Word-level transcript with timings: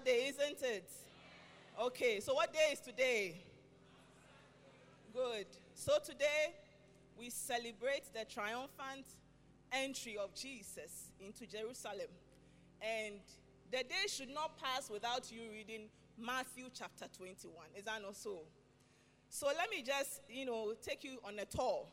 Day, 0.00 0.28
isn't 0.28 0.62
it? 0.62 0.90
Okay, 1.80 2.20
so 2.20 2.34
what 2.34 2.52
day 2.52 2.70
is 2.72 2.80
today? 2.80 3.36
Good. 5.12 5.46
So 5.74 5.98
today 6.04 6.54
we 7.18 7.30
celebrate 7.30 8.12
the 8.12 8.24
triumphant 8.24 9.06
entry 9.72 10.16
of 10.16 10.34
Jesus 10.34 11.10
into 11.20 11.46
Jerusalem. 11.46 12.08
And 12.80 13.20
the 13.70 13.78
day 13.78 14.06
should 14.08 14.30
not 14.30 14.58
pass 14.58 14.90
without 14.90 15.30
you 15.30 15.42
reading 15.52 15.88
Matthew 16.18 16.66
chapter 16.72 17.06
21. 17.16 17.52
Is 17.76 17.84
that 17.84 18.02
not 18.02 18.16
so? 18.16 18.40
So 19.30 19.46
let 19.46 19.70
me 19.70 19.82
just, 19.82 20.22
you 20.28 20.46
know, 20.46 20.74
take 20.82 21.04
you 21.04 21.18
on 21.24 21.38
a 21.38 21.44
tour 21.44 21.86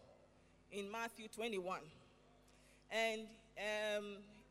in 0.71 0.91
Matthew 0.91 1.27
21. 1.27 1.79
And 2.91 3.21
um, 3.57 4.05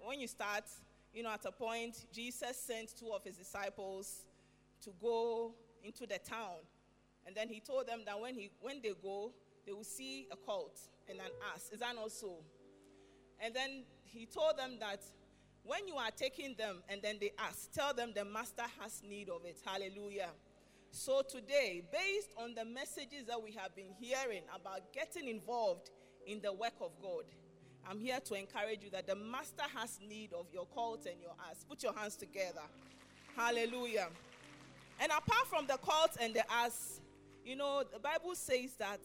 when 0.05 0.21
you 0.21 0.27
start, 0.27 0.65
you 1.13 1.23
know, 1.23 1.31
at 1.31 1.45
a 1.45 1.53
point, 1.53 2.07
Jesus 2.13 2.57
sent 2.57 2.97
two 2.99 3.11
of 3.13 3.25
his 3.25 3.37
disciples 3.37 4.27
to 4.83 4.91
go 5.01 5.55
into 5.83 6.07
the 6.07 6.19
town. 6.19 6.59
And 7.27 7.37
then 7.37 7.49
he 7.49 7.61
told 7.61 7.87
them 7.87 8.01
that 8.07 8.19
when, 8.19 8.35
he, 8.35 8.51
when 8.61 8.81
they 8.83 8.93
go, 9.03 9.33
they 9.67 9.73
will 9.73 9.85
see 9.85 10.27
a 10.33 10.37
colt 10.37 10.79
and 11.09 11.19
an 11.19 11.31
ass. 11.55 11.71
Is 11.73 11.81
that 11.81 11.95
not 11.95 12.11
so? 12.13 12.39
And 13.41 13.55
then 13.55 13.85
he 14.05 14.27
told 14.27 14.57
them 14.57 14.77
that 14.81 15.01
when 15.65 15.87
you 15.87 15.97
are 15.97 16.11
taking 16.11 16.55
them 16.57 16.83
and 16.89 17.03
then 17.03 17.17
they 17.21 17.33
ask, 17.39 17.73
tell 17.73 17.93
them 17.93 18.13
the 18.15 18.25
master 18.25 18.65
has 18.81 19.03
need 19.07 19.29
of 19.29 19.45
it. 19.45 19.59
Hallelujah. 19.65 20.31
So 20.91 21.23
today, 21.29 21.83
based 21.93 22.31
on 22.37 22.55
the 22.55 22.65
messages 22.65 23.27
that 23.29 23.41
we 23.43 23.53
have 23.53 23.75
been 23.77 23.93
hearing 23.99 24.43
about 24.55 24.93
getting 24.93 25.29
involved 25.29 25.91
in 26.27 26.41
the 26.41 26.53
work 26.53 26.75
of 26.81 26.91
God, 27.01 27.25
I'm 27.89 27.99
here 27.99 28.21
to 28.21 28.35
encourage 28.35 28.83
you 28.83 28.91
that 28.91 29.07
the 29.07 29.17
master 29.17 29.65
has 29.77 29.99
need 30.07 30.33
of 30.33 30.47
your 30.53 30.67
colt 30.67 31.07
and 31.07 31.21
your 31.21 31.35
ass. 31.51 31.65
Put 31.69 31.83
your 31.83 31.93
hands 31.93 32.17
together. 32.17 32.63
Hallelujah. 33.37 34.09
And 35.01 35.11
apart 35.11 35.47
from 35.47 35.67
the 35.67 35.79
colt 35.79 36.17
and 36.21 36.35
the 36.35 36.51
ass, 36.53 37.01
you 37.45 37.57
know, 37.57 37.83
the 37.93 37.99
Bible 37.99 38.35
says 38.35 38.75
that 38.79 39.01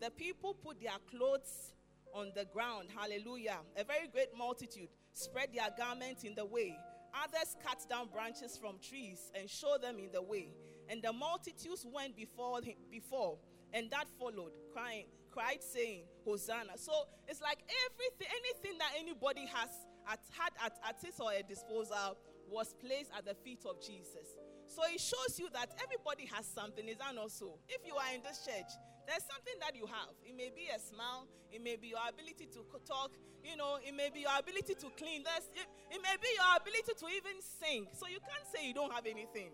the 0.00 0.10
people 0.10 0.54
put 0.54 0.80
their 0.80 0.92
clothes 1.10 1.72
on 2.14 2.30
the 2.34 2.44
ground. 2.46 2.88
Hallelujah. 2.96 3.58
A 3.76 3.84
very 3.84 4.06
great 4.06 4.36
multitude 4.36 4.88
spread 5.12 5.48
their 5.54 5.68
garments 5.76 6.24
in 6.24 6.34
the 6.34 6.44
way. 6.44 6.78
Others 7.24 7.56
cut 7.64 7.78
down 7.88 8.08
branches 8.12 8.56
from 8.56 8.76
trees 8.78 9.32
and 9.38 9.48
show 9.48 9.76
them 9.80 9.98
in 9.98 10.10
the 10.12 10.22
way. 10.22 10.48
And 10.88 11.02
the 11.02 11.12
multitudes 11.12 11.86
went 11.92 12.16
before, 12.16 12.60
before 12.90 13.38
and 13.72 13.90
that 13.90 14.06
followed, 14.18 14.52
crying, 14.72 15.06
cried, 15.34 15.58
saying, 15.58 16.06
Hosanna. 16.24 16.78
So 16.78 16.94
it's 17.26 17.42
like 17.42 17.58
everything, 17.90 18.30
anything 18.30 18.78
that 18.78 18.94
anybody 18.94 19.50
has 19.50 19.70
at, 20.06 20.22
had 20.30 20.54
at, 20.62 20.78
at 20.86 21.02
his 21.02 21.18
or 21.18 21.34
her 21.34 21.42
disposal 21.42 22.14
was 22.46 22.74
placed 22.78 23.10
at 23.10 23.26
the 23.26 23.34
feet 23.34 23.66
of 23.66 23.82
Jesus. 23.82 24.38
So 24.70 24.86
it 24.86 25.00
shows 25.02 25.38
you 25.42 25.50
that 25.52 25.74
everybody 25.82 26.30
has 26.30 26.46
something, 26.46 26.86
is 26.86 26.98
that 26.98 27.14
not 27.14 27.30
so? 27.34 27.58
If 27.68 27.82
you 27.84 27.98
are 27.98 28.14
in 28.14 28.22
this 28.22 28.46
church, 28.46 28.70
there's 29.06 29.26
something 29.26 29.58
that 29.60 29.74
you 29.76 29.84
have. 29.90 30.14
It 30.24 30.32
may 30.38 30.54
be 30.54 30.70
a 30.70 30.78
smile, 30.78 31.26
it 31.50 31.60
may 31.62 31.76
be 31.76 31.92
your 31.92 32.04
ability 32.08 32.48
to 32.54 32.64
talk, 32.86 33.12
you 33.44 33.56
know, 33.56 33.76
it 33.82 33.92
may 33.92 34.08
be 34.08 34.24
your 34.24 34.32
ability 34.38 34.74
to 34.80 34.88
clean. 34.96 35.20
There's, 35.20 35.50
it, 35.52 35.68
it 35.92 36.00
may 36.00 36.16
be 36.16 36.30
your 36.32 36.50
ability 36.56 36.94
to 36.96 37.06
even 37.12 37.36
sing. 37.42 37.86
So 37.92 38.08
you 38.08 38.22
can't 38.24 38.46
say 38.48 38.64
you 38.64 38.72
don't 38.72 38.92
have 38.92 39.04
anything. 39.04 39.52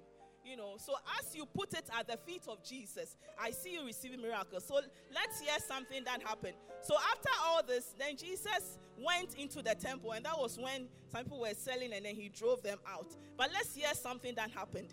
You 0.50 0.56
know, 0.56 0.75
so 0.79 0.94
as 1.17 1.32
you 1.32 1.47
put 1.47 1.75
it 1.75 1.85
at 1.97 2.08
the 2.08 2.17
feet 2.17 2.43
of 2.49 2.61
Jesus, 2.64 3.17
I 3.41 3.52
see 3.52 3.75
you 3.75 3.87
receiving 3.87 4.20
miracles. 4.20 4.64
So 4.67 4.81
let's 5.14 5.41
hear 5.41 5.55
something 5.64 6.02
that 6.02 6.23
happened. 6.23 6.55
So 6.82 6.97
after 6.97 7.29
all 7.44 7.62
this, 7.62 7.94
then 7.97 8.17
Jesus 8.17 8.81
went 8.99 9.35
into 9.35 9.62
the 9.62 9.76
temple, 9.76 10.11
and 10.11 10.25
that 10.25 10.37
was 10.37 10.58
when 10.58 10.88
some 11.12 11.23
people 11.23 11.41
were 11.41 11.55
selling, 11.55 11.93
and 11.93 12.05
then 12.05 12.17
he 12.17 12.29
drove 12.31 12.64
them 12.64 12.79
out. 12.85 13.06
But 13.37 13.50
let's 13.52 13.76
hear 13.76 13.94
something 13.94 14.35
that 14.35 14.50
happened. 14.50 14.88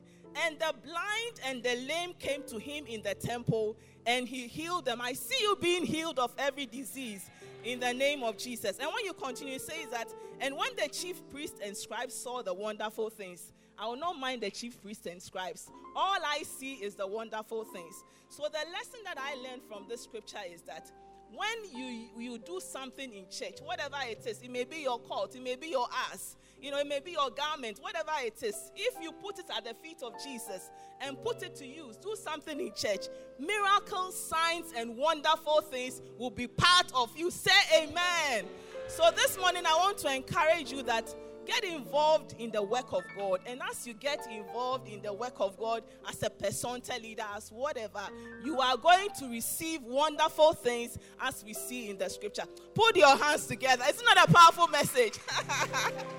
And 0.46 0.60
the 0.60 0.76
blind 0.84 1.40
and 1.44 1.64
the 1.64 1.76
lame 1.88 2.14
came 2.20 2.44
to 2.50 2.60
him 2.60 2.86
in 2.86 3.02
the 3.02 3.16
temple, 3.16 3.78
and 4.06 4.28
he 4.28 4.48
healed 4.48 4.86
them. 4.86 5.02
I 5.02 5.14
see 5.14 5.42
you 5.42 5.58
being 5.60 5.88
healed 5.88 6.20
of 6.20 6.36
every 6.38 6.68
disease 6.68 7.32
in 7.64 7.80
the 7.80 7.94
name 7.94 8.22
of 8.22 8.38
Jesus. 8.38 8.78
And 8.78 8.92
when 8.94 9.04
you 9.06 9.14
continue, 9.14 9.56
it 9.56 9.62
says 9.62 9.88
that, 9.90 10.14
and 10.40 10.56
when 10.56 10.70
the 10.76 10.88
chief 10.88 11.28
priest 11.32 11.56
and 11.64 11.76
scribes 11.76 12.14
saw 12.14 12.44
the 12.44 12.54
wonderful 12.54 13.10
things, 13.10 13.52
I 13.80 13.88
will 13.88 13.98
not 13.98 14.18
mind 14.18 14.42
the 14.42 14.50
chief 14.50 14.82
priests 14.82 15.06
and 15.06 15.22
scribes. 15.22 15.70
All 15.96 16.18
I 16.26 16.44
see 16.44 16.74
is 16.76 16.96
the 16.96 17.06
wonderful 17.06 17.64
things. 17.66 18.04
So 18.30 18.44
the 18.44 18.72
lesson 18.72 19.00
that 19.06 19.18
I 19.18 19.36
learned 19.36 19.62
from 19.68 19.86
this 19.88 20.04
scripture 20.04 20.40
is 20.52 20.62
that 20.64 20.92
when 21.34 21.76
you 21.76 22.08
you 22.18 22.38
do 22.40 22.60
something 22.60 23.14
in 23.14 23.26
church, 23.30 23.60
whatever 23.64 23.98
it 24.04 24.26
is, 24.26 24.42
it 24.42 24.50
may 24.50 24.64
be 24.64 24.78
your 24.78 25.00
coat, 25.00 25.36
it 25.36 25.44
may 25.44 25.56
be 25.56 25.68
your 25.68 25.88
ass, 26.12 26.38
you 26.62 26.72
know, 26.72 26.80
it 26.80 26.88
may 26.88 27.00
be 27.00 27.12
your 27.12 27.30
garment, 27.30 27.80
whatever 27.80 28.12
it 28.22 28.42
is. 28.42 28.72
If 28.76 29.02
you 29.02 29.12
put 29.12 29.38
it 29.40 29.46
at 29.56 29.64
the 29.64 29.74
feet 29.76 30.02
of 30.02 30.14
Jesus 30.24 30.72
and 31.02 31.22
put 31.22 31.44
it 31.44 31.56
to 31.58 31.66
use, 31.66 31.98
do 31.98 32.16
something 32.16 32.60
in 32.60 32.72
church, 32.74 33.08
miracles, 33.40 34.18
signs, 34.20 34.74
and 34.76 34.98
wonderful 34.98 35.62
things 35.62 36.02
will 36.18 36.32
be 36.32 36.48
part 36.48 36.92
of 36.96 37.16
you. 37.16 37.30
Say 37.30 37.52
amen. 37.84 38.46
So 38.88 39.12
this 39.16 39.38
morning 39.38 39.64
I 39.66 39.76
want 39.76 39.98
to 40.00 40.16
encourage 40.16 40.72
you 40.72 40.82
that 40.84 41.14
Get 41.48 41.64
involved 41.64 42.36
in 42.38 42.52
the 42.52 42.62
work 42.62 42.92
of 42.92 43.04
God. 43.18 43.40
And 43.46 43.62
as 43.72 43.88
you 43.88 43.94
get 43.94 44.28
involved 44.30 44.90
in 44.90 45.02
the 45.02 45.14
work 45.14 45.36
of 45.40 45.58
God 45.58 45.82
as 46.08 46.22
a 46.22 46.30
personal 46.30 46.82
leader, 47.02 47.24
as 47.36 47.50
whatever, 47.50 48.02
you 48.44 48.60
are 48.60 48.76
going 48.76 49.08
to 49.20 49.30
receive 49.30 49.82
wonderful 49.82 50.52
things 50.52 50.98
as 51.22 51.46
we 51.46 51.54
see 51.54 51.90
in 51.90 51.98
the 51.98 52.10
scripture. 52.10 52.44
Put 52.76 52.98
your 52.98 53.16
hands 53.16 53.48
together. 53.48 53.86
It's 53.88 54.04
not 54.04 54.30
a 54.30 54.32
powerful 54.32 54.68
message. 54.68 55.14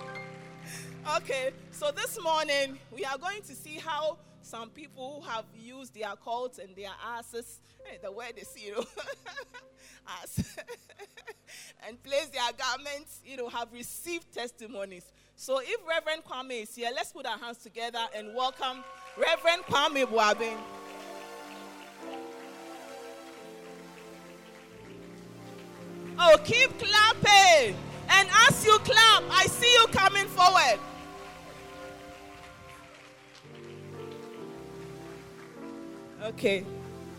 okay, 1.17 1.51
so 1.73 1.91
this 1.91 2.19
morning 2.23 2.79
we 2.91 3.05
are 3.05 3.19
going 3.19 3.43
to 3.43 3.55
see 3.55 3.79
how 3.79 4.17
some 4.49 4.71
people 4.71 5.21
who 5.21 5.29
have 5.29 5.45
used 5.55 5.95
their 5.95 6.15
cults 6.25 6.59
and 6.59 6.75
their 6.75 6.91
asses, 7.05 7.61
the 8.03 8.11
word 8.11 8.33
is, 8.37 8.49
you 8.57 8.73
know, 8.73 8.85
ass, 10.23 10.57
and 11.87 12.03
placed 12.03 12.33
their 12.33 12.51
garments, 12.57 13.21
you 13.27 13.37
know, 13.37 13.49
have 13.51 13.71
received 13.73 14.33
testimonies. 14.33 15.05
So 15.37 15.61
if 15.61 15.77
Reverend 15.87 16.25
Kwame 16.25 16.63
is 16.63 16.75
here, 16.75 16.89
let's 16.95 17.13
put 17.13 17.27
our 17.27 17.39
hands 17.39 17.59
together 17.59 18.01
and 18.17 18.35
welcome 18.35 18.83
Reverend 19.19 19.65
Kwame 19.65 20.07
Boabin. 20.07 20.57
Oh, 26.19 26.37
keep 26.45 26.71
clapping. 26.79 27.77
And 28.11 28.29
as 28.49 28.65
you 28.65 28.79
clap, 28.79 29.23
I 29.31 29.47
see 29.47 29.73
you 29.75 29.87
coming 29.89 30.27
forward. 30.27 30.81
Okay. 36.25 36.65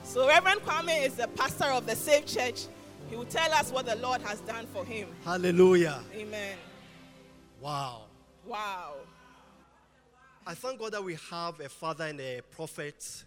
So 0.04 0.28
Reverend 0.28 0.62
Kwame 0.62 1.06
is 1.06 1.16
the 1.16 1.28
pastor 1.28 1.66
of 1.66 1.86
the 1.86 1.96
Safe 1.96 2.26
Church. 2.26 2.66
He 3.10 3.16
will 3.16 3.26
tell 3.26 3.52
us 3.54 3.72
what 3.72 3.86
the 3.86 3.96
Lord 3.96 4.22
has 4.22 4.40
done 4.42 4.66
for 4.74 4.86
him. 4.86 5.08
Hallelujah. 5.24 6.00
Amen. 6.14 6.58
Wow. 7.62 8.04
Wow. 8.46 8.96
I 10.46 10.54
thank 10.54 10.80
God 10.80 10.94
that 10.94 11.04
we 11.04 11.18
have 11.30 11.60
a 11.60 11.70
father 11.70 12.06
and 12.06 12.20
a 12.20 12.42
prophet 12.52 13.24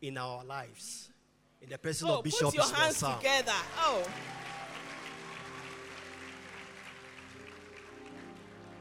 in 0.00 0.16
our 0.16 0.44
lives. 0.44 1.10
In 1.60 1.70
the 1.70 1.78
person 1.78 2.08
oh, 2.08 2.18
of 2.18 2.24
Bishop 2.24 2.46
put 2.46 2.54
your 2.54 2.74
hands 2.74 2.98
together. 2.98 3.52
Oh. 3.78 4.02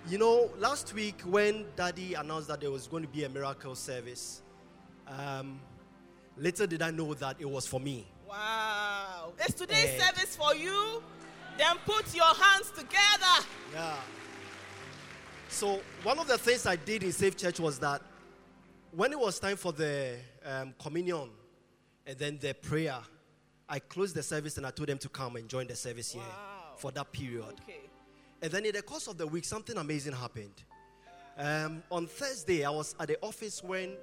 You 0.10 0.18
know, 0.18 0.50
last 0.58 0.94
week 0.94 1.22
when 1.26 1.66
Daddy 1.76 2.14
announced 2.14 2.48
that 2.48 2.62
there 2.62 2.72
was 2.72 2.88
going 2.88 3.04
to 3.04 3.10
be 3.10 3.26
a 3.26 3.30
miracle 3.30 3.76
service, 3.76 4.42
um, 5.08 5.60
little 6.38 6.68
did 6.68 6.82
I 6.82 6.92
know 6.92 7.14
that 7.16 7.38
it 7.40 7.50
was 7.50 7.68
for 7.68 7.80
me. 7.80 8.06
Wow. 8.28 9.34
Is 9.48 9.54
today's 9.54 10.00
And- 10.00 10.02
service 10.16 10.36
for 10.36 10.56
you? 10.56 11.02
Then 11.58 11.76
put 11.86 12.14
your 12.14 12.34
hands 12.36 12.70
together. 12.72 13.48
Yeah. 13.74 13.98
So 15.50 15.82
one 16.04 16.20
of 16.20 16.28
the 16.28 16.38
things 16.38 16.66
I 16.68 16.76
did 16.76 17.04
in 17.04 17.12
Safe 17.12 17.36
Church 17.36 17.60
was 17.60 17.80
that 17.80 18.02
when 18.92 19.12
it 19.12 19.20
was 19.20 19.40
time 19.40 19.58
for 19.58 19.72
the 19.72 20.18
um, 20.46 20.74
communion 20.80 21.30
and 22.06 22.18
then 22.18 22.38
the 22.40 22.54
prayer, 22.54 22.98
I 23.68 23.80
closed 23.80 24.16
the 24.16 24.24
service 24.24 24.58
and 24.58 24.68
I 24.68 24.72
told 24.72 24.90
them 24.90 24.98
to 25.00 25.10
come 25.10 25.36
and 25.36 25.50
join 25.50 25.68
the 25.68 25.76
service 25.76 26.12
here 26.12 26.22
for 26.78 26.92
that 26.92 27.12
period. 27.12 27.44
Okay. 27.64 27.90
And 28.42 28.52
then 28.52 28.66
in 28.66 28.74
the 28.74 28.84
course 28.84 29.08
of 29.08 29.18
the 29.18 29.26
week, 29.26 29.46
something 29.46 29.78
amazing 29.78 30.14
happened. 30.14 30.64
Um, 31.38 31.82
on 31.90 32.06
Thursday, 32.08 32.64
I 32.66 32.70
was 32.70 32.94
at 33.00 33.08
the 33.08 33.18
office 33.22 33.64
when 33.64 33.94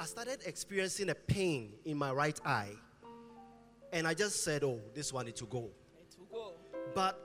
I 0.00 0.04
started 0.06 0.38
experiencing 0.46 1.10
a 1.10 1.14
pain 1.14 1.74
in 1.84 1.98
my 1.98 2.10
right 2.10 2.40
eye. 2.42 2.72
And 3.92 4.08
I 4.08 4.14
just 4.14 4.42
said, 4.42 4.64
oh, 4.64 4.80
this 4.94 5.12
one 5.12 5.26
need 5.26 5.36
to 5.36 5.44
go. 5.44 5.68
It 6.00 6.16
will 6.18 6.26
go. 6.32 6.52
But 6.94 7.20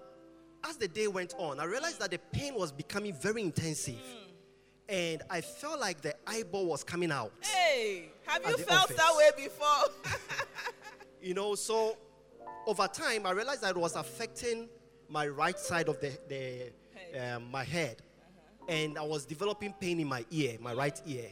as 0.68 0.75
the 0.75 0.89
day 0.89 1.07
went 1.07 1.36
on, 1.38 1.62
I 1.62 1.63
realized 1.63 2.01
that 2.01 2.12
the 2.12 2.18
pain 2.33 2.54
was 2.54 2.74
becoming 2.74 3.13
very 3.13 3.42
intensive. 3.44 4.01
And 4.89 5.24
I 5.30 5.39
felt 5.39 5.80
like 5.80 6.01
the 6.01 6.16
eyeball 6.27 6.66
was 6.66 6.83
coming 6.83 7.13
out. 7.13 7.31
Hey, 7.39 8.10
have 8.25 8.44
you 8.45 8.57
felt 8.57 8.83
office. 8.83 8.98
that 8.98 9.13
way 9.16 9.30
before? 9.45 10.12
You 11.21 11.33
know, 11.33 11.56
so 11.56 11.98
over 12.68 12.88
time, 12.88 13.25
I 13.25 13.31
realized 13.31 13.62
that 13.62 13.71
it 13.71 13.80
was 13.80 13.95
affecting 13.95 14.69
my 15.10 15.28
right 15.28 15.57
side 15.57 15.88
of 15.88 16.00
the, 16.00 16.12
the 16.30 17.36
um, 17.36 17.50
my 17.50 17.63
head. 17.63 18.01
And 18.68 18.98
I 18.98 19.01
was 19.01 19.25
developing 19.25 19.74
pain 19.80 19.99
in 19.99 20.07
my 20.07 20.26
ear, 20.30 20.57
my 20.59 20.73
right 20.73 21.02
ear. 21.07 21.31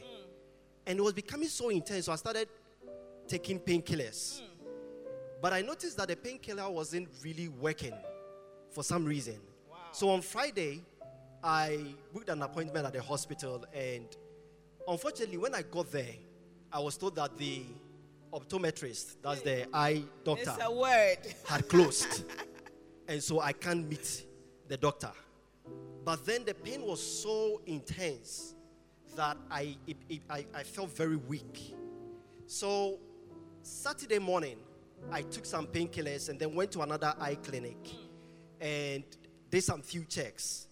And 0.86 0.98
it 0.98 1.02
was 1.02 1.12
becoming 1.12 1.48
so 1.48 1.70
intense, 1.70 2.06
so 2.06 2.12
I 2.12 2.16
started 2.16 2.48
taking 3.26 3.58
painkillers. 3.58 4.42
But 5.40 5.52
I 5.52 5.62
noticed 5.62 5.96
that 5.98 6.08
the 6.08 6.16
painkiller 6.16 6.68
wasn't 6.70 7.08
really 7.22 7.48
working 7.48 7.94
for 8.70 8.82
some 8.82 9.04
reason. 9.04 9.38
Wow. 9.70 9.76
So 9.92 10.10
on 10.10 10.20
Friday, 10.20 10.82
I 11.42 11.80
booked 12.12 12.28
an 12.28 12.42
appointment 12.42 12.86
at 12.86 12.92
the 12.92 13.02
hospital, 13.02 13.64
and 13.74 14.06
unfortunately, 14.88 15.36
when 15.36 15.54
I 15.54 15.62
got 15.62 15.90
there, 15.92 16.14
I 16.72 16.80
was 16.80 16.96
told 16.96 17.16
that 17.16 17.36
the 17.36 17.62
optometrist, 18.32 19.16
that's 19.22 19.42
the 19.42 19.66
eye 19.72 20.02
doctor, 20.24 20.50
it's 20.50 20.64
a 20.64 20.72
word. 20.72 21.18
had 21.46 21.68
closed. 21.68 22.24
and 23.08 23.22
so 23.22 23.40
I 23.40 23.52
can't 23.52 23.88
meet 23.88 24.26
the 24.68 24.76
doctor. 24.76 25.12
But 26.04 26.26
then 26.26 26.44
the 26.44 26.54
pain 26.54 26.82
was 26.82 27.00
so 27.02 27.60
intense 27.66 28.54
that 29.16 29.36
I, 29.50 29.76
it, 29.86 29.96
it, 30.08 30.20
I, 30.28 30.46
I 30.54 30.62
felt 30.62 30.94
very 30.96 31.16
weak. 31.16 31.74
So 32.46 32.98
Saturday 33.62 34.18
morning, 34.18 34.58
I 35.10 35.22
took 35.22 35.46
some 35.46 35.66
painkillers 35.66 36.28
and 36.28 36.38
then 36.38 36.54
went 36.54 36.72
to 36.72 36.82
another 36.82 37.14
eye 37.20 37.36
clinic 37.36 37.76
and 38.60 39.04
did 39.50 39.62
some 39.62 39.82
few 39.82 40.04
checks. 40.04 40.68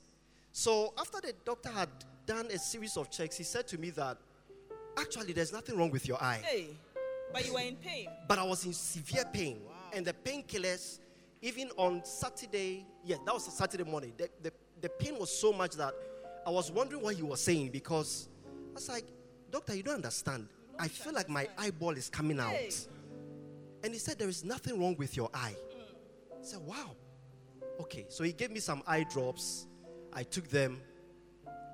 So 0.53 0.93
after 0.99 1.21
the 1.21 1.35
doctor 1.45 1.71
had 1.71 1.89
done 2.27 2.47
a 2.47 2.59
series 2.59 2.97
of 2.97 3.11
checks, 3.11 3.37
he 3.37 3.45
said 3.45 3.67
to 3.69 3.79
me 3.79 3.91
that 3.91 4.19
actually 4.99 5.33
there's 5.33 5.53
nothing 5.53 5.77
wrong 5.79 5.91
with 5.91 6.07
your 6.07 6.23
eye. 6.23 6.41
Hey, 6.43 6.67
but 7.33 7.47
you 7.47 7.55
were 7.55 7.61
in 7.61 7.77
pain. 7.77 8.09
But 8.29 8.39
I 8.39 8.45
was 8.45 8.65
in 8.67 8.73
severe 8.73 9.25
pain. 9.33 9.61
And 9.93 10.07
the 10.07 10.13
painkillers, 10.13 10.99
even 11.41 11.71
on 11.77 12.05
Saturday, 12.05 12.87
yeah, 13.05 13.17
that 13.25 13.35
was 13.35 13.49
a 13.49 13.51
Saturday 13.51 13.85
morning, 13.85 14.13
the, 14.17 14.29
the, 14.43 14.53
the 14.81 14.89
pain 14.89 15.19
was 15.19 15.31
so 15.31 15.53
much 15.53 15.73
that 15.77 15.95
I 16.47 16.51
was 16.51 16.71
wondering 16.71 17.03
what 17.03 17.15
he 17.15 17.23
was 17.23 17.41
saying 17.41 17.71
because 17.71 18.29
I 18.73 18.75
was 18.75 18.89
like, 18.89 19.05
Doctor, 19.51 19.75
you 19.75 19.83
don't 19.83 19.97
understand. 19.97 20.49
I 20.79 20.89
feel 20.89 21.13
like 21.13 21.29
my 21.29 21.47
eyeball 21.59 21.91
is 21.91 22.09
coming 22.09 22.41
out. 22.41 22.55
And 23.85 23.93
he 23.93 23.99
said, 23.99 24.19
There 24.19 24.29
is 24.29 24.45
nothing 24.45 24.81
wrong 24.81 24.97
with 24.99 25.17
your 25.17 25.29
eye. 25.35 25.55
I 26.33 26.43
said, 26.45 26.61
Wow. 26.61 26.97
Okay. 27.81 28.07
So 28.09 28.25
he 28.25 28.33
gave 28.33 28.51
me 28.51 28.61
some 28.61 28.83
eye 28.87 29.05
drops. 29.11 29.67
I 30.13 30.23
took 30.23 30.49
them, 30.49 30.81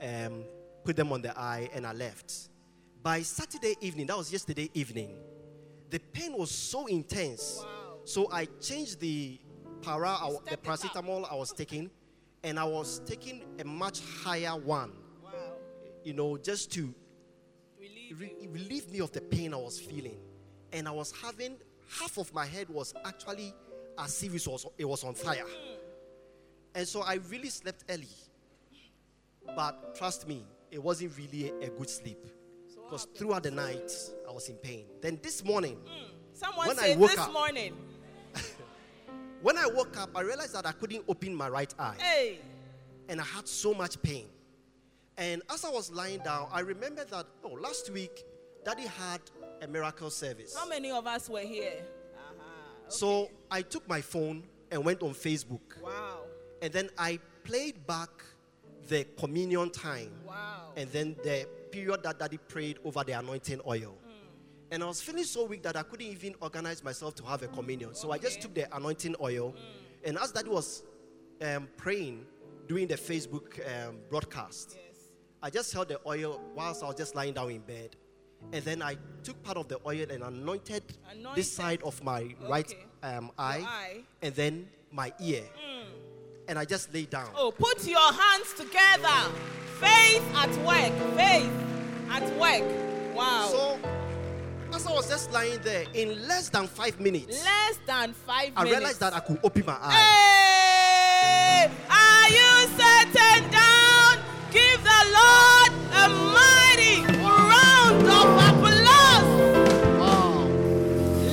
um, 0.02 0.44
put 0.84 0.96
them 0.96 1.12
on 1.12 1.22
the 1.22 1.36
eye, 1.38 1.68
and 1.72 1.86
I 1.86 1.92
left. 1.92 2.48
By 3.02 3.22
Saturday 3.22 3.74
evening, 3.80 4.06
that 4.06 4.16
was 4.16 4.32
yesterday 4.32 4.70
evening, 4.74 5.16
the 5.90 5.98
pain 5.98 6.36
was 6.36 6.50
so 6.50 6.86
intense. 6.86 7.58
Wow. 7.62 7.98
So 8.04 8.28
I 8.32 8.46
changed 8.60 9.00
the 9.00 9.38
para, 9.82 10.08
I- 10.08 10.36
the 10.50 10.56
paracetamol 10.56 11.30
I 11.30 11.34
was 11.36 11.52
taking, 11.52 11.90
and 12.44 12.58
I 12.58 12.64
was 12.64 13.00
taking 13.06 13.44
a 13.58 13.64
much 13.64 14.00
higher 14.00 14.56
one. 14.56 14.92
You 16.08 16.14
know, 16.14 16.38
just 16.38 16.72
to 16.72 16.94
Relieve 17.78 18.18
re- 18.18 18.48
relieve 18.50 18.90
me 18.90 19.00
of 19.00 19.12
the 19.12 19.20
pain 19.20 19.52
I 19.52 19.58
was 19.58 19.78
feeling. 19.78 20.16
And 20.72 20.88
I 20.88 20.90
was 20.90 21.12
having 21.22 21.58
half 22.00 22.16
of 22.16 22.32
my 22.32 22.46
head 22.46 22.70
was 22.70 22.94
actually 23.04 23.54
as 23.98 24.22
if 24.22 24.34
it 24.34 24.50
was, 24.50 24.66
it 24.78 24.86
was 24.86 25.04
on 25.04 25.12
fire. 25.12 25.44
And 26.74 26.88
so 26.88 27.02
I 27.02 27.18
really 27.28 27.50
slept 27.50 27.84
early. 27.90 28.08
But 29.54 29.96
trust 29.96 30.26
me, 30.26 30.46
it 30.70 30.82
wasn't 30.82 31.12
really 31.18 31.50
a, 31.50 31.66
a 31.66 31.68
good 31.68 31.90
sleep. 31.90 32.24
Because 32.84 33.02
happened? 33.02 33.18
throughout 33.18 33.42
the 33.42 33.50
night, 33.50 33.92
I 34.26 34.32
was 34.32 34.48
in 34.48 34.56
pain. 34.56 34.86
Then 35.02 35.18
this 35.22 35.44
morning, 35.44 35.74
hmm. 35.74 36.14
Someone 36.32 36.68
when 36.68 36.78
I 36.78 36.82
said 36.82 36.98
woke 36.98 37.10
this 37.10 37.18
up- 37.18 37.32
morning, 37.34 37.74
when 39.42 39.58
I 39.58 39.66
woke 39.66 39.98
up, 39.98 40.10
I 40.14 40.22
realized 40.22 40.54
that 40.54 40.64
I 40.64 40.72
couldn't 40.72 41.04
open 41.06 41.34
my 41.34 41.50
right 41.50 41.74
eye. 41.78 41.96
hey, 41.98 42.38
and 43.10 43.20
I 43.20 43.24
had 43.24 43.46
so 43.46 43.74
much 43.74 44.00
pain. 44.00 44.28
And 45.18 45.42
as 45.50 45.64
I 45.64 45.70
was 45.70 45.90
lying 45.90 46.20
down, 46.20 46.48
I 46.52 46.60
remembered 46.60 47.08
that, 47.10 47.26
oh, 47.44 47.58
last 47.60 47.90
week, 47.90 48.24
Daddy 48.64 48.86
had 48.86 49.20
a 49.60 49.66
miracle 49.66 50.10
service. 50.10 50.56
how 50.56 50.68
many 50.68 50.90
of 50.92 51.06
us 51.06 51.28
were 51.28 51.40
here? 51.40 51.82
Uh-huh. 52.16 52.44
So 52.88 53.30
I 53.50 53.62
took 53.62 53.86
my 53.88 54.00
phone 54.00 54.44
and 54.70 54.84
went 54.84 55.02
on 55.02 55.10
Facebook. 55.14 55.82
Wow. 55.82 56.20
And 56.62 56.72
then 56.72 56.88
I 56.96 57.18
played 57.42 57.84
back 57.86 58.10
the 58.88 59.04
communion 59.18 59.70
time 59.70 60.12
Wow. 60.26 60.72
and 60.76 60.88
then 60.92 61.16
the 61.22 61.46
period 61.70 62.02
that 62.04 62.18
Daddy 62.18 62.38
prayed 62.38 62.78
over 62.84 63.02
the 63.04 63.12
anointing 63.12 63.60
oil. 63.66 63.96
And 64.70 64.82
I 64.82 64.86
was 64.86 65.00
feeling 65.00 65.24
so 65.24 65.44
weak 65.46 65.62
that 65.62 65.76
I 65.76 65.82
couldn't 65.82 66.06
even 66.06 66.34
organize 66.40 66.84
myself 66.84 67.14
to 67.16 67.24
have 67.24 67.42
a 67.42 67.48
communion. 67.48 67.94
So 67.94 68.12
I 68.12 68.18
just 68.18 68.40
took 68.42 68.54
the 68.54 68.74
anointing 68.76 69.16
oil. 69.20 69.54
And 70.04 70.18
as 70.18 70.30
Daddy 70.30 70.50
was 70.50 70.84
um, 71.42 71.68
praying 71.76 72.26
during 72.66 72.86
the 72.86 72.96
Facebook 72.96 73.58
um, 73.66 73.96
broadcast, 74.10 74.76
yes. 74.76 74.84
I 75.42 75.50
just 75.50 75.72
held 75.72 75.88
the 75.88 76.00
oil 76.06 76.40
whilst 76.54 76.82
I 76.82 76.86
was 76.86 76.96
just 76.96 77.14
lying 77.14 77.34
down 77.34 77.50
in 77.50 77.60
bed. 77.60 77.96
And 78.52 78.64
then 78.64 78.82
I 78.82 78.96
took 79.22 79.40
part 79.42 79.56
of 79.56 79.68
the 79.68 79.78
oil 79.86 80.06
and 80.10 80.22
anointed, 80.22 80.82
Anointed. 81.10 81.36
this 81.36 81.50
side 81.50 81.82
of 81.82 82.02
my 82.04 82.34
right 82.48 82.66
Okay. 82.66 82.84
um, 83.16 83.30
eye, 83.38 83.64
eye. 83.66 84.00
and 84.22 84.34
then 84.34 84.68
my 84.92 85.12
ear. 85.20 85.42
And 86.48 86.58
I 86.58 86.64
just 86.64 86.92
lay 86.94 87.04
down. 87.04 87.28
Oh, 87.36 87.50
put 87.52 87.86
your 87.86 87.98
hands 88.12 88.54
together. 88.54 89.30
Faith 89.80 90.22
at 90.34 90.50
work. 90.64 91.16
Faith 91.16 91.50
at 92.10 92.22
work. 92.38 93.14
Wow. 93.14 93.48
So, 93.50 93.78
as 94.74 94.86
I 94.86 94.92
was 94.92 95.08
just 95.08 95.30
lying 95.32 95.60
there, 95.62 95.84
in 95.94 96.26
less 96.26 96.48
than 96.48 96.66
five 96.66 96.98
minutes, 97.00 97.44
Less 97.44 97.78
than 97.86 98.12
five 98.14 98.52
I 98.56 98.64
minutes. 98.64 98.78
realized 98.78 99.00
that 99.00 99.14
I 99.14 99.20
could 99.20 99.40
open 99.44 99.64
my 99.66 99.76
eye. 99.80 101.68
Hey, 101.68 101.70
are 101.90 102.28
you 102.30 102.68
certain? 102.78 103.50
Give 104.50 104.82
the 104.82 105.00
Lord 105.18 105.70
a 105.92 106.08
mighty 106.08 107.04
round 107.22 108.06
of 108.06 108.28
applause. 108.48 109.30
Wow. 109.98 110.44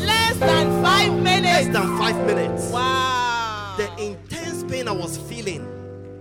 Less 0.06 0.38
than 0.38 0.84
five 0.84 1.14
minutes. 1.22 1.68
Less 1.68 1.74
than 1.74 1.98
five 1.98 2.26
minutes. 2.26 2.72
Wow. 2.72 3.76
The 3.78 3.88
intense 4.04 4.64
pain 4.66 4.88
I 4.88 4.92
was 4.92 5.18
feeling 5.18 5.66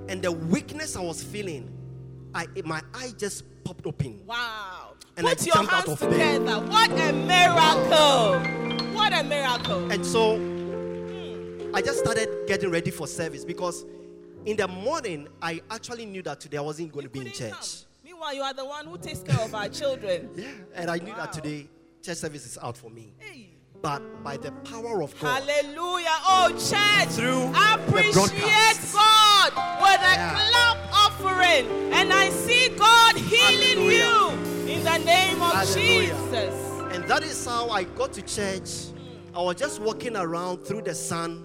and 0.09 0.23
the 0.23 0.31
weakness 0.33 0.97
I 0.97 1.01
was 1.01 1.23
feeling, 1.23 1.71
I, 2.35 2.47
my 2.65 2.81
eye 2.93 3.13
just 3.17 3.45
popped 3.65 3.87
open. 3.87 4.21
Wow. 4.27 4.93
And 5.17 5.27
I 5.27 5.35
Put 5.35 5.47
your 5.47 5.55
jumped 5.57 5.73
out 5.73 5.87
hands 5.87 6.03
of 6.03 6.11
bed. 6.11 6.39
together. 6.41 6.61
What 6.67 6.91
a 6.91 7.13
miracle. 7.13 8.95
What 8.95 9.13
a 9.13 9.23
miracle. 9.25 9.91
And 9.91 10.05
so 10.05 10.35
I 11.75 11.81
just 11.83 11.99
started 12.01 12.29
getting 12.47 12.71
ready 12.71 12.91
for 12.91 13.07
service 13.07 13.45
because 13.45 13.85
in 14.47 14.57
the 14.57 14.69
morning 14.69 15.29
I 15.43 15.61
actually 15.71 16.07
knew 16.07 16.23
that 16.23 16.41
today 16.41 16.59
I 16.59 16.61
wasn't 16.61 16.93
going 16.93 17.05
You 17.05 17.09
to 17.09 17.13
be 17.13 17.27
in 17.27 17.33
church. 17.33 17.51
come. 17.51 17.61
Meanwhile, 18.05 18.35
you 18.35 18.43
are 18.43 18.55
the 18.55 18.65
one 18.65 18.87
who 18.87 18.99
takes 18.99 19.21
care 19.21 19.39
of 19.41 19.55
our 19.55 19.69
children. 19.69 20.31
Yeah, 20.37 20.49
and 20.75 20.91
I 20.91 20.99
knew 20.99 21.13
Wow. 21.13 21.17
that 21.25 21.33
today 21.33 21.69
church 22.03 22.19
service 22.19 22.45
is 22.47 22.59
out 22.61 22.77
for 22.77 22.91
me. 22.91 23.13
Hey. 23.19 23.51
But 23.81 24.23
by 24.25 24.37
the 24.39 24.51
power 24.71 25.03
of 25.03 25.19
God, 25.21 25.43
Hallelujah. 25.43 26.07
Oh, 26.27 26.49
church. 26.51 27.09
Through 27.11 27.53
appreciate 27.55 28.13
broadcast. 28.15 28.95
God 28.95 29.53
with 29.83 30.01
a 30.01 30.15
Yeah. 30.15 30.49
clap 30.49 30.79
offering. 30.93 31.67
And 31.93 32.13
I 32.13 32.31
see 32.31 32.69
God 32.77 33.17
healing 33.17 33.91
Hallelujah. 33.91 34.37
you 34.67 34.73
in 34.73 34.85
the 34.85 34.99
name 34.99 35.43
of 35.43 35.53
Hallelujah. 35.53 36.15
Jesus. 36.15 36.95
and 36.95 37.05
that 37.09 37.23
is 37.25 37.45
how 37.45 37.69
I 37.69 37.85
got 37.85 38.13
to 38.15 38.23
church. 38.23 38.71
I 39.35 39.43
was 39.43 39.57
just 39.57 39.81
walking 39.81 40.17
around 40.17 40.65
through 40.65 40.83
the 40.83 40.95
sun 40.95 41.45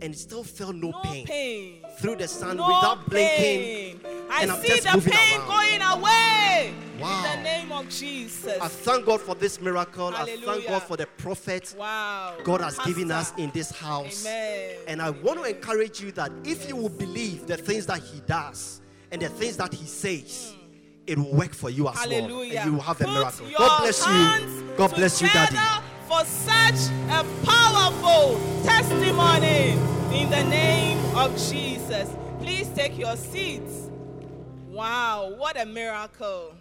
and 0.00 0.16
still 0.16 0.44
felt 0.44 0.74
no, 0.74 0.90
No 0.90 1.00
pain. 1.02 1.26
pain. 1.26 1.82
Through 1.98 2.16
the 2.16 2.28
sun 2.28 2.56
No 2.58 2.66
without 2.66 3.08
blinking. 3.08 3.36
pain. 3.36 4.00
I 4.30 4.42
and 4.42 4.52
I'm 4.52 4.60
see 4.60 4.68
just 4.68 4.84
the 4.84 4.94
moving 4.94 5.12
pain 5.12 5.40
around. 5.40 5.48
going 5.48 5.82
away. 5.82 6.74
Wow. 7.00 7.24
In 7.24 7.36
the 7.38 7.42
name 7.42 7.72
of 7.72 7.88
Jesus. 7.88 8.58
I 8.60 8.68
thank 8.68 9.06
God 9.06 9.20
for 9.20 9.34
this 9.34 9.60
miracle. 9.60 10.08
I 10.08 10.24
thank 10.36 10.66
God 10.66 10.82
for 10.82 10.96
the 10.96 11.06
prophet 11.06 11.74
wow. 11.78 12.34
God 12.44 12.60
has 12.60 12.78
given 12.80 13.10
us 13.10 13.32
in 13.36 13.50
this 13.50 13.70
house. 13.70 14.26
Amen. 14.26 14.76
And 14.88 15.02
I 15.02 15.10
want 15.10 15.42
to 15.42 15.44
encourage 15.48 16.00
you 16.00 16.12
that 16.12 16.32
if 16.44 16.68
you 16.68 16.76
will 16.76 16.88
believe 16.88 17.46
the 17.46 17.56
things 17.56 17.86
that 17.86 18.02
He 18.02 18.20
does 18.26 18.80
and 19.10 19.20
the 19.22 19.28
things 19.28 19.56
that 19.58 19.72
He 19.72 19.86
says, 19.86 20.54
hmm. 20.54 20.62
it 21.06 21.18
will 21.18 21.32
work 21.34 21.54
for 21.54 21.70
you 21.70 21.88
as 21.88 21.94
well. 21.94 22.08
Hallelujah. 22.08 22.60
And 22.60 22.70
you 22.70 22.76
will 22.76 22.82
have 22.82 23.00
a 23.00 23.06
miracle. 23.06 23.46
God 23.56 23.80
bless 23.80 24.06
you. 24.06 24.74
God 24.76 24.94
bless 24.94 25.22
you, 25.22 25.28
Daddy. 25.28 25.56
For 26.06 26.24
such 26.24 26.88
a 27.10 27.24
powerful 27.44 28.38
testimony 28.62 29.72
in 30.12 30.30
the 30.30 30.44
name 30.44 30.98
of 31.16 31.36
Jesus. 31.50 32.14
Please 32.40 32.68
take 32.68 32.96
your 32.96 33.16
seats. 33.16 33.90
Wow, 34.68 35.34
what 35.36 35.60
a 35.60 35.66
miracle. 35.66 36.54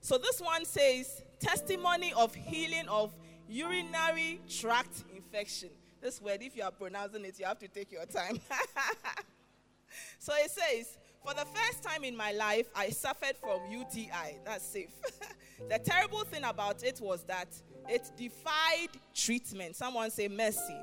So 0.00 0.18
this 0.18 0.40
one 0.40 0.64
says 0.64 1.22
testimony 1.38 2.12
of 2.14 2.34
healing 2.34 2.88
of 2.88 3.14
urinary 3.48 4.40
tract 4.48 5.04
infection. 5.14 5.70
This 6.00 6.20
word, 6.20 6.42
if 6.42 6.56
you 6.56 6.64
are 6.64 6.72
pronouncing 6.72 7.24
it, 7.24 7.38
you 7.38 7.46
have 7.46 7.58
to 7.60 7.68
take 7.68 7.92
your 7.92 8.06
time. 8.06 8.40
so 10.18 10.32
it 10.36 10.50
says, 10.50 10.98
for 11.24 11.34
the 11.34 11.44
first 11.44 11.82
time 11.82 12.04
in 12.04 12.16
my 12.16 12.32
life, 12.32 12.68
I 12.74 12.90
suffered 12.90 13.36
from 13.36 13.60
UTI. 13.70 14.38
That's 14.44 14.64
safe. 14.64 14.90
the 15.68 15.78
terrible 15.78 16.24
thing 16.24 16.44
about 16.44 16.82
it 16.82 17.00
was 17.00 17.24
that 17.24 17.48
it 17.88 18.10
defied 18.16 18.88
treatment. 19.14 19.76
Someone 19.76 20.10
say 20.10 20.28
mercy. 20.28 20.76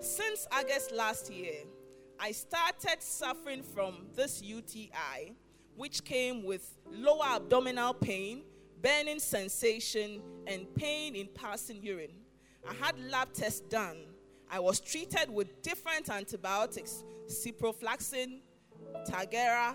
Since 0.00 0.46
August 0.52 0.92
last 0.92 1.32
year, 1.32 1.64
I 2.18 2.32
started 2.32 3.00
suffering 3.02 3.62
from 3.62 4.06
this 4.14 4.42
UTI, 4.42 5.34
which 5.74 6.04
came 6.04 6.44
with 6.44 6.78
lower 6.90 7.36
abdominal 7.36 7.94
pain, 7.94 8.44
burning 8.82 9.18
sensation, 9.18 10.22
and 10.46 10.72
pain 10.74 11.14
in 11.16 11.28
passing 11.28 11.82
urine. 11.82 12.14
I 12.68 12.74
had 12.74 12.98
lab 13.10 13.32
tests 13.32 13.60
done. 13.60 13.98
I 14.50 14.60
was 14.60 14.80
treated 14.80 15.28
with 15.28 15.62
different 15.62 16.08
antibiotics, 16.08 17.04
ciprofloxacin, 17.26 18.40
Tagera, 19.08 19.74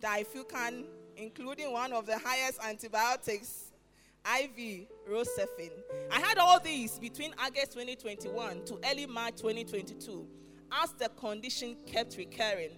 Diflucan, 0.00 0.84
including 1.16 1.72
one 1.72 1.92
of 1.92 2.06
the 2.06 2.18
highest 2.18 2.60
antibiotics, 2.62 3.65
IV, 4.26 4.88
Rocephin. 5.08 5.70
I 6.10 6.20
had 6.20 6.38
all 6.38 6.58
these 6.58 6.98
between 6.98 7.32
August 7.38 7.72
2021 7.72 8.64
to 8.64 8.78
early 8.84 9.06
March 9.06 9.36
2022 9.36 10.26
as 10.82 10.92
the 10.94 11.08
condition 11.10 11.76
kept 11.86 12.16
recurring. 12.16 12.72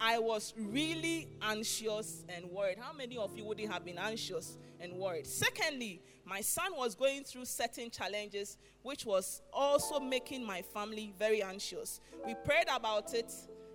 I 0.00 0.18
was 0.18 0.52
really 0.56 1.28
anxious 1.42 2.24
and 2.28 2.50
worried. 2.50 2.78
How 2.80 2.92
many 2.92 3.18
of 3.18 3.36
you 3.36 3.44
wouldn't 3.44 3.70
have 3.70 3.84
been 3.84 3.98
anxious 3.98 4.56
and 4.80 4.94
worried? 4.94 5.26
Secondly, 5.26 6.00
my 6.24 6.40
son 6.40 6.72
was 6.74 6.94
going 6.94 7.22
through 7.22 7.44
certain 7.44 7.90
challenges, 7.90 8.56
which 8.82 9.04
was 9.04 9.42
also 9.52 10.00
making 10.00 10.44
my 10.44 10.62
family 10.62 11.12
very 11.18 11.42
anxious. 11.42 12.00
We 12.26 12.34
prayed 12.34 12.66
about 12.74 13.14
it 13.14 13.32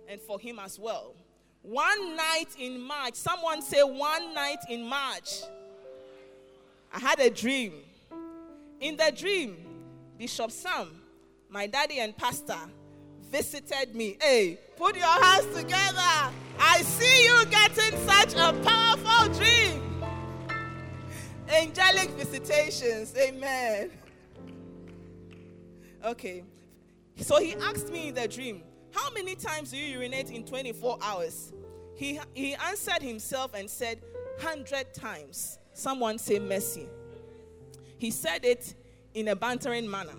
and 0.08 0.20
for 0.20 0.38
him 0.38 0.58
as 0.58 0.78
well. 0.78 1.14
One 1.62 2.16
night 2.16 2.48
in 2.58 2.80
March, 2.80 3.14
someone 3.14 3.62
say, 3.62 3.82
one 3.82 4.34
night 4.34 4.60
in 4.68 4.84
March, 4.84 5.42
I 6.96 6.98
had 6.98 7.20
a 7.20 7.28
dream. 7.28 7.74
In 8.80 8.96
the 8.96 9.12
dream, 9.14 9.58
Bishop 10.16 10.50
Sam, 10.50 10.88
my 11.50 11.66
daddy 11.66 11.98
and 11.98 12.16
pastor, 12.16 12.58
visited 13.30 13.94
me. 13.94 14.16
Hey, 14.18 14.58
put 14.78 14.96
your 14.96 15.04
hands 15.04 15.54
together. 15.54 16.32
I 16.58 16.80
see 16.80 17.26
you 17.26 17.44
getting 17.50 17.98
such 18.08 18.32
a 18.32 18.54
powerful 18.64 19.34
dream. 19.34 20.02
Angelic 21.50 22.08
visitations. 22.12 23.14
Amen. 23.14 23.90
Okay. 26.02 26.44
So 27.18 27.38
he 27.38 27.56
asked 27.56 27.92
me 27.92 28.08
in 28.08 28.14
the 28.14 28.26
dream, 28.26 28.62
How 28.92 29.10
many 29.10 29.34
times 29.34 29.70
do 29.70 29.76
you 29.76 29.98
urinate 29.98 30.30
in 30.30 30.46
24 30.46 30.98
hours? 31.02 31.52
He, 31.94 32.18
he 32.32 32.54
answered 32.54 33.02
himself 33.02 33.52
and 33.52 33.68
said, 33.68 34.00
100 34.40 34.94
times. 34.94 35.58
Someone 35.76 36.18
say 36.18 36.38
mercy. 36.38 36.88
He 37.98 38.10
said 38.10 38.46
it 38.46 38.74
in 39.12 39.28
a 39.28 39.36
bantering 39.36 39.90
manner. 39.90 40.16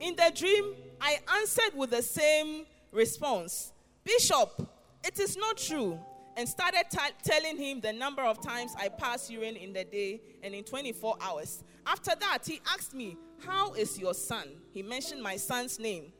In 0.00 0.16
the 0.16 0.32
dream, 0.34 0.74
I 0.98 1.18
answered 1.38 1.76
with 1.76 1.90
the 1.90 2.00
same 2.00 2.64
response 2.92 3.74
Bishop, 4.04 4.66
it 5.04 5.20
is 5.20 5.36
not 5.36 5.58
true 5.58 6.00
and 6.34 6.48
started 6.48 6.84
t- 6.90 6.98
telling 7.22 7.58
him 7.58 7.82
the 7.82 7.92
number 7.92 8.22
of 8.22 8.40
times 8.40 8.74
I 8.78 8.88
pass 8.88 9.28
urine 9.28 9.56
in 9.56 9.74
the 9.74 9.84
day 9.84 10.22
and 10.42 10.54
in 10.54 10.64
24 10.64 11.16
hours. 11.20 11.62
After 11.86 12.12
that, 12.18 12.38
he 12.46 12.62
asked 12.72 12.94
me, 12.94 13.18
How 13.44 13.74
is 13.74 13.98
your 13.98 14.14
son? 14.14 14.48
He 14.72 14.82
mentioned 14.82 15.22
my 15.22 15.36
son's 15.36 15.78
name. 15.78 16.10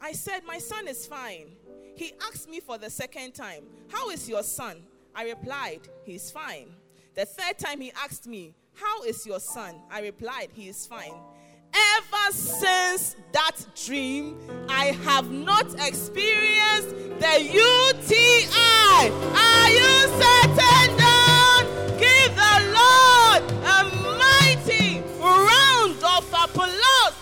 I 0.00 0.10
said, 0.10 0.40
My 0.44 0.58
son 0.58 0.88
is 0.88 1.06
fine. 1.06 1.52
He 1.94 2.14
asked 2.28 2.48
me 2.50 2.58
for 2.58 2.78
the 2.78 2.90
second 2.90 3.34
time, 3.34 3.62
How 3.92 4.10
is 4.10 4.28
your 4.28 4.42
son? 4.42 4.82
I 5.14 5.28
replied, 5.28 5.82
He's 6.04 6.32
fine. 6.32 6.74
The 7.14 7.24
third 7.24 7.58
time 7.58 7.80
he 7.80 7.92
asked 7.92 8.26
me, 8.26 8.56
How 8.74 9.04
is 9.04 9.24
your 9.24 9.38
son? 9.38 9.76
I 9.88 10.00
replied, 10.00 10.48
He 10.52 10.68
is 10.68 10.84
fine. 10.84 11.14
Ever 11.72 12.32
since 12.32 13.14
that 13.32 13.56
dream, 13.86 14.36
I 14.68 14.86
have 15.04 15.30
not 15.30 15.66
experienced 15.74 16.90
the 17.20 17.40
UTI. 17.40 19.10
Are 19.30 19.70
you 19.70 19.94
certain 20.18 20.96
down? 20.98 21.66
Give 21.98 22.34
the 22.34 22.56
Lord 22.74 23.42
a 23.62 23.84
mighty 24.18 25.00
round 25.20 26.02
of 26.02 26.26
applause. 26.32 27.14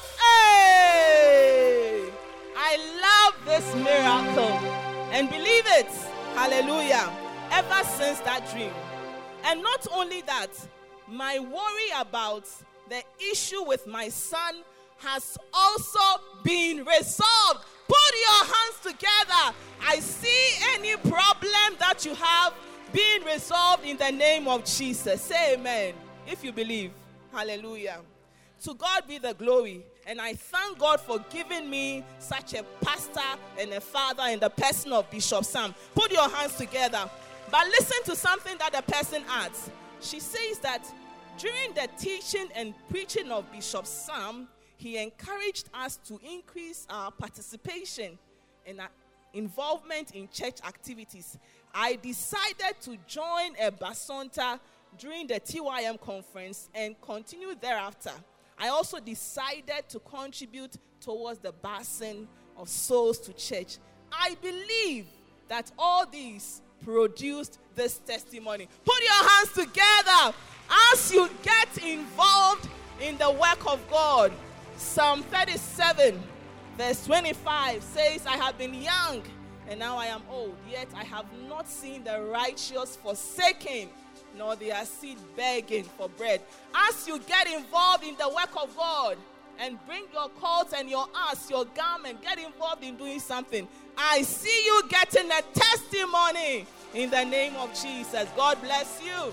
I 2.56 2.78
love 3.04 3.34
this 3.44 3.74
miracle 3.74 4.56
and 5.12 5.28
believe 5.28 5.66
it. 5.66 5.92
Hallelujah. 6.34 7.12
Ever 7.50 7.84
since 7.84 8.20
that 8.20 8.50
dream. 8.50 8.72
And 9.44 9.62
not 9.62 9.86
only 9.92 10.22
that, 10.22 10.50
my 11.08 11.38
worry 11.38 12.00
about 12.00 12.48
the 12.88 13.02
issue 13.30 13.62
with 13.64 13.86
my 13.86 14.08
son 14.08 14.62
has 14.98 15.36
also 15.52 16.22
been 16.42 16.84
resolved. 16.84 17.64
Put 17.88 18.14
your 18.20 18.44
hands 18.44 18.78
together. 18.82 19.56
I 19.86 19.98
see 20.00 20.64
any 20.74 20.96
problem 20.96 21.76
that 21.78 22.04
you 22.04 22.14
have 22.14 22.54
being 22.92 23.24
resolved 23.24 23.84
in 23.84 23.96
the 23.96 24.10
name 24.10 24.46
of 24.46 24.64
Jesus. 24.64 25.22
Say 25.22 25.54
amen 25.54 25.94
if 26.26 26.44
you 26.44 26.52
believe. 26.52 26.92
Hallelujah. 27.32 28.00
To 28.64 28.74
God 28.74 29.04
be 29.08 29.18
the 29.18 29.34
glory. 29.34 29.82
And 30.06 30.20
I 30.20 30.34
thank 30.34 30.78
God 30.78 31.00
for 31.00 31.24
giving 31.30 31.70
me 31.70 32.04
such 32.18 32.54
a 32.54 32.64
pastor 32.80 33.20
and 33.58 33.72
a 33.72 33.80
father 33.80 34.24
in 34.28 34.40
the 34.40 34.50
person 34.50 34.92
of 34.92 35.10
Bishop 35.10 35.44
Sam. 35.44 35.74
Put 35.94 36.12
your 36.12 36.28
hands 36.28 36.56
together. 36.56 37.08
But 37.52 37.66
listen 37.66 38.02
to 38.06 38.16
something 38.16 38.56
that 38.58 38.72
the 38.72 38.80
person 38.90 39.22
adds. 39.28 39.70
She 40.00 40.20
says 40.20 40.58
that 40.60 40.90
during 41.36 41.74
the 41.74 41.86
teaching 41.98 42.48
and 42.54 42.72
preaching 42.88 43.30
of 43.30 43.52
Bishop 43.52 43.84
Sam, 43.84 44.48
he 44.78 44.96
encouraged 44.96 45.68
us 45.74 45.98
to 46.08 46.18
increase 46.24 46.86
our 46.88 47.10
participation 47.10 48.18
and 48.66 48.80
our 48.80 48.88
involvement 49.34 50.12
in 50.12 50.30
church 50.32 50.60
activities. 50.66 51.38
I 51.74 51.96
decided 51.96 52.80
to 52.82 52.96
join 53.06 53.54
a 53.60 53.70
bacenta 53.70 54.58
during 54.98 55.26
the 55.26 55.38
TYM 55.38 56.00
conference 56.00 56.70
and 56.74 56.98
continue 57.02 57.54
thereafter. 57.54 58.12
I 58.58 58.68
also 58.68 58.98
decided 58.98 59.90
to 59.90 59.98
contribute 59.98 60.76
towards 61.02 61.38
the 61.38 61.52
basin 61.52 62.28
of 62.56 62.70
souls 62.70 63.18
to 63.20 63.34
church. 63.34 63.76
I 64.10 64.36
believe 64.40 65.04
that 65.48 65.70
all 65.78 66.06
these 66.06 66.62
produced 66.84 67.58
this 67.74 67.98
testimony. 67.98 68.68
Put 68.84 69.02
your 69.02 69.28
hands 69.30 69.52
together 69.52 70.36
as 70.92 71.12
you 71.12 71.28
get 71.42 71.84
involved 71.84 72.68
in 73.00 73.16
the 73.18 73.30
work 73.30 73.66
of 73.66 73.80
God. 73.90 74.32
Psalm 74.76 75.22
37, 75.24 76.22
verse 76.76 77.04
25 77.06 77.82
says, 77.82 78.26
I 78.26 78.36
have 78.36 78.58
been 78.58 78.74
young 78.74 79.22
and 79.68 79.78
now 79.78 79.96
I 79.96 80.06
am 80.06 80.22
old, 80.30 80.56
yet 80.70 80.88
I 80.94 81.04
have 81.04 81.26
not 81.48 81.68
seen 81.68 82.04
the 82.04 82.20
righteous 82.20 82.96
forsaken, 82.96 83.88
nor 84.36 84.56
their 84.56 84.84
seed 84.84 85.18
begging 85.36 85.84
for 85.84 86.08
bread. 86.08 86.40
As 86.74 87.06
you 87.06 87.18
get 87.20 87.46
involved 87.46 88.04
in 88.04 88.16
the 88.16 88.28
work 88.28 88.50
of 88.60 88.76
God, 88.76 89.16
and 89.58 89.78
bring 89.86 90.04
your 90.12 90.28
coat 90.30 90.72
and 90.76 90.88
your 90.88 91.06
ass, 91.14 91.50
your 91.50 91.64
garment, 91.66 92.20
get 92.22 92.38
involved 92.38 92.82
in 92.82 92.96
doing 92.96 93.20
something. 93.20 93.68
I 93.96 94.22
see 94.22 94.64
you 94.64 94.82
getting 94.88 95.30
a 95.30 95.42
testimony 95.54 96.66
in 96.94 97.10
the 97.10 97.24
name 97.24 97.54
of 97.56 97.70
Jesus. 97.80 98.28
God 98.36 98.60
bless 98.62 99.00
you. 99.02 99.32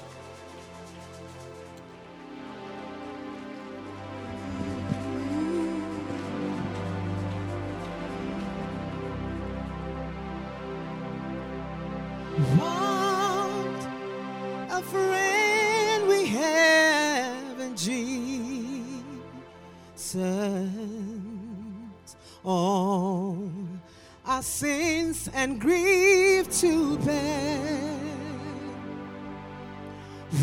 And 25.39 25.58
grief 25.58 26.52
to 26.60 26.97
bear. 26.97 27.97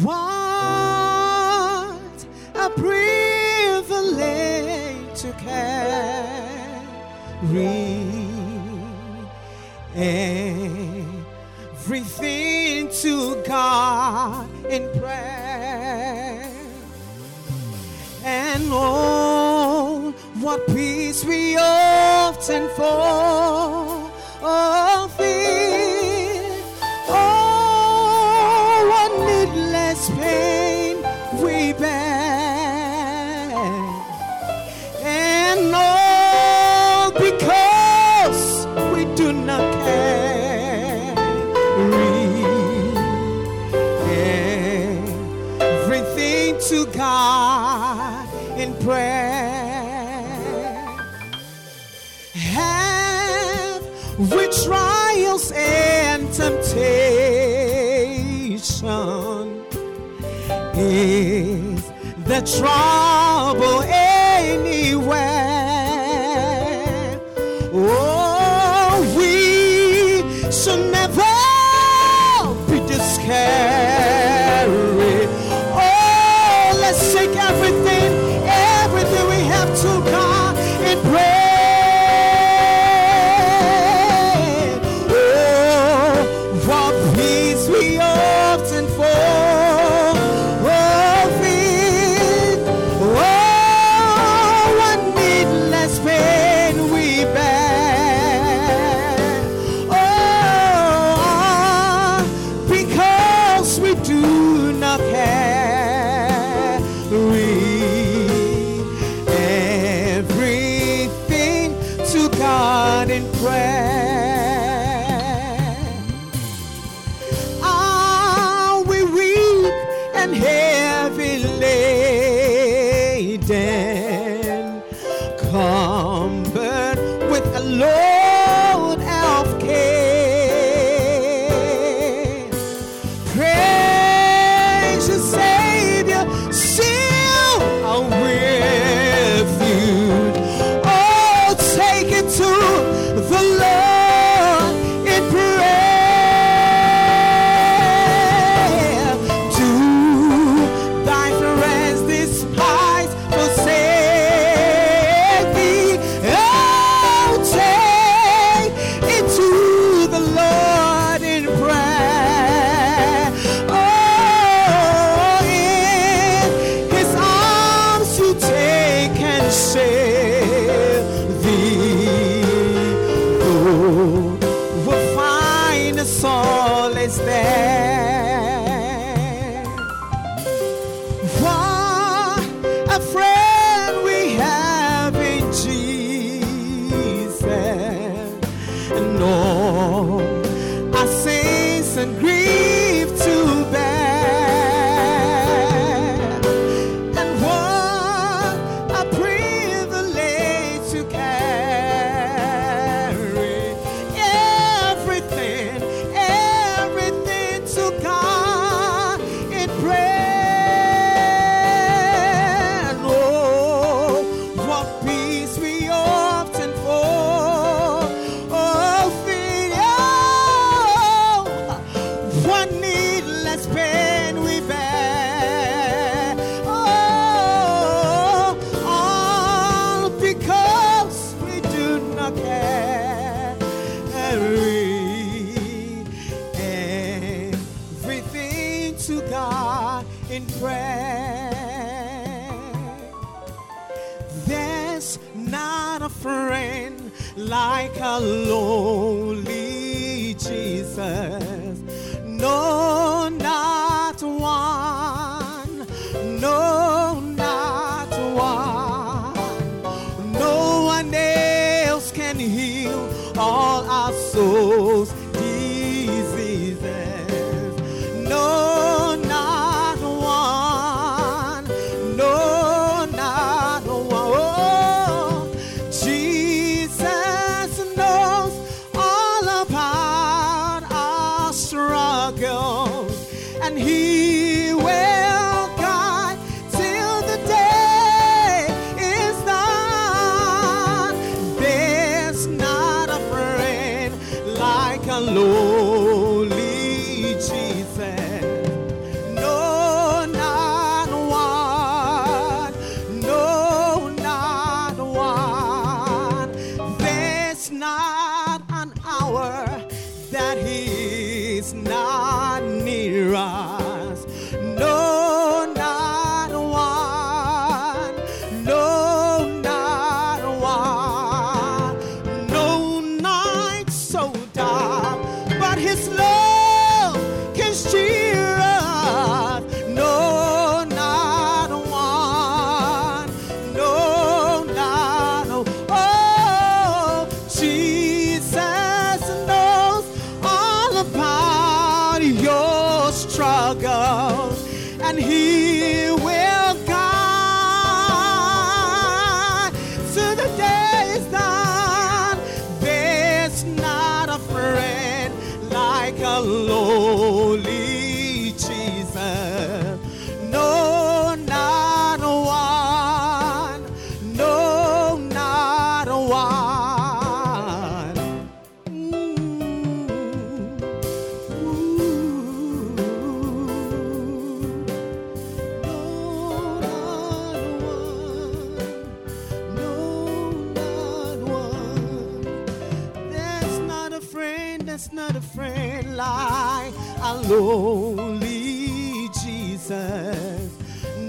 What 0.03 0.17
a 2.55 2.71
privilege 2.71 3.91
to 5.21 5.33
carry 5.33 5.77
everything 11.75 12.89
to 13.03 13.43
God 13.47 14.49
in 14.71 14.89
prayer. 14.99 16.51
And 18.25 18.63
oh, 18.73 20.15
what 20.41 20.67
peace 20.69 21.23
we 21.23 21.59
often 21.59 22.71
fall 22.71 23.76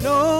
No 0.02 0.37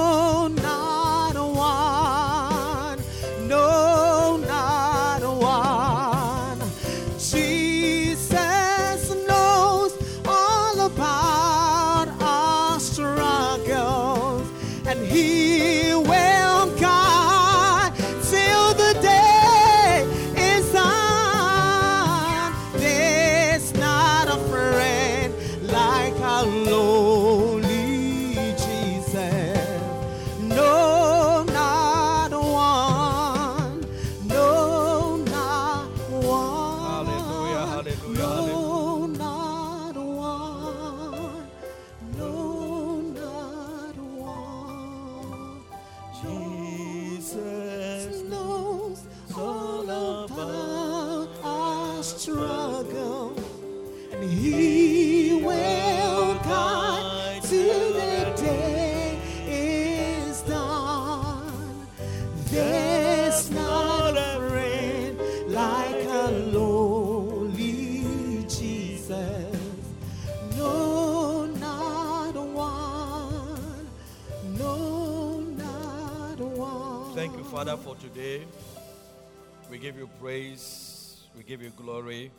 give 81.49 81.63
you 81.63 81.71
glory. 81.71 82.31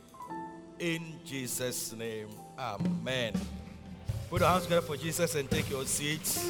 In 0.78 1.14
Jesus' 1.24 1.92
name, 1.94 2.28
Amen. 2.56 3.32
Put 4.30 4.40
your 4.40 4.48
hands 4.48 4.62
together 4.62 4.86
for 4.86 4.96
Jesus 4.96 5.34
and 5.34 5.50
take 5.50 5.68
your 5.68 5.84
seats. 5.84 6.48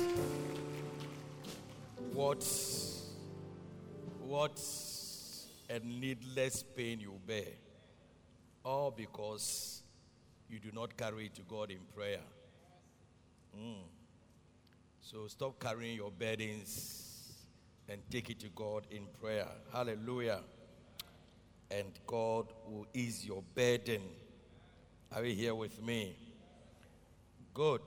What, 2.13 2.47
what 4.21 4.61
a 5.71 5.79
needless 5.79 6.63
pain 6.77 7.01
you 7.01 7.19
bear. 7.27 7.49
All 8.63 8.91
because 8.91 9.83
you 10.51 10.59
do 10.59 10.69
not 10.75 10.95
carry 10.99 11.27
it 11.27 11.35
to 11.37 11.43
God 11.49 11.71
in 11.71 11.79
prayer. 11.97 12.21
Mm. 13.59 13.85
So 15.01 15.27
stop 15.29 15.59
carrying 15.59 15.97
your 15.97 16.11
burdens 16.11 17.33
and 17.89 18.03
take 18.11 18.29
it 18.29 18.39
to 18.41 18.49
God 18.49 18.87
in 18.91 19.07
prayer. 19.19 19.49
Hallelujah 19.73 20.41
and 21.71 21.87
God 22.07 22.47
will 22.69 22.87
ease 22.93 23.25
your 23.25 23.43
burden. 23.55 24.03
Are 25.13 25.25
you 25.25 25.35
here 25.35 25.55
with 25.55 25.83
me? 25.83 26.17
Good. 27.55 27.81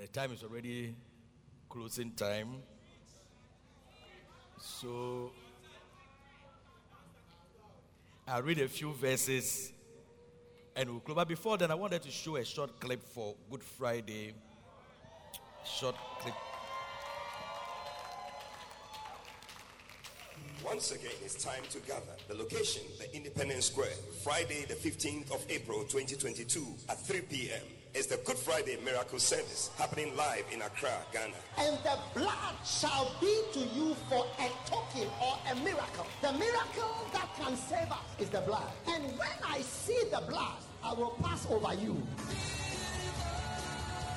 the 0.00 0.06
time 0.08 0.30
is 0.32 0.42
already 0.42 0.94
closing 1.68 2.10
time. 2.12 2.56
So 4.58 5.32
I'll 8.28 8.42
read 8.42 8.58
a 8.58 8.68
few 8.68 8.92
verses 8.92 9.72
and 10.74 10.90
we'll 10.90 11.00
close. 11.00 11.16
But 11.16 11.28
before 11.28 11.56
then, 11.56 11.70
I 11.70 11.74
wanted 11.74 12.02
to 12.02 12.10
show 12.10 12.36
a 12.36 12.44
short 12.44 12.78
clip 12.78 13.02
for 13.02 13.34
Good 13.50 13.62
Friday. 13.62 14.34
Short 15.64 15.96
clip. 16.20 16.34
Once 20.66 20.90
again, 20.90 21.12
it's 21.24 21.42
time 21.42 21.62
to 21.70 21.78
gather. 21.86 22.02
The 22.26 22.34
location, 22.34 22.82
the 22.98 23.14
Independence 23.14 23.66
Square, 23.66 23.94
Friday, 24.24 24.64
the 24.68 24.74
15th 24.74 25.32
of 25.32 25.44
April 25.48 25.84
2022 25.84 26.66
at 26.88 27.00
3 27.06 27.20
p.m. 27.30 27.62
is 27.94 28.08
the 28.08 28.16
Good 28.24 28.36
Friday 28.36 28.76
Miracle 28.84 29.20
Service 29.20 29.70
happening 29.78 30.16
live 30.16 30.44
in 30.52 30.62
Accra, 30.62 30.90
Ghana. 31.12 31.34
and 31.58 31.78
the 31.84 31.96
blood 32.14 32.54
shall 32.64 33.14
be 33.20 33.42
to 33.52 33.60
you 33.60 33.94
for 34.08 34.26
a 34.40 34.50
token 34.68 35.08
or 35.22 35.38
a 35.52 35.54
miracle. 35.64 36.06
The 36.20 36.32
miracle 36.32 37.06
that 37.12 37.28
can 37.38 37.56
save 37.56 37.90
us 37.92 37.98
is 38.18 38.28
the 38.30 38.40
blood. 38.40 38.66
And 38.88 39.04
when 39.16 39.38
I 39.46 39.60
see 39.60 40.00
the 40.10 40.22
blood, 40.28 40.58
I 40.82 40.94
will 40.94 41.16
pass 41.22 41.46
over 41.48 41.74
you. 41.74 41.96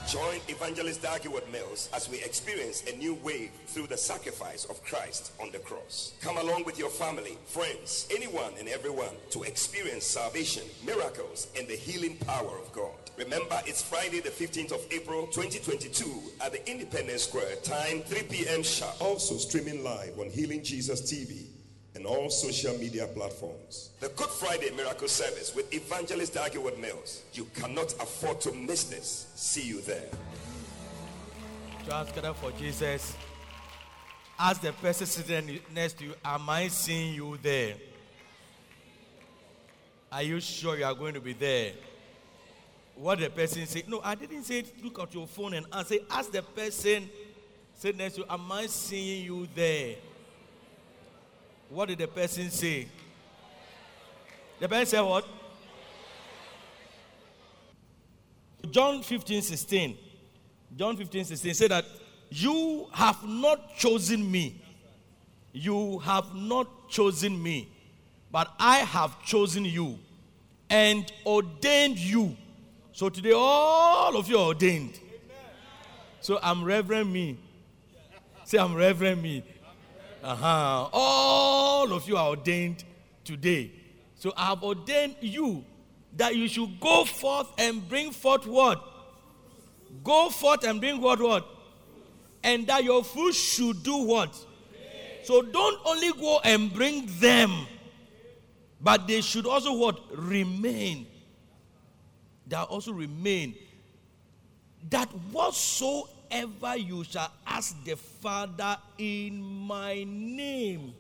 Join 0.10 0.39
Evangelist 0.48 1.04
Dag 1.04 1.22
Heward-Mills 1.22 1.88
as 1.93 2.10
we 2.10 2.17
experience 2.24 2.84
a 2.91 2.98
new 2.98 3.13
wave 3.24 3.52
through 3.67 3.86
the 3.86 3.95
sacrifice 3.95 4.65
of 4.65 4.84
Christ 4.84 5.34
on 5.39 5.52
the 5.52 5.60
cross. 5.60 6.13
Come 6.19 6.38
along 6.38 6.63
with 6.63 6.80
your 6.80 6.89
family, 6.89 7.38
friends, 7.45 8.08
anyone 8.10 8.52
and 8.58 8.67
everyone 8.67 9.13
to 9.30 9.43
experience 9.43 10.06
salvation, 10.06 10.63
miracles, 10.84 11.50
and 11.56 11.67
the 11.67 11.76
healing 11.76 12.17
power 12.26 12.58
of 12.58 12.74
God. 12.74 12.95
Remember, 13.19 13.62
it's 13.67 13.84
Friday, 13.84 14.19
the 14.19 14.32
15th 14.32 14.72
of 14.72 14.84
April, 14.89 15.28
2022, 15.28 16.10
at 16.43 16.54
the 16.54 16.72
Independence 16.72 17.26
Square, 17.26 17.58
time 17.58 18.02
3 18.02 18.24
p.m. 18.24 18.63
sharp. 18.63 19.00
Also 19.00 19.38
streaming 19.38 19.84
live 19.84 20.17
on 20.17 20.32
Healing 20.32 20.63
Jesus 20.63 21.02
TV 21.02 21.45
and 22.00 22.08
all 22.08 22.30
social 22.30 22.74
media 22.78 23.06
platforms. 23.08 23.90
The 24.00 24.08
Good 24.08 24.30
Friday 24.30 24.72
Miracle 24.72 25.10
Service 25.10 25.54
with 25.54 25.74
Evangelist 25.74 26.34
Dag 26.34 26.54
Heward-Mills. 26.54 27.24
You 27.34 27.46
cannot 27.54 27.92
afford 27.96 28.40
to 28.42 28.54
miss 28.54 28.86
this. 28.86 29.28
See 29.36 29.68
you 29.68 29.82
there. 29.82 30.06
Just 31.86 32.16
together 32.16 32.34
for 32.34 32.52
Jesus. 32.54 33.18
Ask 34.40 34.62
the 34.62 34.72
person 34.72 35.08
sitting 35.08 35.60
next 35.76 35.98
to 35.98 36.06
you, 36.06 36.14
Am 36.24 36.50
I 36.50 36.70
seeing 36.70 37.16
you 37.16 37.38
there? 37.44 37.76
Are 40.10 40.24
you 40.24 40.40
sure 40.40 40.78
you 40.78 40.86
are 40.86 40.96
going 40.96 41.16
to 41.16 41.22
be 41.22 41.34
there? 41.34 41.74
What 42.96 43.20
the 43.20 43.30
person 43.30 43.66
said, 43.66 43.90
No, 43.90 44.00
I 44.02 44.16
didn't 44.16 44.44
say 44.44 44.60
it. 44.60 44.82
look 44.82 45.00
at 45.00 45.14
your 45.14 45.28
phone 45.28 45.54
and 45.54 45.66
answer. 45.74 45.96
Ask 46.10 46.32
the 46.32 46.44
person 46.44 47.10
sitting 47.78 47.98
next 47.98 48.14
to 48.14 48.22
you, 48.22 48.26
Am 48.30 48.50
I 48.50 48.68
seeing 48.68 49.26
you 49.26 49.50
there? 49.54 49.96
What 51.69 51.88
did 51.88 51.99
the 51.99 52.08
person 52.08 52.49
say? 52.49 52.88
The 54.60 54.67
person 54.67 54.86
said 54.88 55.01
what? 55.01 55.25
John 58.69 59.01
15, 59.01 59.41
16. 59.41 59.97
John 60.75 60.97
15, 60.97 61.25
16 61.25 61.53
said 61.53 61.71
that 61.71 61.86
you 62.29 62.88
have 62.91 63.23
not 63.23 63.75
chosen 63.77 64.29
me. 64.29 64.62
You 65.51 65.99
have 65.99 66.36
not 66.36 66.89
chosen 66.89 67.41
me, 67.41 67.69
but 68.32 68.53
I 68.60 68.77
have 68.79 69.23
chosen 69.23 69.65
you 69.65 69.97
and 70.69 71.12
ordained 71.25 71.97
you. 71.97 72.36
So 72.93 73.10
today, 73.10 73.32
all 73.34 74.15
of 74.15 74.27
you 74.29 74.38
are 74.38 74.47
ordained. 74.47 74.99
So 76.21 76.38
I'm 76.43 76.63
Reverend 76.63 77.12
me. 77.12 77.39
Say, 78.43 78.58
I'm 78.58 78.75
Reverend 78.75 79.21
me. 79.23 79.43
Uh-huh. 80.23 80.89
All 80.91 81.93
of 81.93 82.08
you 82.08 82.17
are 82.17 82.29
ordained 82.29 82.84
today. 83.23 83.71
So 84.15 84.34
I 84.36 84.47
have 84.47 84.63
ordained 84.63 85.15
you 85.21 85.63
that 86.17 86.36
you 86.36 86.47
should 86.47 86.79
go 86.79 87.05
forth 87.05 87.47
and 87.58 87.88
bring 87.88 88.12
forth 88.12 88.45
what? 88.45 88.84
Go 90.03 90.29
forth 90.29 90.63
and 90.63 90.79
bring 90.79 90.99
what 91.01 91.21
what? 91.21 91.47
And 92.43 92.67
that 92.67 92.84
your 92.84 93.03
fruit 93.03 93.34
should 93.34 93.84
do 93.84 93.97
what? 93.97 94.36
So 95.23 95.41
don't 95.41 95.79
only 95.86 96.12
go 96.13 96.39
and 96.43 96.73
bring 96.73 97.05
them, 97.19 97.67
but 98.82 99.08
they 99.08 99.21
should 99.21 99.45
also 99.45 99.73
what? 99.73 99.99
Remain. 100.17 101.08
They 102.47 102.55
also 102.58 102.91
remain. 102.91 103.55
That 104.89 105.10
whatsoever 105.32 106.10
you 106.32 107.04
shall 107.04 107.32
ask 107.46 107.84
the 107.86 107.96
Father 107.96 108.78
in 108.98 109.42
my 109.42 110.04
name. 110.08 110.94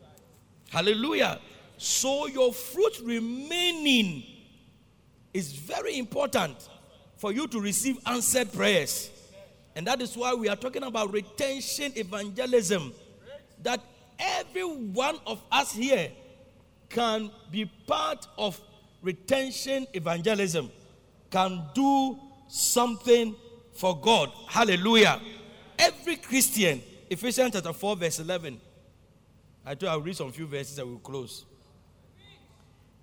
Hallelujah. 0.69 1.39
So 1.77 2.27
your 2.27 2.53
fruit 2.53 2.99
remaining 3.03 4.23
is 5.33 5.53
very 5.53 5.97
important 5.97 6.69
for 7.17 7.31
you 7.31 7.47
to 7.47 7.59
receive 7.59 7.97
answered 8.05 8.51
prayers. 8.51 9.09
And 9.75 9.85
that 9.87 10.01
is 10.01 10.17
why 10.17 10.33
we 10.33 10.49
are 10.49 10.55
talking 10.55 10.83
about 10.83 11.11
retention 11.13 11.93
evangelism. 11.95 12.93
That 13.63 13.81
every 14.19 14.63
one 14.63 15.17
of 15.25 15.41
us 15.51 15.73
here 15.73 16.11
can 16.89 17.31
be 17.51 17.65
part 17.65 18.27
of 18.37 18.59
retention 19.01 19.87
evangelism, 19.93 20.71
can 21.29 21.63
do 21.73 22.19
something 22.47 23.35
for 23.79 23.97
God. 23.97 24.29
Hallelujah. 24.47 25.21
Every 25.77 26.17
Christian, 26.17 26.81
Ephesians 27.09 27.51
chapter 27.53 27.71
4, 27.71 27.95
verse 27.95 28.19
11. 28.19 28.59
I 29.65 29.75
thought 29.75 29.89
I'll 29.89 30.01
read 30.01 30.17
some 30.17 30.33
few 30.33 30.47
verses 30.47 30.77
and 30.79 30.89
we'll 30.89 30.99
close. 30.99 31.45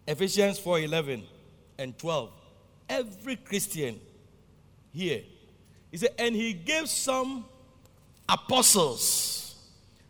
Ephesians 0.07 0.59
4 0.59 0.81
11 0.81 1.23
and 1.79 1.99
12. 1.99 2.31
Every 2.91 3.37
Christian 3.37 3.99
here, 4.93 5.23
he 5.91 5.97
said, 5.97 6.11
and 6.19 6.35
he 6.35 6.53
gave 6.53 6.89
some 6.89 7.47
apostles, 8.29 9.57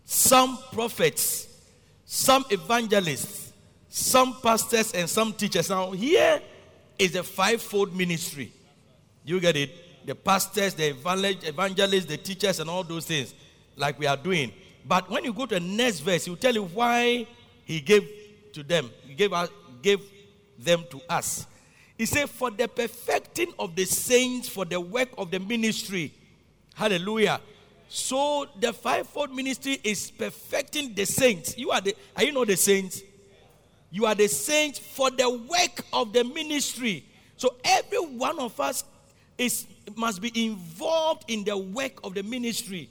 some 0.04 0.58
prophets, 0.72 1.46
some 2.04 2.44
evangelists, 2.50 3.52
some 3.88 4.36
pastors, 4.42 4.92
and 4.92 5.08
some 5.08 5.32
teachers. 5.32 5.70
Now, 5.70 5.92
here 5.92 6.42
is 6.98 7.14
a 7.14 7.22
fivefold 7.22 7.96
ministry. 7.96 8.52
You 9.24 9.40
get 9.40 9.56
it? 9.56 9.85
The 10.06 10.14
pastors, 10.14 10.72
the 10.74 10.90
evangelists, 10.90 12.06
the 12.06 12.16
teachers, 12.16 12.60
and 12.60 12.70
all 12.70 12.84
those 12.84 13.04
things, 13.06 13.34
like 13.76 13.98
we 13.98 14.06
are 14.06 14.16
doing. 14.16 14.52
But 14.86 15.10
when 15.10 15.24
you 15.24 15.32
go 15.32 15.46
to 15.46 15.56
the 15.56 15.60
next 15.60 16.00
verse, 16.00 16.24
he 16.24 16.30
will 16.30 16.36
tell 16.38 16.54
you 16.54 16.64
why 16.64 17.26
he 17.64 17.80
gave 17.80 18.08
to 18.52 18.62
them. 18.62 18.90
He 19.06 19.14
gave, 19.14 19.32
us, 19.32 19.50
gave 19.82 20.00
them 20.58 20.84
to 20.90 21.00
us. 21.08 21.46
He 21.98 22.06
said, 22.06 22.30
For 22.30 22.50
the 22.50 22.68
perfecting 22.68 23.52
of 23.58 23.74
the 23.74 23.84
saints, 23.84 24.48
for 24.48 24.64
the 24.64 24.80
work 24.80 25.08
of 25.18 25.30
the 25.30 25.40
ministry. 25.40 26.14
Hallelujah. 26.74 27.40
So 27.88 28.46
the 28.60 28.72
fivefold 28.72 29.34
ministry 29.34 29.80
is 29.82 30.10
perfecting 30.10 30.94
the 30.94 31.04
saints. 31.04 31.56
You 31.56 31.70
are 31.70 31.80
the 31.80 31.96
are 32.16 32.24
you 32.24 32.32
not 32.32 32.48
the 32.48 32.56
saints? 32.56 33.02
You 33.90 34.06
are 34.06 34.14
the 34.14 34.28
saints 34.28 34.78
for 34.78 35.10
the 35.10 35.30
work 35.30 35.84
of 35.92 36.12
the 36.12 36.24
ministry. 36.24 37.04
So 37.36 37.54
every 37.64 37.98
one 37.98 38.38
of 38.38 38.58
us 38.60 38.84
is 39.38 39.66
must 39.94 40.20
be 40.20 40.32
involved 40.44 41.24
in 41.28 41.44
the 41.44 41.56
work 41.56 42.00
of 42.02 42.14
the 42.14 42.22
ministry. 42.22 42.90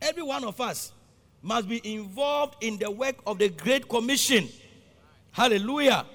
Every 0.00 0.22
one 0.22 0.44
of 0.44 0.60
us 0.60 0.92
must 1.42 1.68
be 1.68 1.80
involved 1.94 2.62
in 2.62 2.78
the 2.78 2.90
work 2.90 3.16
of 3.26 3.38
the 3.38 3.48
Great 3.48 3.88
Commission. 3.88 4.48
Hallelujah. 5.32 6.06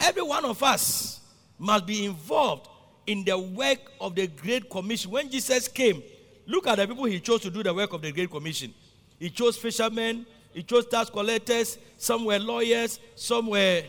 Every 0.00 0.22
one 0.22 0.44
of 0.44 0.62
us 0.62 1.20
must 1.58 1.86
be 1.86 2.04
involved 2.04 2.68
in 3.06 3.24
the 3.24 3.38
work 3.38 3.78
of 4.00 4.14
the 4.14 4.26
Great 4.26 4.68
Commission. 4.70 5.10
When 5.10 5.30
Jesus 5.30 5.68
came, 5.68 6.02
look 6.46 6.66
at 6.66 6.76
the 6.76 6.86
people 6.86 7.04
he 7.04 7.20
chose 7.20 7.40
to 7.42 7.50
do 7.50 7.62
the 7.62 7.74
work 7.74 7.92
of 7.92 8.02
the 8.02 8.12
Great 8.12 8.30
Commission. 8.30 8.72
He 9.18 9.30
chose 9.30 9.56
fishermen, 9.56 10.26
he 10.52 10.62
chose 10.62 10.86
tax 10.86 11.08
collectors, 11.08 11.78
some 11.96 12.24
were 12.24 12.38
lawyers, 12.38 12.98
some 13.14 13.46
were 13.46 13.82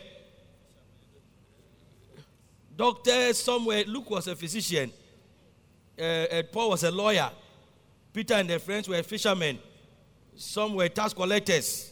doctors, 2.77 3.39
some 3.39 3.65
were. 3.65 3.83
Luke 3.87 4.09
was 4.09 4.27
a 4.27 4.35
physician, 4.35 4.91
uh, 5.99 6.43
Paul 6.51 6.71
was 6.71 6.83
a 6.83 6.91
lawyer, 6.91 7.29
Peter 8.11 8.35
and 8.35 8.49
their 8.49 8.59
friends 8.59 8.87
were 8.87 9.01
fishermen, 9.03 9.59
some 10.35 10.75
were 10.75 10.89
tax 10.89 11.13
collectors. 11.13 11.91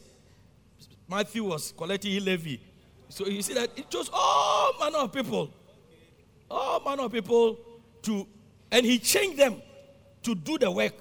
Matthew 1.07 1.43
was 1.43 1.73
collecting 1.75 2.23
levy. 2.23 2.61
So 3.09 3.27
you 3.27 3.41
see 3.41 3.53
that 3.55 3.69
it 3.75 3.89
chose 3.89 4.09
all 4.13 4.73
manner 4.79 4.99
of 4.99 5.11
people, 5.11 5.53
all 6.49 6.79
manner 6.79 7.03
of 7.03 7.11
people 7.11 7.59
to, 8.03 8.25
and 8.71 8.85
he 8.85 8.97
changed 8.97 9.37
them 9.37 9.61
to 10.23 10.33
do 10.33 10.57
the 10.57 10.71
work. 10.71 10.93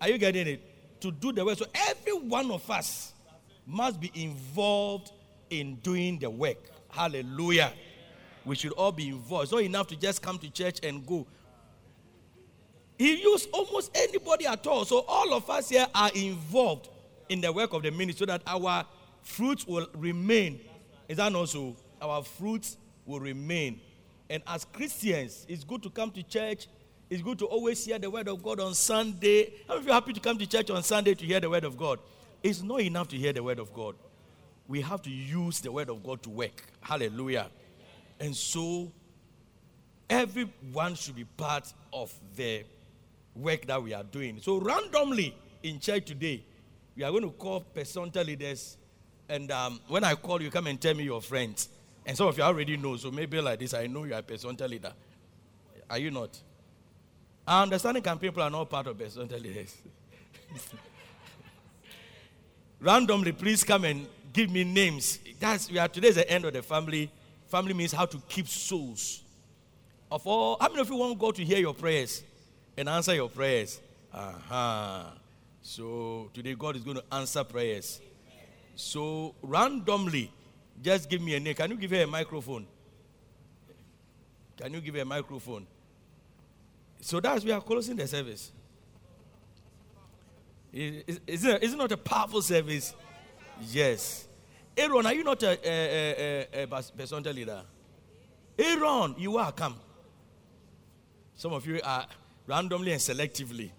Are 0.00 0.08
you 0.08 0.16
getting 0.16 0.46
it? 0.46 1.00
To 1.02 1.10
do 1.10 1.32
the 1.32 1.44
work. 1.44 1.58
So 1.58 1.66
every 1.74 2.14
one 2.14 2.50
of 2.50 2.68
us 2.70 3.12
must 3.66 4.00
be 4.00 4.10
involved 4.14 5.12
in 5.50 5.76
doing 5.76 6.18
the 6.18 6.30
work. 6.30 6.56
Hallelujah. 6.88 7.72
we 8.48 8.56
should 8.56 8.72
all 8.72 8.92
be 8.92 9.08
involved. 9.08 9.44
It's 9.44 9.52
not 9.52 9.62
enough 9.62 9.86
to 9.88 9.96
just 9.96 10.22
come 10.22 10.38
to 10.38 10.50
church 10.50 10.80
and 10.82 11.06
go. 11.06 11.26
He 12.98 13.22
used 13.22 13.48
almost 13.52 13.92
anybody 13.94 14.46
at 14.46 14.66
all. 14.66 14.84
So 14.84 15.04
all 15.06 15.32
of 15.32 15.48
us 15.48 15.68
here 15.68 15.86
are 15.94 16.10
involved 16.14 16.88
in 17.28 17.40
the 17.40 17.52
work 17.52 17.72
of 17.72 17.82
the 17.84 17.92
ministry 17.92 18.26
so 18.26 18.32
that 18.32 18.42
our 18.44 18.84
fruits 19.22 19.66
will 19.66 19.86
remain. 19.94 20.60
Is 21.08 21.18
that 21.18 21.32
not 21.32 21.48
so? 21.48 21.76
Our 22.02 22.24
fruits 22.24 22.76
will 23.06 23.20
remain. 23.20 23.80
And 24.28 24.42
as 24.46 24.64
Christians, 24.64 25.46
it's 25.48 25.62
good 25.62 25.82
to 25.84 25.90
come 25.90 26.10
to 26.10 26.22
church. 26.24 26.66
It's 27.08 27.22
good 27.22 27.38
to 27.38 27.46
always 27.46 27.84
hear 27.84 27.98
the 27.98 28.10
word 28.10 28.28
of 28.28 28.42
God 28.42 28.60
on 28.60 28.74
Sunday. 28.74 29.52
How 29.66 29.74
many 29.74 29.80
of 29.80 29.86
you 29.86 29.92
happy 29.92 30.12
to 30.12 30.20
come 30.20 30.36
to 30.36 30.46
church 30.46 30.68
on 30.68 30.82
Sunday 30.82 31.14
to 31.14 31.24
hear 31.24 31.40
the 31.40 31.48
word 31.48 31.64
of 31.64 31.78
God? 31.78 32.00
It's 32.42 32.62
not 32.62 32.80
enough 32.80 33.08
to 33.08 33.16
hear 33.16 33.32
the 33.32 33.42
word 33.42 33.58
of 33.60 33.72
God. 33.72 33.94
We 34.66 34.80
have 34.82 35.02
to 35.02 35.10
use 35.10 35.60
the 35.60 35.72
word 35.72 35.88
of 35.88 36.02
God 36.02 36.22
to 36.24 36.30
work. 36.30 36.64
Hallelujah. 36.80 37.48
And 38.20 38.36
so, 38.36 38.92
everyone 40.10 40.94
should 40.94 41.16
be 41.16 41.24
part 41.24 41.72
of 41.92 42.12
the 42.36 42.64
work 43.38 43.66
that 43.66 43.82
we 43.82 43.94
are 43.94 44.02
doing. 44.04 44.40
So, 44.40 44.58
randomly 44.58 45.34
in 45.62 45.80
church 45.80 46.06
today, 46.06 46.44
we 46.96 47.02
are 47.04 47.10
going 47.10 47.22
to 47.22 47.30
call 47.30 47.60
personal 47.60 48.10
leaders. 48.24 48.76
And 49.28 49.50
um, 49.52 49.80
when 49.88 50.04
I 50.04 50.14
call 50.14 50.42
you, 50.42 50.50
come 50.50 50.66
and 50.66 50.80
tell 50.80 50.94
me 50.94 51.04
your 51.04 51.22
friends. 51.22 51.68
And 52.04 52.16
some 52.16 52.26
of 52.26 52.36
you 52.36 52.42
already 52.42 52.76
know, 52.76 52.96
so 52.96 53.10
maybe 53.10 53.40
like 53.40 53.58
this, 53.58 53.74
I 53.74 53.86
know 53.86 54.04
you 54.04 54.14
are 54.14 54.20
a 54.20 54.22
personal 54.22 54.68
leader. 54.68 54.92
Are 55.90 55.98
you 55.98 56.10
not? 56.10 56.38
I 57.46 57.62
understand 57.62 57.96
that 58.02 58.20
people 58.20 58.42
are 58.42 58.50
not 58.50 58.68
part 58.68 58.86
of 58.86 58.98
personal 58.98 59.38
leaders. 59.38 59.76
Randomly, 62.80 63.32
please 63.32 63.64
come 63.64 63.84
and 63.84 64.06
give 64.32 64.50
me 64.50 64.64
names. 64.64 65.18
That's 65.40 65.70
we 65.70 65.78
are 65.78 65.88
today's 65.88 66.14
the 66.14 66.30
end 66.30 66.44
of 66.44 66.52
the 66.52 66.62
family. 66.62 67.10
Family 67.46 67.74
means 67.74 67.92
how 67.92 68.06
to 68.06 68.18
keep 68.28 68.46
souls. 68.46 69.22
Of 70.10 70.26
all, 70.26 70.56
how 70.60 70.68
many 70.68 70.80
of 70.80 70.88
you 70.88 70.96
want 70.96 71.18
God 71.18 71.34
to 71.36 71.44
hear 71.44 71.58
your 71.58 71.74
prayers 71.74 72.22
and 72.78 72.88
answer 72.88 73.14
your 73.14 73.28
prayers? 73.28 73.80
Uh-huh. 74.12 75.04
So 75.60 76.30
today 76.32 76.54
God 76.54 76.76
is 76.76 76.82
going 76.82 76.96
to 76.96 77.04
answer 77.12 77.42
prayers. 77.42 78.00
So 78.76 79.34
randomly, 79.42 80.30
just 80.80 81.10
give 81.10 81.20
me 81.20 81.34
a 81.34 81.40
name. 81.40 81.54
Can 81.54 81.70
you 81.72 81.76
give 81.76 81.90
her 81.90 82.02
a 82.02 82.06
microphone? 82.06 82.66
Can 84.56 84.72
you 84.74 84.80
give 84.80 84.94
her 84.94 85.02
a 85.02 85.04
microphone? 85.04 85.66
So 87.00 87.20
that's 87.20 87.44
we 87.44 87.50
are 87.50 87.60
closing 87.60 87.96
the 87.96 88.06
service. 88.06 88.52
Is, 90.72 91.20
is, 91.26 91.44
it, 91.44 91.62
is 91.62 91.74
it 91.74 91.76
not 91.76 91.90
a 91.90 91.96
powerful 91.96 92.42
service? 92.42 92.94
Yes. 93.60 94.28
Aaron, 94.76 95.06
are 95.06 95.14
you 95.14 95.24
not 95.24 95.42
a, 95.42 95.58
a, 95.68 96.46
a, 96.54 96.62
a, 96.62 96.66
person 96.66 97.22
leader? 97.24 97.62
Aaron, 98.56 99.16
you 99.18 99.36
are 99.38 99.50
come. 99.50 99.74
Some 101.34 101.52
of 101.52 101.66
you 101.66 101.80
are 101.82 102.06
randomly 102.48 102.92
and 102.92 103.00
selectively. 103.00 103.70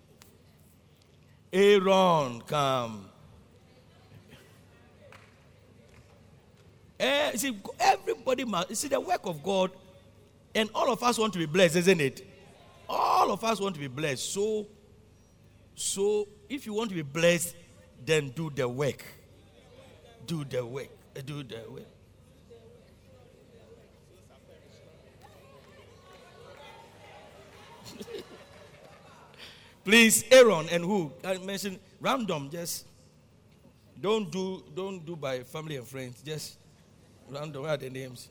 Aaron, 1.51 2.41
come. 2.41 3.09
Uh, 6.99 7.31
see, 7.35 7.57
everybody 7.79 8.45
must 8.45 8.75
see 8.75 8.87
the 8.87 8.99
work 8.99 9.21
of 9.25 9.41
God, 9.41 9.71
and 10.53 10.69
all 10.75 10.91
of 10.91 11.01
us 11.01 11.17
want 11.17 11.33
to 11.33 11.39
be 11.39 11.45
blessed, 11.45 11.77
isn't 11.77 11.99
it? 11.99 12.27
All 12.87 13.31
of 13.31 13.43
us 13.43 13.59
want 13.59 13.75
to 13.75 13.79
be 13.79 13.87
blessed. 13.87 14.33
So, 14.33 14.67
so 15.73 16.27
if 16.49 16.65
you 16.65 16.73
want 16.73 16.89
to 16.89 16.95
be 16.95 17.01
blessed, 17.01 17.55
then 18.05 18.29
do 18.29 18.51
the 18.53 18.67
work. 18.67 19.03
Do 20.27 20.43
the 20.43 20.65
work. 20.65 20.89
Do 21.25 21.43
the 21.43 21.63
work. 21.69 21.98
Please, 29.83 30.23
Aaron 30.31 30.67
and 30.71 30.83
who? 30.83 31.11
I 31.23 31.37
mentioned 31.37 31.79
random, 31.99 32.49
just 32.51 32.85
don't 33.99 34.31
do 34.31 34.63
don't 34.75 35.05
do 35.05 35.15
by 35.15 35.43
family 35.43 35.77
and 35.77 35.87
friends. 35.87 36.21
Just 36.23 36.57
random. 37.29 37.63
What 37.63 37.71
are 37.71 37.77
the 37.77 37.89
names? 37.89 38.29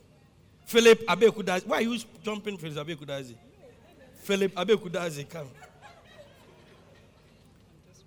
Philip 0.65 1.05
Abekudazi. 1.07 1.65
Why 1.65 1.77
are 1.77 1.81
you 1.81 1.97
jumping 2.23 2.57
Philip 2.57 2.77
Abekudazi? 2.87 3.35
Philip 4.21 4.53
Abekudazi, 4.55 5.27
come. 5.27 5.49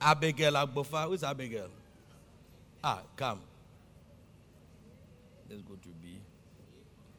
Abigail 0.01 0.53
Agbofa. 0.53 1.07
Who's 1.07 1.23
Abigail? 1.25 1.69
Ah, 2.83 3.03
come. 3.17 3.41
Let's 5.49 5.63
go 5.63 5.75
to 5.75 5.89
B. 6.01 6.19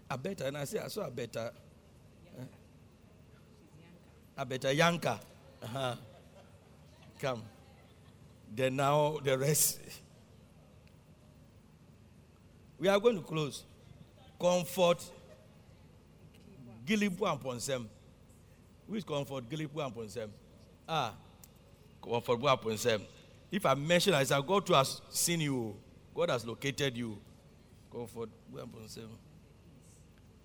Abeta. 0.09 0.47
And 0.47 0.57
I 0.57 0.65
say, 0.65 0.79
I 0.79 0.87
saw 0.87 1.09
Abeta. 1.09 1.51
Huh? 2.37 2.45
Abeta 4.43 4.75
Yanka. 4.75 5.19
Uh-huh. 5.61 5.95
Come. 7.23 7.41
Then 8.53 8.75
now 8.75 9.17
the 9.23 9.37
rest. 9.37 9.79
We 12.79 12.89
are 12.89 12.99
going 12.99 13.15
to 13.15 13.21
close. 13.21 13.63
Comfort. 14.37 15.09
Gilipu 16.85 17.31
and 17.31 17.39
Ponsem. 17.39 17.85
Who 18.89 18.95
is 18.95 19.05
comfort? 19.05 19.49
Gilipu 19.49 19.85
and 19.85 19.95
Ponsem. 19.95 20.27
Ah. 20.89 21.13
Comfort 22.03 22.33
and 22.33 22.59
Ponsem. 22.59 23.01
If 23.49 23.65
I 23.65 23.73
mention 23.73 24.13
I 24.13 24.25
said, 24.25 24.45
God 24.45 24.67
has 24.67 25.01
seen 25.09 25.39
you. 25.39 25.77
God 26.13 26.29
has 26.29 26.45
located 26.45 26.97
you. 26.97 27.17
Comfort 27.89 28.31
and 28.59 28.69
Ponsem. 28.69 29.07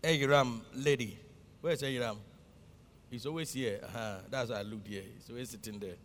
Egiram 0.00 0.60
lady. 0.76 1.18
Where 1.60 1.72
is 1.72 1.82
Egiram? 1.82 2.18
He's 3.10 3.26
always 3.26 3.52
here. 3.52 3.80
Uh-huh. 3.82 4.18
That's 4.30 4.50
why 4.50 4.60
I 4.60 4.62
looked 4.62 4.86
here. 4.86 5.02
He's 5.16 5.28
always 5.28 5.50
sitting 5.50 5.80
there. 5.80 5.96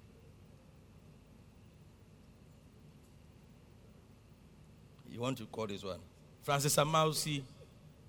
You 5.13 5.19
want 5.19 5.37
to 5.37 5.45
call 5.45 5.67
this 5.67 5.83
one? 5.83 5.99
Francis 6.41 6.75
Amausi. 6.75 7.43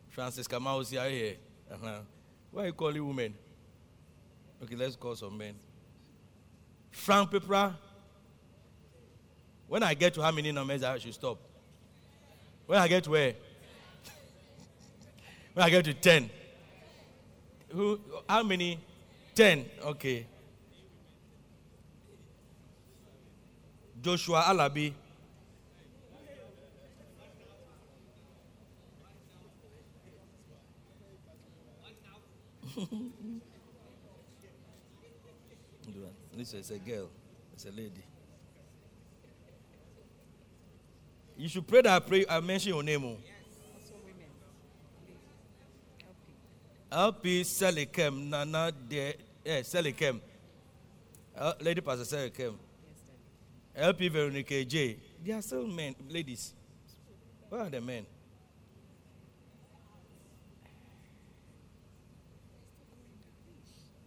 Francis 0.09 0.49
Kamausi 0.49 0.99
are 0.99 1.11
you 1.11 1.17
here. 1.17 1.35
Uh-huh. 1.71 1.99
Why 2.51 2.63
are 2.63 2.67
you 2.69 2.73
calling 2.73 3.07
women? 3.07 3.35
Okay, 4.63 4.75
let's 4.75 4.97
call 4.97 5.15
some 5.15 5.37
men. 5.37 5.55
Frank 6.91 7.31
Pepra. 7.31 7.75
When 9.69 9.83
I 9.83 9.93
get 9.93 10.15
to 10.15 10.23
how 10.23 10.31
many 10.31 10.51
numbers, 10.51 10.83
I 10.83 10.97
should 10.97 11.13
stop. 11.13 11.39
When 12.65 12.79
I 12.79 12.89
get 12.89 13.05
to 13.05 13.11
where? 13.11 13.35
when 15.53 15.67
I 15.67 15.69
get 15.69 15.85
to 15.85 15.93
10. 15.93 16.31
Who, 17.69 18.01
how 18.27 18.43
many? 18.43 18.81
10. 19.35 19.67
Okay. 19.85 20.27
Joshua 24.01 24.45
Alabi. 24.45 24.95
this 36.37 36.55
is 36.55 36.70
a 36.70 36.79
girl. 36.79 37.09
It's 37.53 37.66
a 37.66 37.70
lady. 37.70 38.03
You 41.37 41.49
should 41.49 41.66
pray 41.66 41.83
that 41.83 41.93
I 41.93 41.99
pray 42.01 42.25
I 42.29 42.41
mention 42.41 42.72
your 42.75 42.83
name. 42.83 43.05
Oh. 43.05 43.16
LP 46.91 47.43
Selikem 47.43 48.29
Nana 48.29 48.72
de 48.72 49.14
eh 49.45 49.62
Selikem. 49.62 50.20
Uh, 51.37 51.53
Lady 51.61 51.81
Pastor 51.81 52.05
Selikem. 52.05 52.55
LP 53.77 54.09
Veronica 54.09 54.64
J. 54.64 54.97
They 55.25 55.33
are 55.33 55.43
still 55.43 55.66
men, 55.66 55.95
ladies. 56.09 56.55
Where 57.49 57.62
are 57.62 57.70
the 57.70 57.81
men? 57.81 58.07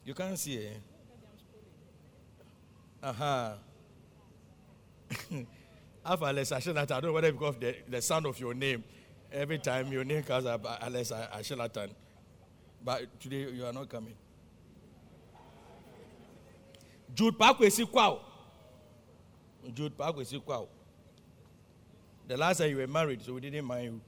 You 0.07 0.13
can't 0.13 0.39
see 0.39 0.55
it. 0.55 0.81
Uh 3.03 3.11
huh. 3.21 3.53
After 6.05 6.25
Alex 6.25 6.49
Ashelatan, 6.51 6.77
I 6.79 6.85
don't 6.85 7.03
know 7.03 7.11
whether 7.11 7.29
because 7.29 7.55
of 7.55 7.59
the, 7.59 7.75
the 7.89 8.01
sound 8.01 8.25
of 8.25 8.39
your 8.39 8.53
name. 8.53 8.85
Every 9.33 9.59
time 9.59 9.91
your 9.91 10.05
name 10.05 10.23
comes 10.23 10.45
up, 10.45 10.65
Alex 10.81 11.11
Ashelatan. 11.11 11.89
But 12.85 13.19
today 13.19 13.51
you 13.51 13.65
are 13.65 13.73
not 13.73 13.89
coming. 13.89 14.15
Jude 17.13 17.37
Pakwesi 17.37 17.83
Kwao. 17.83 18.21
Jude 19.73 19.97
Pakwesi 19.97 20.41
Kwao. 20.41 20.69
The 22.29 22.37
last 22.37 22.59
time 22.59 22.69
you 22.69 22.77
were 22.77 22.87
married, 22.87 23.21
so 23.23 23.33
we 23.33 23.41
didn't 23.41 23.65
mind 23.65 23.83
you. 23.83 24.01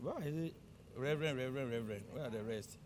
Why 0.00 0.22
is 0.24 0.36
it? 0.36 0.59
Reverend, 1.00 1.38
Reverend, 1.38 1.72
Reverend. 1.72 2.02
Where 2.12 2.26
are 2.26 2.30
the 2.30 2.42
rest? 2.42 2.76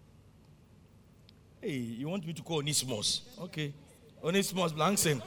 Hey, 1.60 1.72
you 1.72 2.08
want 2.08 2.24
me 2.24 2.32
to 2.32 2.42
call 2.42 2.58
Onesimus? 2.58 3.22
Okay. 3.40 3.74
Onesimus 4.22 4.72
Blankson. 4.72 5.20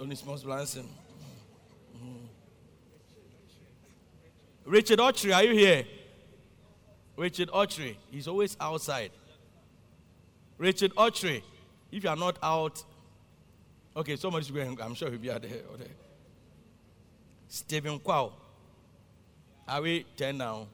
Onesimus 0.00 0.42
Blankson. 0.42 0.86
Mm. 1.96 2.28
Richard 4.64 5.00
Autry, 5.00 5.34
are 5.34 5.44
you 5.44 5.52
here? 5.52 5.84
Richard 7.16 7.50
Autry, 7.50 7.96
he's 8.10 8.26
always 8.26 8.56
outside. 8.60 9.10
Richard 10.56 10.94
Autry, 10.94 11.42
if 11.92 12.04
you 12.04 12.08
are 12.08 12.16
not 12.16 12.38
out, 12.42 12.82
okay, 13.96 14.16
somebody's 14.16 14.50
going, 14.50 14.80
I'm 14.80 14.94
sure 14.94 15.10
he'll 15.10 15.18
be 15.18 15.30
out 15.30 15.42
there. 15.42 15.50
There. 15.50 15.88
Stephen 17.48 17.98
Kwao, 17.98 18.32
are 19.66 19.82
we 19.82 20.06
10 20.16 20.38
now? 20.38 20.68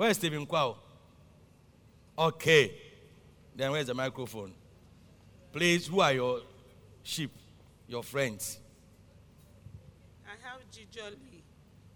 Where's 0.00 0.16
Stephen 0.16 0.46
Kwao? 0.46 0.76
Okay, 2.18 2.72
then 3.54 3.70
where's 3.70 3.84
the 3.84 3.92
microphone? 3.92 4.54
Please, 5.52 5.88
who 5.88 6.00
are 6.00 6.14
your 6.14 6.40
sheep, 7.02 7.30
your 7.86 8.02
friends? 8.02 8.60
I 10.24 10.30
have 10.48 10.60
Jijoli. 10.72 11.42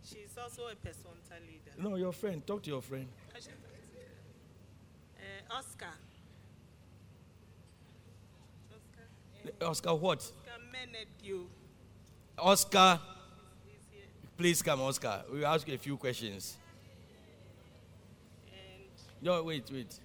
She's 0.05 0.37
also 0.37 0.65
a 0.71 0.75
personal 0.75 1.15
leader. 1.47 1.73
No, 1.79 1.97
your 1.97 2.13
friend. 2.13 2.47
Talk 2.47 2.63
to 2.65 2.71
your 2.73 2.83
friend. 2.83 3.09
Uh, 3.35 3.41
Oscar. 5.57 5.87
Oscar. 8.71 9.65
Oscar, 9.65 9.95
what? 9.95 10.19
Oscar 10.19 10.61
Menedio. 10.71 11.47
Oscar, 12.37 13.01
please 14.37 14.61
come, 14.61 14.83
Oscar. 14.83 15.23
We'll 15.33 15.47
ask 15.47 15.67
you 15.67 15.75
a 15.75 15.79
few 15.79 15.97
questions. 15.97 16.59
No, 19.25 19.43
wait, 19.43 19.65
wait. 19.73 19.99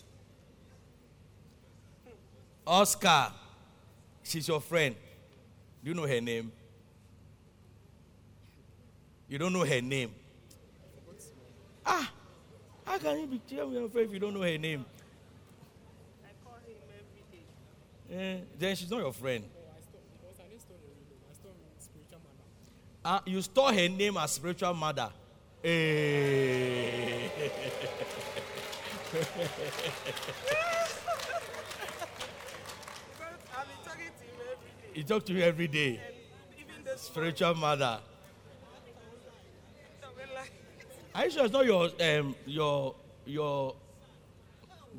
Oscar, 2.66 3.34
she's 4.24 4.48
your 4.48 4.62
friend. 4.62 4.96
Do 5.84 5.90
you 5.90 5.94
know 5.94 6.08
her 6.08 6.22
name? 6.22 6.50
You 9.28 9.38
don't 9.38 9.52
know 9.52 9.66
her 9.66 9.82
name. 9.82 10.12
Ah, 11.86 12.10
how 12.86 12.98
can 12.98 13.20
you 13.20 13.28
be 13.28 13.42
telling 13.46 13.74
your 13.74 13.90
friend 13.90 14.08
if 14.08 14.14
you 14.14 14.20
don't 14.20 14.34
know 14.34 14.42
her 14.42 14.58
name? 14.58 14.86
I 16.24 16.30
call 16.42 16.56
him 16.66 16.78
every 16.88 17.24
day. 17.30 18.40
Eh, 18.40 18.46
then 18.58 18.74
she's 18.78 18.90
not 18.90 19.02
your 19.02 19.12
friend. 19.12 19.44
Ah, 23.04 23.22
you 23.26 23.42
store 23.42 23.74
her 23.74 23.90
name 23.90 24.16
as 24.16 24.32
spiritual 24.32 24.74
mother. 24.74 25.10
Eh. 25.62 27.28
I've 29.12 29.26
been 33.68 33.82
talking 33.84 34.12
to 34.20 34.24
him 34.24 34.38
every 34.52 34.70
day. 34.70 34.94
You 34.94 35.04
talk 35.04 35.26
to 35.26 35.34
her 35.34 35.42
every 35.44 35.68
day. 35.68 36.00
Spiritual 36.96 37.56
mother. 37.56 38.00
morning, 40.04 40.30
I 40.32 40.40
like, 40.40 40.52
Are 41.16 41.26
you 41.26 41.32
sure 41.32 41.46
it's 41.46 41.54
not 41.54 41.66
your 41.66 41.90
um 42.00 42.36
your 42.46 42.96
your 43.26 43.76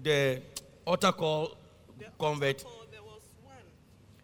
the 0.03 0.41
altar 0.87 1.13
call 1.13 1.57
the 1.99 2.07
convert? 2.19 2.65
call, 2.65 2.85
there 2.91 3.03
was 3.03 3.21
one. 3.45 3.55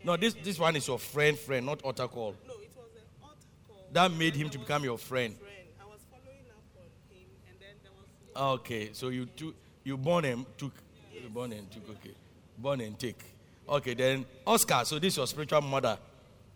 No, 0.04 0.16
this 0.16 0.34
this 0.42 0.58
one 0.58 0.74
is 0.76 0.86
your 0.88 0.98
friend, 0.98 1.38
friend, 1.38 1.66
not 1.66 1.82
altar 1.82 2.08
call. 2.08 2.34
No, 2.46 2.54
it 2.54 2.70
was 2.76 2.86
an 2.96 3.02
altar 3.22 3.36
call. 3.68 3.86
That 3.92 4.10
made 4.12 4.34
him 4.34 4.48
to 4.50 4.58
become 4.58 4.82
your 4.84 4.98
friend. 4.98 5.36
friend. 5.36 5.52
I 5.80 5.84
was 5.84 6.00
following 6.10 6.46
up 6.50 6.62
on 6.76 7.14
him, 7.14 7.28
and 7.48 7.56
then 7.60 7.76
there 7.82 7.92
was. 7.92 8.60
Okay, 8.60 8.90
so 8.94 9.08
you 9.10 9.26
took 9.26 9.54
you 9.86 9.96
born 9.96 10.24
and 10.24 10.44
took 10.58 10.72
you 11.14 11.28
born 11.28 11.52
and 11.52 11.70
took 11.70 11.88
okay. 11.90 12.14
Born 12.58 12.80
and 12.80 12.98
take. 12.98 13.20
Okay, 13.68 13.94
then 13.94 14.26
Oscar, 14.44 14.82
so 14.84 14.98
this 14.98 15.14
is 15.14 15.16
your 15.18 15.26
spiritual 15.28 15.60
mother. 15.60 15.96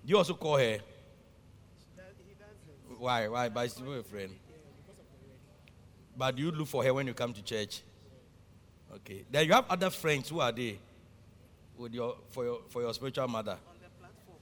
You 0.04 0.18
also 0.18 0.34
call 0.34 0.56
her. 0.56 0.78
that 1.96 2.14
he 2.26 2.34
doesn't. 2.34 3.00
Why? 3.00 3.28
Why? 3.28 3.48
But 3.48 3.62
she's 3.62 3.74
still 3.74 3.92
a 3.92 4.02
friend. 4.02 4.32
But 6.16 6.38
you 6.38 6.50
look 6.50 6.66
for 6.66 6.82
her 6.82 6.92
when 6.92 7.06
you 7.06 7.14
come 7.14 7.32
to 7.32 7.42
church. 7.42 7.82
Okay. 8.96 9.24
Then 9.30 9.46
you 9.46 9.52
have 9.52 9.66
other 9.70 9.90
friends. 9.90 10.28
Who 10.28 10.40
are 10.40 10.50
they? 10.50 10.78
With 11.78 11.94
your 11.94 12.16
for 12.30 12.44
your 12.44 12.58
for 12.68 12.82
your 12.82 12.92
spiritual 12.92 13.28
mother. 13.28 13.52
on 13.52 13.76
the 13.80 13.88
platform. 14.00 14.38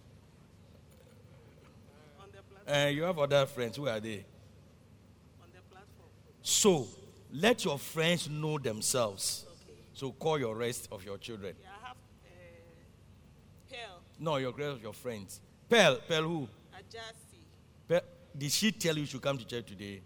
On 2.20 2.26
the 2.26 2.43
platform. 2.43 2.74
And 2.74 2.97
you 2.97 3.03
have 3.03 3.18
other 3.18 3.45
friends. 3.45 3.76
Who 3.76 3.86
are 3.86 4.01
they? 4.01 4.24
on 5.43 5.49
the 5.53 5.61
platform. 5.70 6.09
So 6.41 6.89
let 7.33 7.64
your 7.64 7.79
friends 7.79 8.29
know 8.29 8.59
themselves. 8.59 9.45
Okay. 9.64 9.79
So 9.95 10.12
call 10.12 10.39
your 10.39 10.55
rest 10.57 10.89
of 10.93 11.05
your 11.05 11.18
children. 11.18 11.55
Yeah, 11.61 11.68
I 11.83 11.87
have 11.89 11.97
uh, 11.97 13.70
Pearl 13.70 14.01
No, 14.18 14.37
your 14.37 14.53
rest 14.53 14.76
of 14.76 14.83
your 14.83 14.93
friends. 14.95 15.41
Pearl, 15.68 15.99
Pearl 16.09 16.22
who? 16.22 16.49
Ajasi. 16.74 17.41
Pearl, 17.87 18.01
did 18.37 18.51
she 18.53 18.72
tell 18.72 18.97
you 18.97 19.07
should 19.07 19.22
come 19.22 19.37
to 19.39 19.47
church 19.47 19.66
today? 19.66 20.01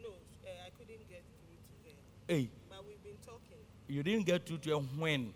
No, 0.00 0.08
uh, 0.10 0.48
I 0.66 0.70
couldn't 0.78 1.08
get 1.08 1.22
through 1.24 1.56
to 1.84 1.90
her, 1.90 1.96
Hey, 2.28 2.48
but 2.68 2.86
we've 2.86 3.02
been 3.02 3.16
talking. 3.24 3.58
you 3.88 4.02
didn't 4.02 4.26
get 4.26 4.46
through 4.46 4.58
to 4.58 4.70
her 4.70 4.76
when? 4.98 5.32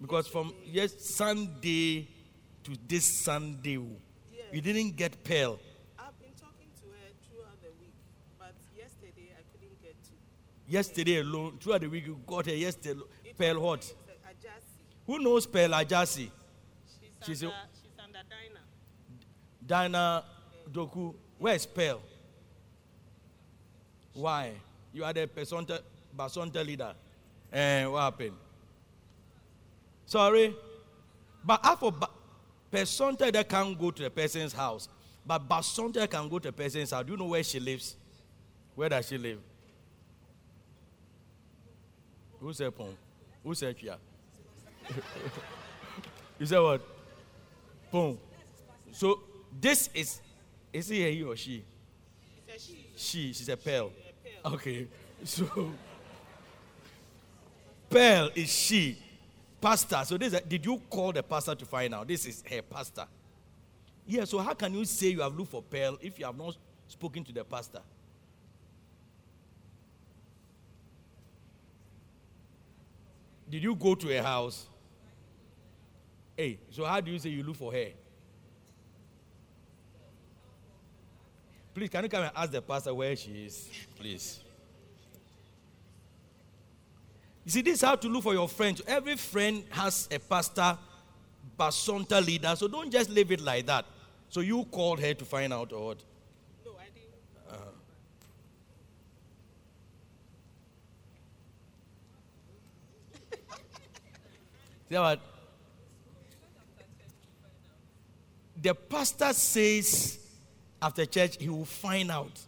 Because 0.00 0.26
from 0.28 0.52
yes 0.64 0.92
Sunday 0.98 2.06
to 2.64 2.72
this 2.88 3.04
Sunday, 3.04 3.78
Yes. 4.32 4.44
you 4.52 4.60
didn't 4.60 4.96
get 4.96 5.22
Pearl. 5.24 5.58
I've 5.98 6.18
been 6.20 6.32
talking 6.38 6.68
to 6.80 6.86
her 6.92 7.08
throughout 7.28 7.60
the 7.62 7.70
week, 7.80 7.94
but 8.38 8.54
yesterday 8.76 9.32
I 9.32 9.42
couldn't 9.52 9.80
get 9.82 9.94
to. 10.04 10.10
Yesterday 10.68 11.20
alone, 11.20 11.58
throughout 11.60 11.80
the 11.82 11.88
week, 11.88 12.06
you 12.06 12.18
got 12.26 12.46
her 12.46 12.54
yesterday. 12.54 13.00
It 13.24 13.38
Pearl 13.38 13.60
what? 13.60 13.94
Who 15.06 15.18
knows 15.20 15.46
Pearl 15.46 15.70
Ajasi? 15.70 16.28
She's, 17.20 17.26
She's 17.26 17.42
a- 17.44 17.46
under, 17.46 17.58
she's 17.80 17.92
under 18.04 18.18
Dinah. 18.28 18.64
Dana 19.64 20.24
Doku. 20.72 21.14
Where's 21.38 21.64
Pearl? 21.66 22.00
Why? 24.14 24.52
You 24.92 25.04
are 25.04 25.12
the 25.12 25.26
Basonta, 25.28 25.80
Basonta 26.16 26.64
leader. 26.66 26.94
And 27.52 27.92
what 27.92 28.00
happened? 28.02 28.32
Sorry? 30.06 30.54
But 31.44 31.60
after 31.64 31.90
ba- 31.92 32.10
Basonta 32.72 33.32
that 33.32 33.48
can't 33.48 33.78
go 33.78 33.90
to 33.92 34.02
the 34.02 34.10
person's 34.10 34.52
house, 34.52 34.88
but 35.24 35.48
Basonta 35.48 36.08
can 36.10 36.28
go 36.28 36.38
to 36.40 36.48
the 36.48 36.52
person's 36.52 36.90
house. 36.90 37.04
Do 37.04 37.12
you 37.12 37.18
know 37.18 37.26
where 37.26 37.42
she 37.44 37.60
lives? 37.60 37.96
Where 38.74 38.88
does 38.88 39.06
she 39.08 39.18
live? 39.18 39.38
Who 42.40 42.52
said 42.52 42.74
Pong? 42.76 42.96
Who 43.42 43.54
said 43.54 43.76
Chia? 43.76 43.98
you 46.38 46.46
said 46.46 46.60
what? 46.60 46.80
Pong. 47.90 48.18
So 48.92 49.20
this 49.60 49.90
is 49.94 50.20
is 50.72 50.90
a 50.90 51.12
he 51.12 51.22
or 51.22 51.36
she? 51.36 51.64
She. 52.58 52.86
She, 52.96 53.32
she's 53.32 53.48
a 53.48 53.56
pearl. 53.56 53.90
Okay. 54.44 54.86
So 55.24 55.72
Pearl 57.88 58.30
is 58.34 58.52
she. 58.52 58.98
Pastor. 59.60 60.02
So 60.04 60.18
this 60.18 60.38
did 60.42 60.64
you 60.64 60.80
call 60.90 61.12
the 61.12 61.22
pastor 61.22 61.54
to 61.54 61.64
find 61.64 61.94
out? 61.94 62.06
This 62.06 62.26
is 62.26 62.42
her 62.48 62.62
pastor. 62.62 63.06
Yeah, 64.06 64.24
so 64.24 64.38
how 64.38 64.54
can 64.54 64.74
you 64.74 64.84
say 64.84 65.08
you 65.08 65.20
have 65.20 65.36
looked 65.36 65.50
for 65.50 65.62
Pearl 65.62 65.98
if 66.00 66.18
you 66.18 66.26
have 66.26 66.36
not 66.36 66.56
spoken 66.86 67.24
to 67.24 67.32
the 67.32 67.44
pastor? 67.44 67.80
Did 73.48 73.62
you 73.62 73.74
go 73.74 73.94
to 73.94 74.08
her 74.08 74.22
house? 74.22 74.66
Hey, 76.36 76.58
so 76.70 76.84
how 76.84 77.00
do 77.00 77.10
you 77.10 77.18
say 77.18 77.30
you 77.30 77.42
look 77.42 77.56
for 77.56 77.72
her? 77.72 77.88
Please, 81.74 81.88
can 81.88 82.04
you 82.04 82.08
come 82.08 82.24
and 82.24 82.32
ask 82.34 82.50
the 82.50 82.62
pastor 82.62 82.92
where 82.94 83.14
she 83.14 83.30
is? 83.44 83.68
Please. 83.98 84.40
You 87.44 87.52
see, 87.52 87.62
this 87.62 87.74
is 87.74 87.82
how 87.82 87.94
to 87.94 88.08
look 88.08 88.24
for 88.24 88.34
your 88.34 88.48
friends. 88.48 88.82
Every 88.86 89.16
friend 89.16 89.62
has 89.70 90.08
a 90.10 90.18
pastor, 90.18 90.76
basonta 91.58 92.24
leader, 92.24 92.54
so 92.56 92.66
don't 92.66 92.90
just 92.90 93.08
leave 93.08 93.30
it 93.30 93.40
like 93.40 93.66
that. 93.66 93.84
So 94.28 94.40
you 94.40 94.64
called 94.64 95.00
her 95.00 95.14
to 95.14 95.24
find 95.24 95.52
out 95.52 95.70
what? 95.72 95.98
No, 96.64 96.72
I 96.72 96.86
didn't. 96.92 97.12
See 104.88 104.96
what? 104.96 105.20
The 108.62 108.74
pastor 108.74 109.32
says 109.32 110.18
after 110.80 111.04
church 111.06 111.36
he 111.38 111.48
will 111.48 111.64
find 111.64 112.10
out 112.10 112.40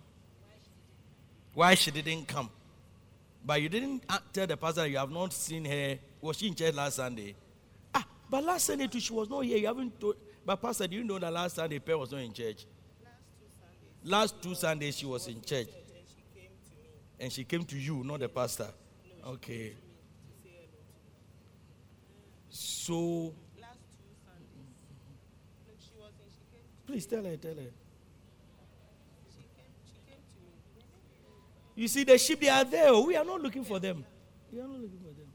why 1.55 1.75
she 1.75 1.91
didn't 1.91 2.27
come. 2.29 2.51
But 3.45 3.61
you 3.63 3.69
didn't 3.69 4.05
tell 4.33 4.47
the 4.47 4.57
pastor 4.57 4.87
you 4.87 4.99
have 4.99 5.11
not 5.11 5.33
seen 5.33 5.65
her. 5.65 5.99
Was 6.21 6.39
she 6.39 6.49
in 6.49 6.55
church 6.55 6.75
last 6.75 6.97
Sunday? 6.97 7.35
Ah, 7.95 8.07
but 8.31 8.45
last 8.45 8.67
Sunday 8.67 8.87
too, 8.87 9.01
she 9.01 9.13
was 9.13 9.29
not 9.29 9.41
here. 9.41 9.59
You 9.59 9.67
haven't 9.67 9.99
told. 9.99 10.17
But 10.45 10.57
pastor, 10.63 10.87
do 10.87 10.97
you 10.97 11.05
know 11.05 11.19
that 11.19 11.33
last 11.33 11.57
Sunday 11.57 11.79
Pearl 11.79 12.01
was 12.01 12.13
not 12.13 12.21
in 12.21 12.33
church? 12.33 12.65
Last 14.05 14.41
two 14.43 14.55
Sundays 14.55 14.97
she 14.97 15.07
was 15.07 15.27
in 15.27 15.43
church. 15.43 15.69
And 17.21 17.33
she 17.33 17.45
came 17.45 17.65
to 17.65 17.77
you, 17.77 18.05
not 18.05 18.21
the 18.21 18.29
pastor. 18.29 18.69
Okay. 19.27 19.73
So 19.73 19.77
Last 19.77 19.77
two 19.77 19.77
Sundays. 19.77 19.77
No, 21.31 21.37
she 21.41 21.75
was 21.75 21.97
in, 21.99 22.48
she 22.48 22.48
came, 22.59 23.33
please 26.87 27.07
tell 27.07 27.25
her, 27.25 27.37
tell 27.37 27.55
her. 27.55 27.71
she 29.31 29.45
came, 29.57 29.73
she 29.85 30.01
came 30.11 30.23
You 31.77 31.89
see, 31.89 32.05
the 32.05 32.19
sheep, 32.19 32.41
they 32.41 32.49
are 32.49 32.65
there. 32.65 32.95
We 32.95 33.17
are 33.17 33.25
not 33.25 33.41
looking 33.41 33.65
for 33.65 33.79
them. 33.79 34.05
We 34.53 34.61
are 34.61 34.67
not 34.67 34.81
looking 34.81 34.99
for 34.99 35.15
them. 35.15 35.27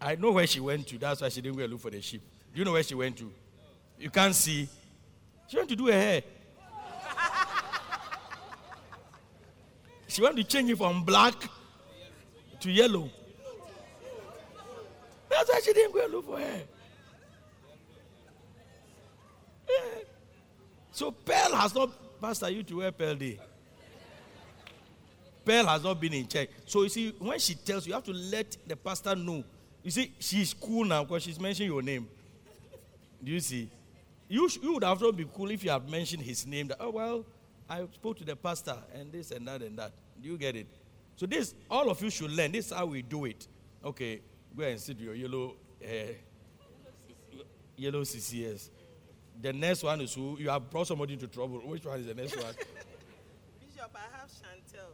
I 0.00 0.14
know 0.14 0.30
where 0.32 0.46
she 0.46 0.60
went 0.60 0.86
to. 0.88 0.98
That's 0.98 1.20
why 1.20 1.28
she 1.28 1.40
didn't 1.40 1.56
go 1.56 1.64
and 1.64 1.72
look 1.72 1.80
for 1.80 1.90
the 1.90 2.00
sheep. 2.00 2.22
Do 2.52 2.58
you 2.58 2.64
know 2.64 2.72
where 2.72 2.82
she 2.82 2.94
went 2.94 3.16
to? 3.18 3.32
You 3.98 4.10
can't 4.10 4.34
see. 4.34 4.68
She 5.48 5.56
went 5.56 5.68
to 5.70 5.76
do 5.76 5.86
her 5.86 5.92
hair. 5.92 6.22
she 10.06 10.22
went 10.22 10.36
to 10.36 10.44
change 10.44 10.70
it 10.70 10.76
from 10.78 11.02
black 11.02 11.34
to 12.60 12.70
yellow. 12.70 13.10
That's 15.48 15.66
why 15.66 15.72
she 15.72 15.72
didn't 15.72 15.94
go 15.94 16.04
and 16.04 16.12
look 16.12 16.26
for 16.26 16.38
her. 16.38 16.60
So 20.92 21.10
Pearl 21.10 21.54
has 21.54 21.74
not, 21.74 22.20
Pastor, 22.20 22.50
you 22.50 22.62
to 22.64 22.78
wear 22.78 22.92
Pearl 22.92 23.14
Day. 23.14 23.38
Pearl 25.44 25.66
has 25.66 25.82
not 25.82 25.98
been 26.00 26.12
in 26.12 26.28
church. 26.28 26.50
So 26.66 26.82
you 26.82 26.88
see, 26.88 27.14
when 27.18 27.38
she 27.38 27.54
tells 27.54 27.86
you, 27.86 27.90
you 27.90 27.94
have 27.94 28.04
to 28.04 28.12
let 28.12 28.56
the 28.66 28.76
pastor 28.76 29.14
know. 29.14 29.42
You 29.82 29.90
see, 29.90 30.12
she's 30.18 30.52
cool 30.52 30.84
now 30.84 31.04
because 31.04 31.22
she's 31.22 31.40
mentioned 31.40 31.68
your 31.68 31.80
name. 31.80 32.08
Do 33.22 33.32
you 33.32 33.40
see? 33.40 33.70
You, 34.28 34.48
sh- 34.48 34.58
you 34.62 34.74
would 34.74 34.84
have 34.84 35.00
not 35.00 35.16
been 35.16 35.28
cool 35.28 35.50
if 35.50 35.64
you 35.64 35.70
have 35.70 35.88
mentioned 35.88 36.22
his 36.22 36.46
name. 36.46 36.68
That, 36.68 36.78
oh, 36.80 36.90
well, 36.90 37.24
I 37.70 37.86
spoke 37.94 38.18
to 38.18 38.24
the 38.24 38.36
pastor 38.36 38.76
and 38.94 39.10
this 39.12 39.30
and 39.30 39.48
that 39.48 39.62
and 39.62 39.78
that. 39.78 39.92
Do 40.20 40.28
you 40.28 40.36
get 40.36 40.56
it? 40.56 40.66
So 41.16 41.24
this, 41.24 41.54
all 41.70 41.90
of 41.90 42.02
you 42.02 42.10
should 42.10 42.32
learn. 42.32 42.52
This 42.52 42.66
is 42.66 42.72
how 42.72 42.86
we 42.86 43.00
do 43.00 43.24
it. 43.24 43.46
Okay, 43.84 44.20
go 44.56 44.64
and 44.64 44.80
sit 44.80 44.96
with 44.96 45.06
your 45.06 45.14
yellow, 45.14 45.54
uh, 45.84 45.88
yellow 47.76 48.02
CCS. 48.02 48.70
The 49.40 49.52
next 49.52 49.82
one 49.84 50.00
is 50.00 50.14
who 50.14 50.36
you 50.38 50.50
have 50.50 50.68
brought 50.68 50.86
somebody 50.88 51.14
into 51.14 51.28
trouble. 51.28 51.58
Which 51.60 51.84
one 51.84 52.00
is 52.00 52.06
the 52.06 52.14
next 52.14 52.36
one? 52.36 52.46
Bishop, 53.60 53.90
I 53.94 54.16
have 54.18 54.28
Chantel. 54.28 54.90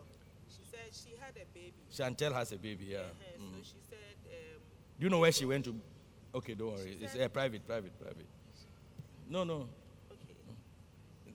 She 0.48 0.62
said 0.70 0.80
she 0.92 1.16
had 1.18 1.34
a 1.36 1.46
baby. 1.54 1.72
Chantel 1.92 2.32
has 2.34 2.52
a 2.52 2.56
baby. 2.56 2.86
Yeah. 2.90 2.98
Uh, 2.98 3.02
Mm. 3.40 3.50
So 3.52 3.58
she 3.62 3.80
said, 3.90 3.96
um, 4.28 4.60
Do 4.98 5.04
you 5.06 5.10
know 5.10 5.18
where 5.20 5.32
she 5.32 5.44
went 5.44 5.64
to? 5.64 5.74
Okay, 6.34 6.54
don't 6.54 6.72
worry. 6.74 6.96
It's 7.00 7.14
uh, 7.16 7.28
private, 7.28 7.66
private, 7.66 7.98
private. 7.98 8.26
No, 9.28 9.44
no. 9.44 9.54
okay. 10.12 10.34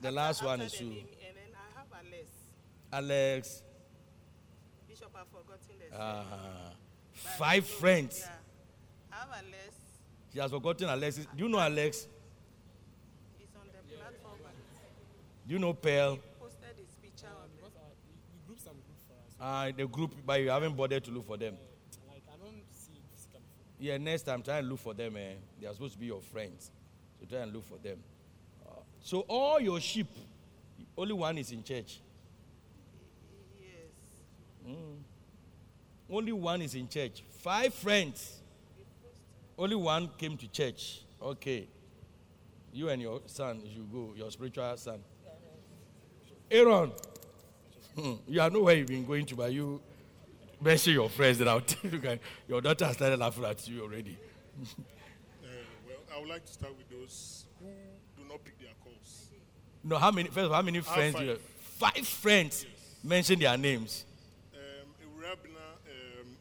The 0.00 0.08
After- 0.08 0.10
last 0.12 0.44
one 0.44 0.60
is 0.62 0.74
who? 0.74 0.88
baby, 0.88 1.06
And 1.26 1.36
then 1.36 1.52
I 1.54 1.78
have 1.78 1.86
Alex. 1.92 2.30
Alex. 2.92 3.62
Bishop, 4.88 5.10
I've 5.14 5.26
forgotten 5.28 5.74
the 5.90 5.96
Uh, 5.96 6.22
surname. 6.24 6.76
But 7.24 7.32
five 7.38 7.66
friends. 7.66 8.20
Yeah. 8.20 8.28
I 9.12 9.16
have 9.16 9.28
Alex. 9.30 9.74
She 10.32 10.38
has 10.38 10.50
forgotten 10.50 10.88
Alex. 10.88 11.16
Do 11.16 11.44
you 11.44 11.48
know 11.48 11.58
Alex? 11.58 12.06
He's 13.38 13.48
on 13.56 13.66
the 13.66 13.94
platform. 13.96 14.38
Do 15.46 15.52
you 15.54 15.58
know 15.58 15.72
Pearl? 15.74 16.14
he 16.14 16.20
posted 16.38 16.76
his 16.78 16.94
picture 17.02 17.26
on 17.26 17.48
the 17.56 19.44
Uh, 19.44 19.72
the 19.76 19.86
group, 19.86 20.14
but 20.26 20.40
you 20.40 20.50
haven't 20.50 20.76
bothered 20.76 21.02
to 21.04 21.10
look 21.10 21.26
for 21.26 21.38
them. 21.38 21.56
like 22.08 22.22
i 22.28 22.36
don't 22.36 22.62
see 22.72 23.00
Yeah, 23.78 23.96
next 23.96 24.22
time 24.22 24.42
try 24.42 24.58
and 24.58 24.68
look 24.68 24.78
for 24.80 24.92
them. 24.94 25.16
Eh? 25.16 25.32
They 25.58 25.66
are 25.66 25.72
supposed 25.72 25.94
to 25.94 25.98
be 25.98 26.06
your 26.06 26.20
friends. 26.20 26.70
So 27.18 27.26
try 27.26 27.38
and 27.40 27.52
look 27.52 27.64
for 27.64 27.78
them. 27.78 27.98
Uh, 28.66 28.80
so 29.02 29.20
all 29.20 29.58
your 29.60 29.80
sheep, 29.80 30.08
only 30.96 31.14
one 31.14 31.38
is 31.38 31.52
in 31.52 31.64
church. 31.64 32.00
Yes. 33.58 34.76
Only 36.10 36.32
one 36.32 36.62
is 36.62 36.74
in 36.74 36.88
church. 36.88 37.22
Five 37.38 37.72
friends. 37.72 38.40
Only 39.56 39.76
one 39.76 40.10
came 40.18 40.36
to 40.36 40.48
church. 40.48 41.02
Okay. 41.22 41.68
You 42.72 42.88
and 42.88 43.00
your 43.00 43.20
son, 43.26 43.60
you 43.64 43.86
go, 43.92 44.12
your 44.16 44.30
spiritual 44.30 44.76
son. 44.76 45.00
Aaron, 46.50 46.90
hmm, 47.94 48.14
you 48.26 48.50
know 48.50 48.62
where 48.62 48.74
you've 48.74 48.88
been 48.88 49.04
going 49.04 49.24
to, 49.26 49.36
but 49.36 49.52
you 49.52 49.80
mention 50.60 50.94
your 50.94 51.08
friends 51.08 51.38
that 51.38 51.48
I'll 51.48 51.60
tell 51.60 51.90
you 51.90 51.98
guys. 51.98 52.18
Your 52.48 52.60
daughter 52.60 52.86
has 52.86 52.96
started 52.96 53.18
laughing 53.18 53.44
at 53.44 53.66
you 53.68 53.82
already. 53.82 54.18
Uh, 55.42 55.46
well, 55.88 55.96
I 56.14 56.20
would 56.20 56.28
like 56.28 56.44
to 56.44 56.52
start 56.52 56.76
with 56.76 56.88
those 56.90 57.46
who 57.58 57.66
do 58.22 58.28
not 58.28 58.44
pick 58.44 58.58
their 58.58 58.68
calls. 58.84 59.30
No, 59.82 59.96
how 59.96 60.10
many, 60.10 60.28
first 60.28 60.38
of 60.44 60.50
all, 60.50 60.56
how 60.56 60.62
many 60.62 60.80
friends 60.80 61.14
do 61.14 61.22
you 61.24 61.30
have? 61.30 61.40
Five 61.40 62.06
friends. 62.06 62.66
Mention 63.02 63.38
their 63.38 63.56
names. 63.56 64.04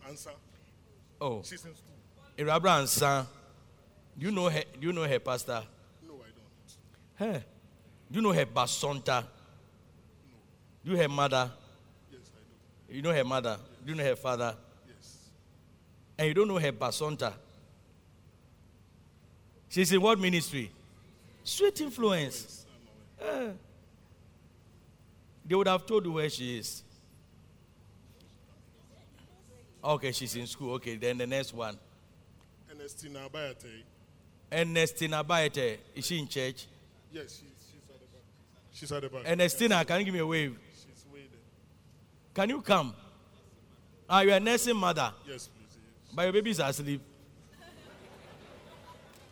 Answer. 0.09 0.31
Oh, 1.21 1.41
She's 1.43 1.63
in 1.65 1.75
school. 1.75 1.93
Irabra 2.37 2.79
and 2.79 2.89
San. 2.89 3.25
Do 4.17 4.25
you 4.25 4.31
know 4.31 4.49
her? 4.49 4.63
Do 4.79 4.87
you 4.87 4.93
know 4.93 5.03
her 5.03 5.19
pastor? 5.19 5.61
No, 6.07 6.15
I 6.15 7.27
don't. 7.27 7.33
Hey, 7.33 7.43
do 8.11 8.15
you 8.15 8.21
know 8.21 8.31
her 8.33 8.45
basonta? 8.45 9.23
Do 10.83 10.91
you 10.91 10.95
know 10.95 11.01
her 11.03 11.09
mother? 11.09 11.51
Yes, 12.11 12.21
I 12.33 12.91
do. 12.91 12.95
You 12.95 13.01
know 13.03 13.13
her 13.13 13.23
mother? 13.23 13.57
Do 13.85 13.91
you 13.91 13.97
know 13.97 14.03
her 14.03 14.15
father? 14.15 14.55
Yes. 14.87 15.17
And 16.17 16.27
you 16.27 16.33
don't 16.33 16.47
know 16.47 16.57
her 16.57 16.71
basonta? 16.71 17.33
She's 19.67 19.91
in 19.91 20.01
what 20.01 20.19
ministry? 20.19 20.71
Sweet 21.43 21.79
influence. 21.81 22.65
Yes. 23.21 23.51
They 25.45 25.55
would 25.55 25.67
have 25.67 25.85
told 25.85 26.05
you 26.05 26.13
where 26.13 26.29
she 26.29 26.57
is. 26.57 26.83
Okay, 29.83 30.11
she's 30.11 30.35
in 30.35 30.47
school. 30.47 30.73
Okay, 30.75 30.95
then 30.95 31.17
the 31.17 31.27
next 31.27 31.53
one. 31.53 31.77
Ernestina 32.71 33.27
Abayate. 33.29 33.83
Ernestina 34.51 35.23
Baete. 35.23 35.77
Is 35.95 36.05
she 36.05 36.19
in 36.19 36.27
church? 36.27 36.67
Yes, 37.11 37.39
she's, 37.39 37.41
she's 37.71 37.81
at 37.89 37.99
the 37.99 38.07
back. 38.07 38.23
She's 38.73 38.91
at 38.91 39.01
the 39.01 39.09
back. 39.09 39.25
Ernestina, 39.27 39.85
can 39.85 39.99
you 39.99 40.05
give 40.05 40.13
me 40.13 40.19
a 40.19 40.27
wave? 40.27 40.57
She's 40.73 41.03
there. 41.13 41.21
Can 42.33 42.49
you 42.49 42.61
come? 42.61 42.93
Ah, 44.09 44.21
you're 44.21 44.35
a 44.35 44.39
nursing 44.39 44.75
mother. 44.75 45.11
Yes, 45.27 45.47
please. 45.47 45.67
Yes. 45.69 46.13
But 46.15 46.23
your 46.23 46.33
baby 46.33 46.51
is 46.51 46.59
asleep. 46.59 47.01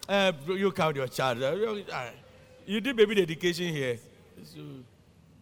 Uh, 0.07 0.31
you 0.47 0.71
count 0.71 0.95
your 0.95 1.07
child. 1.07 1.39
You- 1.39 1.85
uh, 1.91 2.09
You 2.65 2.79
did 2.81 2.95
baby 2.95 3.15
dedication 3.15 3.67
here. 3.73 3.97
So 4.43 4.59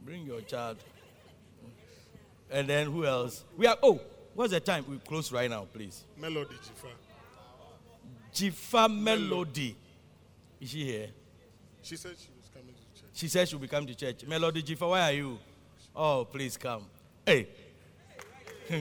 bring 0.04 0.26
your 0.26 0.42
child. 0.42 0.78
And 2.52 2.68
then 2.70 2.88
who 2.92 3.06
else? 3.06 3.44
We 3.58 3.68
are. 3.68 3.78
Oh, 3.84 4.00
what's 4.36 4.52
the 4.52 4.60
time? 4.60 4.86
We 4.88 4.98
close 5.00 5.32
right 5.32 5.50
now, 5.50 5.66
please. 5.74 6.04
Melody 6.18 6.56
Jifa. 6.56 6.90
Jifa 8.34 8.94
Melody. 8.94 9.76
Is 10.62 10.70
she 10.70 10.86
here? 10.86 11.08
She 11.82 11.96
said 11.96 12.12
she 12.18 12.30
was 12.38 12.50
coming 12.54 12.76
to 12.76 13.02
church. 13.02 13.10
She 13.14 13.28
said 13.28 13.48
she'll 13.48 13.60
be 13.60 13.68
coming 13.68 13.88
to 13.88 13.96
church. 13.96 14.26
Melody 14.28 14.62
Jifa, 14.62 14.90
where 14.90 15.02
are 15.02 15.12
you? 15.12 15.40
Oh, 15.96 16.26
please 16.26 16.58
come. 16.58 16.86
Hey. 17.26 17.48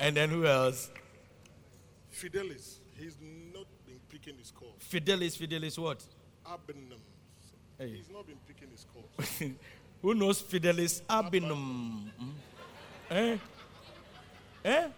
and 0.00 0.16
then 0.16 0.30
who 0.30 0.46
else? 0.46 0.90
Fidelis. 2.12 2.78
He's 2.98 3.18
not 3.52 3.66
been 3.86 4.00
picking 4.08 4.38
his 4.38 4.50
calls. 4.50 4.80
Fidelis, 4.90 5.36
Fidelis, 5.36 5.78
what? 5.78 6.02
Abinum. 6.46 6.98
Hey. 7.78 7.96
He's 7.96 8.10
not 8.10 8.26
been 8.26 8.38
picking 8.46 8.70
his 8.70 8.86
calls. 8.92 9.42
Who 10.06 10.14
knows 10.14 10.40
Fidelis 10.40 11.02
Abinum? 11.10 12.08
Hmm? 12.16 12.30
Eh? 13.10 13.38
Eh? 14.64 14.88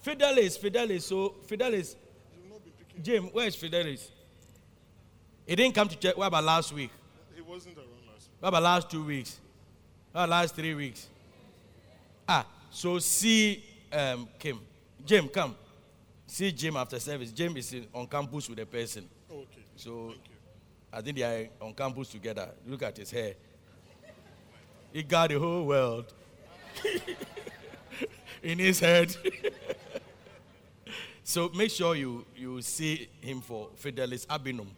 Fidelis, 0.00 0.56
Fidelis. 0.56 1.02
So, 1.02 1.34
Fidelis, 1.48 1.96
He's 1.96 2.48
not 2.48 2.62
been 2.62 2.72
picking. 2.78 3.02
Jim, 3.02 3.24
where 3.32 3.48
is 3.48 3.56
Fidelis? 3.56 4.10
He 5.48 5.56
didn't 5.56 5.74
come 5.74 5.88
to 5.88 5.98
church. 5.98 6.16
What 6.16 6.28
about 6.28 6.44
last 6.44 6.72
week? 6.72 6.90
He 7.34 7.42
wasn't 7.42 7.76
around 7.76 7.88
last 8.06 8.28
week. 8.28 8.36
What 8.38 8.48
about 8.50 8.62
last 8.62 8.88
two 8.88 9.02
weeks? 9.02 9.40
What 10.12 10.20
about 10.20 10.28
last 10.30 10.54
three 10.54 10.74
weeks? 10.74 11.08
Ah, 12.28 12.46
so 12.70 13.00
see 13.00 13.64
um, 13.92 14.28
Kim. 14.38 14.60
Jim, 15.04 15.26
come. 15.26 15.56
See 16.28 16.52
Jim 16.52 16.76
after 16.76 17.00
service. 17.00 17.32
Jim 17.32 17.56
is 17.56 17.72
in, 17.72 17.88
on 17.92 18.06
campus 18.06 18.48
with 18.48 18.60
a 18.60 18.66
person. 18.66 19.08
Oh, 19.28 19.38
okay. 19.38 19.64
So 19.74 20.10
Thank 20.10 20.28
you. 20.28 20.37
I 20.92 21.00
think 21.02 21.16
they 21.16 21.22
are 21.22 21.48
on 21.66 21.74
campus 21.74 22.08
together. 22.08 22.48
Look 22.66 22.82
at 22.82 22.96
his 22.96 23.10
hair. 23.10 23.34
He 24.92 25.02
got 25.02 25.28
the 25.30 25.38
whole 25.38 25.66
world 25.66 26.12
in 28.42 28.58
his 28.58 28.80
head. 28.80 29.14
so 31.24 31.50
make 31.54 31.70
sure 31.70 31.94
you, 31.94 32.24
you 32.34 32.62
see 32.62 33.08
him 33.20 33.40
for 33.42 33.68
Fidelis 33.76 34.26
Abinum. 34.26 34.68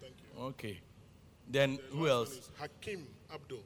Thank 0.00 0.14
you. 0.36 0.44
Okay. 0.46 0.80
Then 1.48 1.76
The 1.90 1.96
who 1.96 2.08
else? 2.08 2.50
Hakim 2.58 3.06
Abdul. 3.32 3.62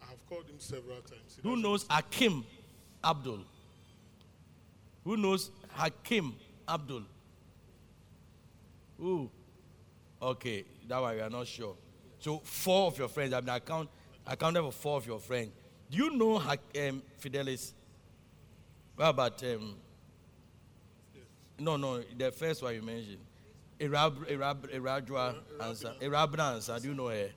I 0.00 0.10
have 0.10 0.26
called 0.28 0.44
him 0.46 0.58
several 0.58 1.00
times. 1.00 1.38
He 1.42 1.48
Who 1.48 1.56
knows 1.56 1.86
Hakim 1.90 2.44
Abdul? 3.02 3.40
Who 5.04 5.16
knows 5.16 5.50
Hakim 5.70 6.34
Abdul? 6.68 7.02
Who? 8.98 9.30
Okay, 10.20 10.64
that 10.88 11.00
one 11.00 11.14
we 11.14 11.20
are 11.20 11.30
not 11.30 11.46
sure. 11.46 11.76
So 12.18 12.38
four 12.44 12.88
of 12.88 12.98
your 12.98 13.08
friends. 13.08 13.32
I 13.32 13.40
mean, 13.40 13.50
I 13.50 13.60
count. 13.60 13.88
I 14.26 14.36
counted 14.36 14.62
for 14.62 14.72
four 14.72 14.96
of 14.98 15.06
your 15.06 15.20
friends. 15.20 15.50
Do 15.90 15.96
you 15.96 16.10
know 16.10 16.36
um, 16.36 17.02
Fidelis? 17.20 17.72
What 18.96 19.08
about 19.08 19.42
um? 19.44 19.76
No, 21.58 21.76
no, 21.76 22.02
the 22.16 22.30
first 22.30 22.62
one 22.62 22.74
you 22.74 22.82
mentioned. 22.82 23.18
Irab, 23.80 24.26
Irab, 24.28 24.68
Iradra 24.74 25.36
answer. 25.60 25.94
Irabna 26.00 26.54
answer. 26.54 26.78
Do 26.80 26.88
you 26.88 26.94
know 26.94 27.08
her? 27.08 27.30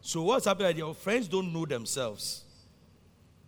So 0.00 0.22
what's 0.22 0.46
happening? 0.46 0.78
Your 0.78 0.94
friends 0.94 1.28
don't 1.28 1.52
know 1.52 1.66
themselves. 1.66 2.44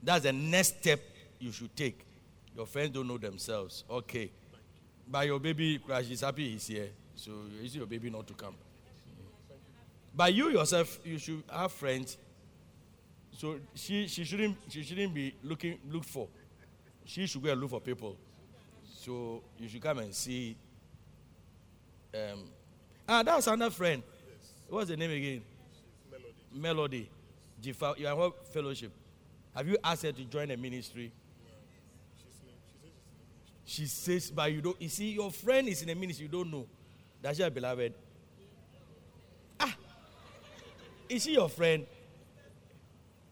That's 0.02 0.22
the 0.24 0.32
next 0.32 0.80
step 0.80 1.00
you 1.38 1.52
should 1.52 1.74
take. 1.76 2.06
Your 2.54 2.66
friends 2.66 2.90
don't 2.90 3.08
know 3.08 3.18
themselves. 3.18 3.84
Okay. 3.90 4.30
But 5.08 5.26
your 5.26 5.38
baby, 5.38 5.80
is 5.88 6.20
happy 6.20 6.50
he's 6.50 6.66
here. 6.66 6.88
So 7.14 7.32
it's 7.62 7.74
your 7.74 7.86
baby 7.86 8.10
not 8.10 8.26
to 8.28 8.34
come. 8.34 8.54
But 10.16 10.32
you 10.32 10.48
yourself, 10.48 10.98
you 11.04 11.18
should 11.18 11.42
have 11.52 11.70
friends. 11.70 12.16
So 13.32 13.60
she, 13.74 14.08
she 14.08 14.24
shouldn't 14.24 14.56
she 14.70 14.82
shouldn't 14.82 15.12
be 15.12 15.34
looking 15.42 15.78
look 15.90 16.04
for. 16.04 16.26
She 17.04 17.26
should 17.26 17.42
go 17.42 17.52
and 17.52 17.60
look 17.60 17.70
for 17.70 17.80
people. 17.80 18.16
So 18.82 19.42
you 19.58 19.68
should 19.68 19.82
come 19.82 19.98
and 19.98 20.14
see. 20.14 20.56
Um, 22.14 22.44
ah, 23.06 23.22
that's 23.22 23.46
another 23.46 23.70
friend. 23.70 24.02
What's 24.68 24.88
the 24.88 24.96
name 24.96 25.10
again? 25.10 25.42
Melody. 26.10 26.34
Melody. 26.52 27.10
You 27.62 27.74
what 28.16 28.46
fellowship? 28.48 28.92
Have 29.54 29.68
you 29.68 29.76
asked 29.82 30.02
her 30.02 30.12
to 30.12 30.24
join 30.24 30.50
a 30.50 30.56
ministry? 30.56 31.12
She 33.64 33.86
says, 33.86 34.30
but 34.30 34.52
you 34.52 34.60
don't. 34.60 34.80
You 34.80 34.88
see, 34.88 35.12
your 35.12 35.30
friend 35.30 35.68
is 35.68 35.82
in 35.82 35.88
a 35.90 35.94
ministry 35.94 36.26
you 36.26 36.32
don't 36.32 36.50
know. 36.50 36.66
That's 37.20 37.38
your 37.38 37.50
beloved. 37.50 37.92
Ah, 39.58 39.74
is 41.08 41.24
she 41.24 41.32
your 41.32 41.48
friend? 41.48 41.86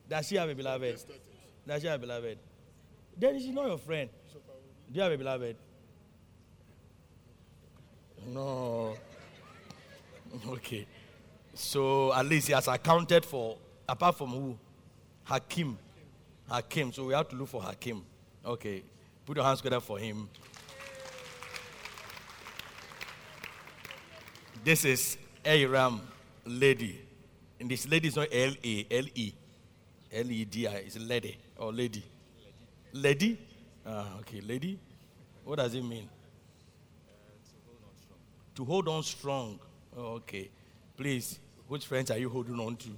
Does 0.09 0.29
she 0.29 0.37
have 0.37 0.49
a 0.49 0.55
beloved? 0.55 1.01
Does 1.66 1.83
she 1.83 1.89
have 1.89 2.03
a 2.03 2.07
beloved? 2.07 2.39
Then 3.16 3.39
she's 3.41 3.55
not 3.55 3.66
your 3.66 3.79
friend. 3.79 4.11
Do 4.91 4.97
you 4.97 5.03
have 5.03 5.12
a 5.12 5.18
beloved? 5.18 5.57
No. 8.27 8.97
Okay. 10.49 10.85
So 11.55 12.12
at 12.12 12.27
least 12.27 12.49
he 12.49 12.53
has 12.53 12.66
accounted 12.66 13.25
for, 13.25 13.57
apart 13.89 14.18
from 14.18 14.31
who? 14.31 14.59
Hakim. 15.22 15.79
Hakim. 16.49 16.93
So 16.93 17.05
we 17.05 17.14
have 17.14 17.29
to 17.29 17.37
look 17.37 17.49
for 17.49 17.62
Hakim. 17.62 18.05
Okay. 18.45 18.83
Put 19.25 19.37
your 19.37 19.47
hands 19.47 19.59
together 19.59 19.79
for 19.79 19.97
him. 19.97 20.29
This 24.64 24.85
is 24.85 25.18
Aram 25.45 26.01
lady. 26.45 27.01
And 27.65 27.71
this 27.71 27.89
lady 27.89 28.09
is 28.09 28.17
not 28.17 28.29
L 28.31 28.53
A 28.62 28.87
L 28.91 29.07
E. 29.15 29.33
L 30.12 30.31
E 30.31 30.45
D 30.45 30.69
I. 30.69 30.75
It's 30.85 30.99
lady 30.99 31.39
or 31.57 31.73
lady. 31.73 32.05
Lady? 32.93 33.39
Ah, 33.87 34.19
okay. 34.21 34.43
Lady? 34.43 34.79
What 35.45 35.57
does 35.57 35.75
it 35.75 35.83
mean? 35.83 36.07
to 38.55 38.65
hold 38.67 38.87
on 38.87 39.03
strong. 39.03 39.59
Oh, 39.97 40.17
okay. 40.17 40.51
Please, 40.95 41.39
which 41.67 41.87
friends 41.87 42.11
are 42.11 42.19
you 42.19 42.29
holding 42.29 42.61
on 42.61 42.77
to? 42.77 42.89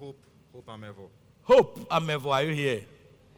Hope, 0.00 0.18
Hope 0.50 0.66
Amevo. 0.66 1.08
Hope 1.42 1.88
Amevo, 1.90 2.32
are 2.32 2.42
you 2.42 2.54
here? 2.54 2.80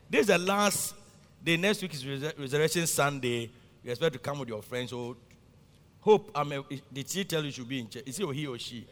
This 0.09 0.21
is 0.21 0.27
the 0.29 0.39
last 0.39 0.95
day. 1.43 1.57
Next 1.57 1.83
week 1.83 1.93
is 1.93 2.07
Resurrection 2.39 2.87
Sunday. 2.87 3.51
You 3.83 3.91
expect 3.91 4.13
to 4.13 4.21
come 4.21 4.39
with 4.39 4.49
your 4.49 4.63
friends. 4.63 4.91
So, 4.91 5.17
Hope 6.05 6.31
Amevo, 6.35 6.81
did 6.93 7.09
she 7.09 7.25
tell 7.25 7.43
you 7.43 7.51
should 7.51 7.67
be 7.67 7.81
in 7.81 7.89
church? 7.89 8.03
Is 8.05 8.21
it 8.21 8.35
he 8.35 8.47
or 8.47 8.59
she? 8.59 8.87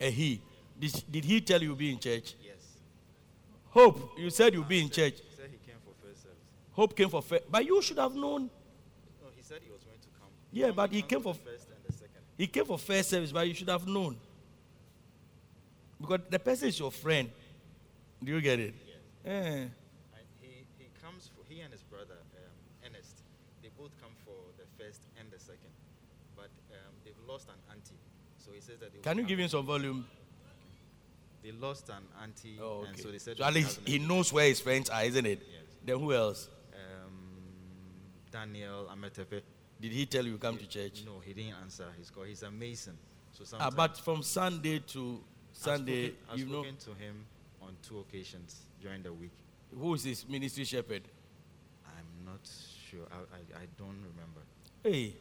A 0.00 0.10
he. 0.10 0.42
Did, 0.76 1.04
did 1.08 1.24
he 1.24 1.40
tell 1.42 1.62
you 1.62 1.68
to 1.68 1.76
be 1.76 1.92
in 1.92 1.98
church? 2.00 2.34
Yes. 2.42 2.56
Hope, 3.70 4.18
you 4.18 4.30
said 4.30 4.52
you'll 4.52 4.64
be 4.64 4.80
in 4.82 4.90
church. 4.90 5.14
He 5.20 5.36
said 5.36 5.48
he 5.50 5.58
came 5.64 5.78
for 5.84 5.94
first 6.04 6.22
service. 6.22 6.38
Hope 6.72 6.96
came 6.96 7.08
for 7.08 7.22
first. 7.22 7.44
But 7.48 7.64
you 7.64 7.80
should 7.82 7.98
have 7.98 8.14
known. 8.16 8.50
No, 9.22 9.28
he 9.36 9.42
said 9.42 9.60
he 9.64 9.70
was 9.70 9.84
going 9.84 10.00
to 10.00 10.08
come. 10.18 10.28
Yeah, 10.50 10.72
but 10.72 10.90
he 10.90 11.02
came 11.02 11.20
for 11.22 11.34
first 11.34 11.68
and 11.68 11.78
the 11.86 11.92
second. 11.92 12.22
He 12.36 12.48
came 12.48 12.64
for 12.64 12.78
first 12.78 13.10
service, 13.10 13.30
but 13.30 13.46
you 13.46 13.54
should 13.54 13.68
have 13.68 13.86
known. 13.86 14.16
Because 16.00 16.20
the 16.30 16.38
person 16.40 16.68
is 16.68 16.78
your 16.80 16.90
friend. 16.90 17.30
Do 18.24 18.32
you 18.32 18.40
get 18.40 18.58
it? 18.58 18.74
Eh. 19.24 19.30
And 19.30 19.70
he, 20.40 20.64
he 20.78 20.86
comes 21.00 21.30
for, 21.32 21.44
he 21.48 21.60
and 21.60 21.70
his 21.72 21.82
brother, 21.82 22.16
um, 22.34 22.86
Ernest, 22.86 23.22
they 23.62 23.68
both 23.78 23.92
come 24.00 24.12
for 24.24 24.34
the 24.58 24.64
first 24.82 25.02
and 25.20 25.30
the 25.30 25.38
second. 25.38 25.70
But 26.34 26.48
um, 26.72 26.94
they've 27.04 27.19
lost 27.30 27.48
an 27.48 27.54
auntie. 27.72 27.98
So 28.38 28.52
he 28.52 28.60
says 28.60 28.78
that 28.80 28.92
they 28.92 28.98
Can 29.00 29.18
you 29.18 29.24
give 29.24 29.38
him 29.38 29.48
some 29.48 29.64
volume? 29.66 30.04
They 31.42 31.52
lost 31.52 31.88
an 31.88 32.02
auntie, 32.22 32.58
Oh, 32.60 32.84
and 32.86 32.98
so 32.98 33.08
they 33.10 33.18
said 33.18 33.38
So 33.38 33.44
at 33.44 33.54
least 33.54 33.80
he 33.86 33.98
knows 33.98 34.32
where 34.32 34.46
his 34.46 34.60
friends 34.60 34.90
are, 34.90 35.04
isn't 35.04 35.24
it? 35.26 35.40
Yes. 35.40 35.62
Then 35.84 35.98
who 35.98 36.12
else? 36.12 36.48
Um, 36.74 37.12
Daniel 38.30 38.90
Ametepe. 38.92 39.40
Did 39.80 39.92
he 39.92 40.04
tell 40.04 40.26
you 40.26 40.32
to 40.32 40.38
come 40.38 40.58
to 40.58 40.66
church? 40.66 41.02
No, 41.06 41.20
he 41.24 41.32
didn't 41.32 41.54
answer 41.62 41.86
his 41.98 42.10
call. 42.10 42.24
He's 42.24 42.42
a 42.42 42.50
mason. 42.50 42.98
So 43.32 43.56
Ah, 43.58 43.70
but 43.70 43.96
from 43.96 44.22
Sunday 44.22 44.80
to 44.88 45.20
Sunday, 45.52 46.06
I've 46.06 46.10
spoken, 46.10 46.32
I've 46.32 46.38
you 46.38 46.46
know, 46.46 46.62
spoken 46.62 46.76
to 46.76 46.90
him 47.02 47.24
on 47.62 47.76
two 47.82 48.00
occasions 48.00 48.60
during 48.82 49.02
the 49.02 49.12
week. 49.12 49.32
who 49.78 49.94
is 49.94 50.04
his 50.04 50.28
ministry 50.28 50.64
shepherd? 50.64 51.02
I'm 51.86 52.26
not 52.26 52.40
sure. 52.90 53.06
I, 53.10 53.16
I, 53.36 53.62
I 53.62 53.66
don't 53.78 53.96
remember. 54.02 54.42
Hey, 54.82 55.14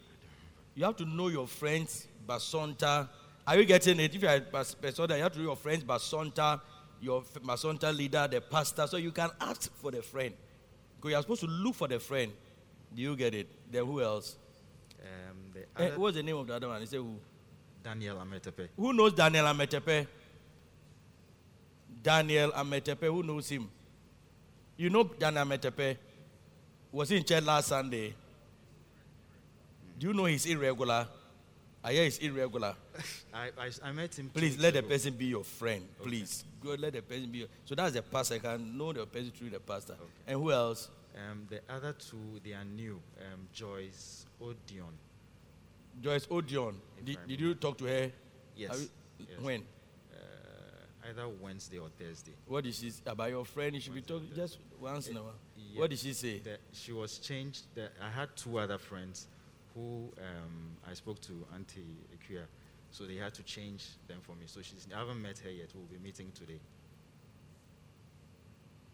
you 0.76 0.84
have 0.86 0.95
to 0.97 1.05
know 1.05 1.28
your 1.28 1.47
friends, 1.47 2.07
Basonta. 2.28 3.07
Are 3.45 3.57
you 3.57 3.65
getting 3.65 3.99
it? 3.99 4.13
If 4.15 4.22
you 4.22 4.28
are 4.28 4.39
Bas- 4.39 4.76
Basonta, 4.76 5.15
you 5.17 5.24
have 5.24 5.34
to 5.34 5.39
know 5.39 5.45
your 5.45 5.55
friends, 5.55 5.84
Basonta, 5.84 6.61
your 7.01 7.22
Basonta 7.43 7.95
leader, 7.95 8.28
the 8.30 8.41
pastor, 8.41 8.86
so 8.88 8.97
you 8.97 9.11
can 9.11 9.30
ask 9.41 9.72
for 9.76 9.91
the 9.91 10.01
friend. 10.01 10.34
Because 10.97 11.11
you 11.11 11.15
are 11.17 11.22
supposed 11.22 11.41
to 11.41 11.47
look 11.47 11.76
for 11.76 11.88
the 11.88 11.99
friend. 11.99 12.32
Do 12.93 13.01
you 13.01 13.15
get 13.15 13.34
it? 13.34 13.47
Then 13.72 13.86
who 13.86 14.01
else? 14.01 14.36
Um, 15.01 15.51
the 15.53 15.82
Eh, 15.84 15.95
what's 15.95 16.17
the 16.17 16.24
name 16.24 16.36
of 16.38 16.47
the 16.47 16.55
other 16.55 16.67
one? 16.67 16.80
He 16.82 16.88
said 16.88 16.97
who? 16.99 17.15
Daniel 17.84 18.17
Ametepe. 18.17 18.67
Who 18.76 18.93
knows 18.93 19.13
Daniel 19.13 19.45
Ametepe? 19.45 20.05
Daniel 22.03 22.51
Ametepe, 22.51 23.05
who 23.07 23.24
knows 23.24 23.49
him? 23.49 23.70
You 24.78 24.89
know 24.89 25.03
Daniel 25.03 25.45
Ametepe? 25.45 25.97
Was 26.91 27.09
he 27.09 27.17
in 27.17 27.24
church 27.24 27.43
last 27.43 27.67
Sunday? 27.67 28.13
Do 30.00 30.08
you 30.08 30.14
know 30.14 30.26
he's 30.26 30.45
irregular? 30.45 31.08
I 31.84 31.91
hear 31.93 32.04
he's 32.06 32.18
irregular. 32.20 32.74
I, 33.34 33.50
I, 33.58 33.72
I 33.84 33.91
met 33.91 34.18
him. 34.18 34.30
Please 34.34 34.58
let 34.58 34.74
the 34.74 34.82
person 34.84 35.14
be 35.14 35.26
your 35.26 35.43
friend. 35.43 35.86
Please. 36.02 36.45
Go 36.64 36.76
let 36.80 36.93
the 36.93 37.02
person 37.02 37.30
be 37.30 37.39
your 37.39 37.47
So 37.66 37.76
that's 37.76 37.93
the 37.93 38.02
pastor. 38.02 38.36
I 38.36 38.39
can 38.39 38.78
know 38.78 38.93
the 38.93 39.06
person 39.06 39.32
through 39.32 39.50
the 39.50 39.60
pastor. 39.60 39.95
And 40.26 40.39
who 40.41 40.52
else? 40.54 40.89
Um, 41.16 41.47
the 41.50 41.60
other 41.70 41.93
two, 41.93 42.39
they 42.45 42.54
are 42.54 42.64
new. 42.64 43.02
Um, 43.20 43.47
Joyce 43.52 44.26
Odion. 44.41 44.93
Joyce 46.02 46.26
Odion. 46.28 46.76
Did, 47.04 47.18
did 47.28 47.39
you 47.41 47.56
talk 47.56 47.78
to 47.80 47.86
her? 47.86 48.10
Yes. 48.56 48.80
You- 48.82 49.26
yes. 49.30 49.39
When? 49.41 49.62
Uh, 50.14 51.10
either 51.10 51.28
Wednesday 51.41 51.78
or 51.78 51.89
Thursday. 52.00 52.32
What 52.47 52.64
did 52.64 52.74
she 52.74 52.89
say 52.89 53.02
about 53.06 53.30
your 53.32 53.43
friend? 53.43 53.76
You 53.76 53.82
should 53.82 53.95
be 53.95 54.02
talking 54.02 54.30
just 54.34 54.60
once 54.80 55.08
in 55.10 55.18
a 55.18 55.22
while. 55.24 55.34
Yeah. 55.58 55.82
What 55.82 55.89
did 55.89 56.00
she 56.00 56.14
say? 56.14 56.39
The, 56.39 56.58
she 56.72 56.93
was 56.93 57.18
changed. 57.20 57.64
The, 57.76 57.89
I 58.02 58.10
had 58.10 58.30
two 58.38 58.60
other 58.60 58.78
friends 58.78 59.28
who 59.80 60.11
um, 60.21 60.77
I 60.89 60.93
spoke 60.93 61.21
to, 61.21 61.45
Auntie 61.55 61.97
Ikuya. 62.15 62.43
So 62.91 63.05
they 63.05 63.15
had 63.15 63.34
to 63.36 63.43
change 63.43 63.86
them 64.07 64.17
for 64.21 64.34
me. 64.34 64.43
So 64.47 64.61
she's, 64.61 64.88
I 64.93 64.99
haven't 64.99 65.21
met 65.21 65.38
her 65.39 65.51
yet. 65.51 65.69
We'll 65.75 65.86
be 65.86 66.03
meeting 66.03 66.32
today. 66.34 66.59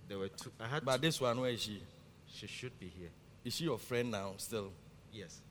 There 0.08 0.20
were 0.20 0.28
two. 0.28 0.52
I 0.60 0.68
had. 0.68 0.86
But 0.86 1.02
this 1.02 1.20
one, 1.20 1.40
where 1.40 1.50
is 1.52 1.62
she? 1.62 1.82
she 2.28 2.48
should 2.48 2.78
be 2.80 2.88
here. 2.88 3.10
Is 3.44 3.56
she 3.56 3.64
your 3.64 3.78
friend 3.78 4.12
now 4.12 4.34
still? 4.38 4.72
Yes. 5.12 5.42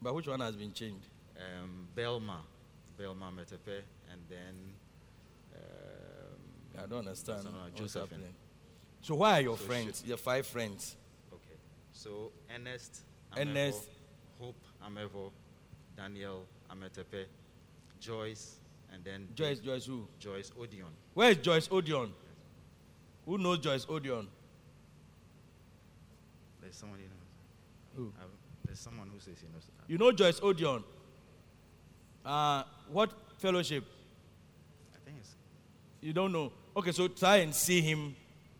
But 0.00 0.14
which 0.14 0.26
one 0.26 0.40
has 0.40 0.56
been 0.56 0.72
changed? 0.72 1.06
Um, 1.36 1.86
Belma, 1.96 2.38
Belma 2.98 3.30
Metepe, 3.32 3.82
and 4.10 4.20
then. 4.28 4.54
Um, 5.54 6.82
I 6.82 6.86
don't 6.86 7.00
understand. 7.00 7.46
Josephine. 7.76 8.34
So 9.02 9.16
why 9.16 9.38
are 9.38 9.42
your 9.42 9.58
So 9.58 9.64
friends? 9.64 10.02
Your 10.06 10.16
five 10.16 10.46
friends. 10.46 10.96
Okay. 11.32 11.58
So 11.92 12.32
Ernest, 12.52 13.02
Ernest. 13.36 13.88
Hope 14.40 14.56
Amevo, 14.86 15.30
Daniel 15.96 16.44
Ametepe, 16.70 17.26
Joyce, 18.00 18.56
and 18.92 19.04
then 19.04 19.28
Joyce, 19.34 19.58
Joyce 19.60 19.86
who? 19.86 20.06
Joyce 20.18 20.50
Odion. 20.58 20.90
Where 21.14 21.30
is 21.30 21.36
Joyce 21.38 21.68
Odion? 21.68 22.10
Who 23.26 23.38
knows 23.38 23.58
Joyce 23.60 23.86
Odion? 23.86 24.26
There's 26.60 26.76
someone 26.76 26.98
he 26.98 27.04
knows. 27.06 27.96
Who? 27.96 28.12
I- 28.20 28.24
there's 28.64 28.78
someone 28.80 29.08
who 29.12 29.18
says 29.20 29.38
he 29.40 29.46
knows. 29.52 29.64
You 29.86 29.98
know 29.98 30.12
Joyce 30.12 30.40
Odion? 30.40 30.82
Uh, 32.24 32.62
what 32.90 33.12
fellowship? 33.38 33.84
I 34.94 34.98
think 35.04 35.18
it's 35.20 35.34
You 36.00 36.12
don't 36.12 36.32
know. 36.32 36.52
Okay, 36.76 36.92
so 36.92 37.08
try 37.08 37.36
and 37.38 37.54
see 37.54 37.80
him 37.80 38.14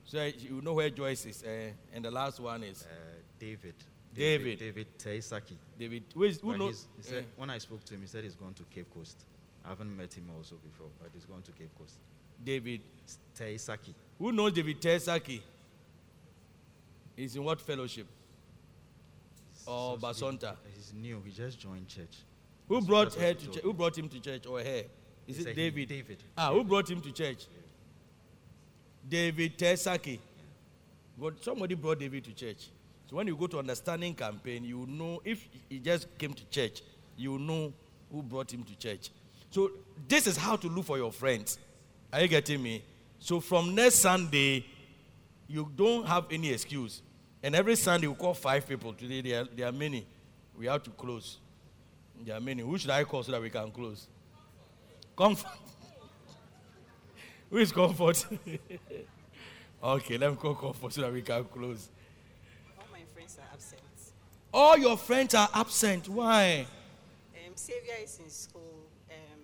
so 0.05 0.23
you 0.25 0.61
know 0.61 0.75
where 0.75 0.91
Joyce 0.91 1.25
is. 1.27 1.43
Uh, 1.43 1.71
and 1.95 2.05
the 2.05 2.11
last 2.11 2.41
one 2.41 2.63
is 2.65 2.83
uh, 2.83 2.95
David. 3.39 3.75
David. 4.15 4.59
David 4.59 4.87
Teisaki. 4.99 5.57
David. 5.79 6.05
Who, 6.15 6.25
is, 6.25 6.41
who 6.41 6.57
knows? 6.57 6.87
he 6.97 7.03
said, 7.03 7.25
eh, 7.25 7.27
when 7.37 7.51
I 7.51 7.59
spoke 7.59 7.85
to 7.85 7.95
him, 7.95 8.01
he 8.03 8.07
said 8.07 8.25
he's 8.25 8.35
going 8.35 8.55
to 8.55 8.63
Cape 8.65 8.93
Coast. 8.95 9.25
I 9.65 9.69
haven't 9.71 9.97
met 9.97 10.13
him 10.13 10.25
also 10.37 10.57
before, 10.57 10.89
but 11.01 11.11
he's 11.15 11.25
going 11.25 11.43
to 11.43 11.53
Cape 11.53 11.71
Coast. 11.79 11.95
David. 12.45 12.81
Teisaki. 13.39 13.95
Who 14.19 14.33
knows 14.33 14.53
David 14.53 14.81
Tersaki? 14.81 15.41
He's 17.17 17.37
in 17.37 17.45
what 17.45 17.61
fellowship? 17.61 18.07
or 19.67 19.97
Basonta? 19.97 20.57
He's 20.75 20.93
new. 20.93 21.23
He 21.25 21.31
just 21.31 21.59
joined 21.59 21.87
church. 21.89 22.19
Who 22.69 22.81
So 22.81 22.87
brought 22.87 23.15
her 23.15 23.35
to 23.35 23.47
church? 23.47 23.63
Who 23.63 23.73
brought 23.73 23.97
him 23.97 24.09
to 24.09 24.21
church 24.21 24.47
or 24.47 24.59
her? 24.61 24.83
Is 25.29 25.37
He 25.37 25.43
it 25.43 25.45
said 25.45 25.57
he- 25.57 25.71
David? 25.71 25.89
David. 25.89 26.23
Ah, 26.37 26.53
who 26.53 26.65
brought 26.65 26.91
him 26.91 27.01
to 27.01 27.13
church? 27.13 27.47
David 29.09 29.59
Tesaki. 29.59 30.19
But 31.19 31.43
somebody 31.45 31.75
brought 31.75 31.99
David 32.01 32.25
to 32.25 32.33
church. 32.33 32.69
So 33.13 33.17
when 33.19 33.27
you 33.27 33.37
go 33.37 33.47
to 33.47 33.59
understanding 33.59 34.15
campaign, 34.15 34.65
you 34.65 34.87
know 34.89 35.21
if 35.23 35.47
he 35.69 35.81
just 35.81 36.07
came 36.17 36.33
to 36.33 36.49
church, 36.49 36.81
you 37.15 37.39
know 37.39 37.71
who 38.11 38.23
brought 38.23 38.51
him 38.51 38.65
to 38.65 38.75
church. 38.79 39.11
So 39.51 39.71
this 40.09 40.27
is 40.27 40.39
how 40.39 40.57
to 40.57 40.67
look 40.67 40.87
for 40.87 40.97
your 40.97 41.13
friends. 41.13 41.59
Are 42.11 42.23
you 42.23 42.29
getting 42.29 42.63
me? 42.63 42.83
So 43.19 43.39
from 43.39 43.75
next 43.75 43.97
Sunday, 43.97 44.65
you 45.47 45.71
don't 45.77 46.07
have 46.07 46.25
any 46.31 46.53
excuse. 46.53 47.03
And 47.43 47.55
every 47.55 47.77
Sunday 47.77 48.07
we 48.07 48.15
call 48.15 48.33
five 48.33 48.67
people. 48.67 48.95
Today 48.95 49.21
there 49.21 49.43
are, 49.43 49.49
there 49.55 49.67
are 49.67 49.73
many. 49.73 50.07
We 50.57 50.65
have 50.65 50.83
to 50.85 50.91
close. 50.91 51.37
There 52.25 52.35
are 52.35 52.41
many. 52.41 52.63
Who 52.63 52.79
should 52.79 52.91
I 52.93 53.05
call 53.05 53.23
so 53.23 53.33
that 53.33 53.43
we 53.43 53.51
can 53.51 53.71
close? 53.73 54.07
Comfort. 55.15 55.51
Who 57.51 57.59
is 57.59 57.73
comfort? 57.73 58.25
okay, 59.85 60.17
let 60.17 60.31
me 60.31 60.37
call 60.37 60.55
comfort 60.55 60.95
so 60.95 61.03
that 61.03 61.13
we 61.13 61.21
can 61.21 61.45
close. 61.45 61.91
All 62.79 62.87
my 62.91 63.05
friends 63.15 63.39
are 63.39 63.49
absent. 63.53 63.81
All 64.53 64.77
your 64.79 64.97
friends 64.97 65.35
are 65.35 65.49
absent. 65.55 66.09
Why? 66.09 66.67
Um, 67.35 67.53
Savior 67.55 67.95
is 68.03 68.19
in 68.23 68.29
school. 68.31 68.85
Um, 69.11 69.41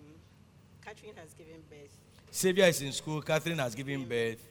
Catherine 0.84 1.14
has 1.16 1.32
given 1.34 1.62
birth. 1.70 1.96
Savior 2.30 2.64
is 2.66 2.82
in 2.82 2.92
school. 2.92 3.22
Catherine 3.22 3.58
has 3.58 3.74
given 3.74 4.04
birth. 4.04 4.44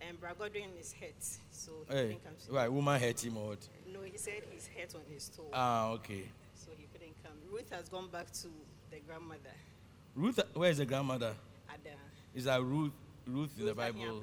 And 0.00 0.18
Brad 0.20 0.38
Godwin 0.38 0.70
is 0.80 0.92
hurt. 0.92 1.14
So 1.52 1.72
he 1.88 1.94
Hey, 1.94 2.02
couldn't 2.06 2.24
come. 2.24 2.34
to- 2.46 2.52
right, 2.52 2.72
woman 2.72 3.00
hurt 3.00 3.24
him 3.24 3.36
or 3.36 3.48
what? 3.50 3.68
No, 3.92 4.00
he 4.02 4.16
said 4.16 4.42
he's 4.50 4.66
hurt 4.66 4.94
on 4.94 5.02
his 5.12 5.28
toe. 5.28 5.46
Ah, 5.52 5.90
okay. 5.90 6.24
So 6.56 6.70
he 6.76 6.86
couldn't 6.92 7.14
come. 7.22 7.32
Ruth 7.52 7.70
has 7.70 7.88
gone 7.88 8.08
back 8.08 8.32
to 8.32 8.48
the 8.90 8.98
grandmother, 9.06 9.54
Ruth, 10.16 10.40
where 10.54 10.70
is 10.70 10.78
the 10.78 10.86
grandmother? 10.86 11.34
Ada. 11.72 11.94
Is 12.34 12.44
that 12.44 12.60
Ruth? 12.62 12.92
Ruth 13.26 13.50
in 13.60 13.66
the 13.66 13.74
Bible. 13.74 14.22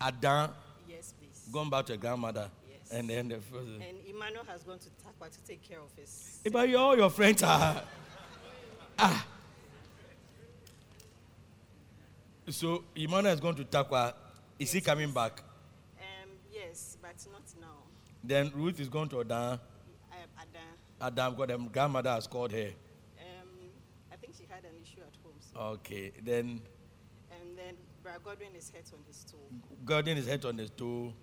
Adam 0.00 0.50
Yes, 0.88 1.12
please. 1.20 1.48
gone 1.52 1.68
back 1.68 1.84
to 1.86 1.92
her 1.92 1.98
grandmother. 1.98 2.50
Yes. 2.66 2.69
And 2.92 3.08
then 3.08 3.28
the 3.28 3.36
first. 3.36 3.68
And 3.68 3.98
Emmanuel 4.08 4.44
has 4.48 4.62
gone 4.64 4.78
to 4.78 4.88
Tarkwa 4.88 5.30
to 5.30 5.38
take 5.46 5.62
care 5.62 5.78
of 5.80 5.90
his. 5.96 6.40
But 6.52 6.68
you- 6.68 6.76
all 6.78 6.96
your 6.96 7.10
friends 7.10 7.42
are. 7.42 7.84
Ah. 8.98 9.26
So 12.48 12.84
Emmanuel 12.96 13.30
has 13.30 13.40
gone 13.40 13.54
to 13.56 13.64
Tarkwa. 13.64 14.12
Is 14.58 14.72
he 14.72 14.80
coming 14.80 15.12
back? 15.12 15.40
Um, 15.98 16.30
yes, 16.52 16.96
but 17.00 17.14
not 17.32 17.42
now. 17.60 17.76
Then 18.24 18.50
Ruth 18.54 18.80
is 18.80 18.88
going 18.88 19.08
to 19.10 19.20
Adan. 19.20 19.52
Um, 19.52 19.58
Ada. 20.38 20.58
Adam, 21.00 21.34
God, 21.36 21.48
them 21.48 21.68
grandmother 21.68 22.10
has 22.10 22.26
called 22.26 22.52
her. 22.52 22.70
Um, 23.18 23.70
I 24.12 24.16
think 24.16 24.34
she 24.36 24.44
had 24.50 24.64
an 24.64 24.72
issue 24.82 25.00
at 25.00 25.16
home. 25.22 25.34
So. 25.38 25.60
Okay. 25.78 26.12
Then 26.22 26.60
And 27.30 27.56
then 27.56 27.76
Brad 28.02 28.22
Godwin 28.24 28.54
is 28.56 28.70
hurt 28.74 28.90
on 28.92 28.98
his 29.06 29.24
toe. 29.24 29.38
Gordon 29.84 30.18
is 30.18 30.26
head 30.26 30.44
on 30.44 30.58
his 30.58 30.70
toe. 30.70 31.14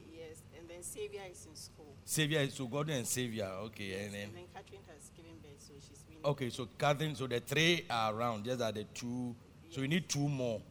Yes, 0.77 0.85
and 0.85 0.85
Savior 0.85 1.21
is 1.31 1.45
in 1.49 1.55
school. 1.55 1.95
Savior 2.05 2.39
is 2.39 2.53
so 2.53 2.67
Gordon 2.67 2.97
and 2.97 3.07
Savior. 3.07 3.49
Okay. 3.65 4.05
And 4.05 4.13
then 4.13 4.23
And 4.23 4.35
then 4.35 4.43
Catherine 4.53 4.81
has 4.93 5.09
given 5.15 5.31
birth, 5.41 5.59
so 5.59 5.73
she's 5.75 6.03
been. 6.03 6.17
okay. 6.23 6.49
So 6.49 6.67
Catherine. 6.77 7.15
So 7.15 7.27
the 7.27 7.39
three 7.39 7.85
are 7.89 8.13
around. 8.13 8.45
Just 8.45 8.61
are 8.61 8.71
the 8.71 8.83
two. 8.93 9.35
So 9.69 9.81
we 9.81 9.87
need 9.87 10.07
two 10.07 10.27
more. 10.27 10.61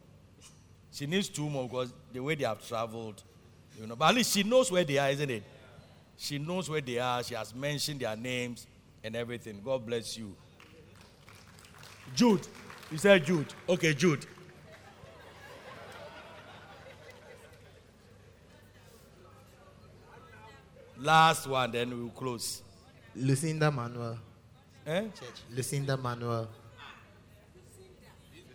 She 0.91 1.05
needs 1.05 1.29
two 1.29 1.49
more 1.49 1.67
because 1.67 1.93
the 2.11 2.19
way 2.19 2.35
they 2.35 2.45
have 2.45 2.65
traveled, 2.67 3.21
you 3.79 3.85
know. 3.85 3.95
But 3.95 4.09
at 4.09 4.15
least 4.15 4.33
she 4.33 4.43
knows 4.43 4.71
where 4.71 4.83
they 4.83 4.97
are, 4.97 5.09
isn't 5.09 5.29
it? 5.29 5.43
She 6.17 6.39
knows 6.39 6.69
where 6.69 6.81
they 6.81 6.97
are. 6.97 7.23
She 7.23 7.35
has 7.35 7.53
mentioned 7.53 7.99
their 7.99 8.15
names 8.15 8.65
and 9.03 9.15
everything. 9.15 9.61
God 9.63 9.85
bless 9.85 10.17
you. 10.17 10.35
Jude. 12.15 12.47
You 12.89 12.97
said 12.97 13.25
Jude. 13.25 13.53
Okay, 13.69 13.93
Jude. 13.93 14.25
Last 20.99 21.47
one, 21.47 21.71
then 21.71 21.89
we'll 21.89 22.09
close. 22.09 22.61
Lucinda 23.15 23.71
Manuel. 23.71 24.17
Eh? 24.85 25.01
Church. 25.01 25.41
Lucinda 25.51 25.97
Manuel. 25.97 26.47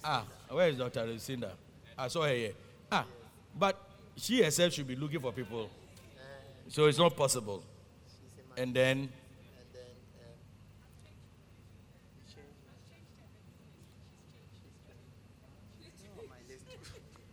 Ah, 0.05 0.25
where 0.49 0.69
is 0.69 0.77
Dr. 0.77 1.05
Lucinda? 1.07 1.53
I 1.97 2.09
saw 2.09 2.23
her 2.23 2.35
here. 2.35 2.53
Ah, 2.91 3.05
but 3.57 3.79
she 4.17 4.43
herself 4.43 4.73
should 4.73 4.87
be 4.89 4.97
looking 4.97 5.21
for 5.21 5.33
people. 5.33 5.71
So 6.69 6.87
it's 6.87 6.99
not 6.99 7.17
possible. 7.17 7.63
And 8.57 8.75
then, 8.75 9.09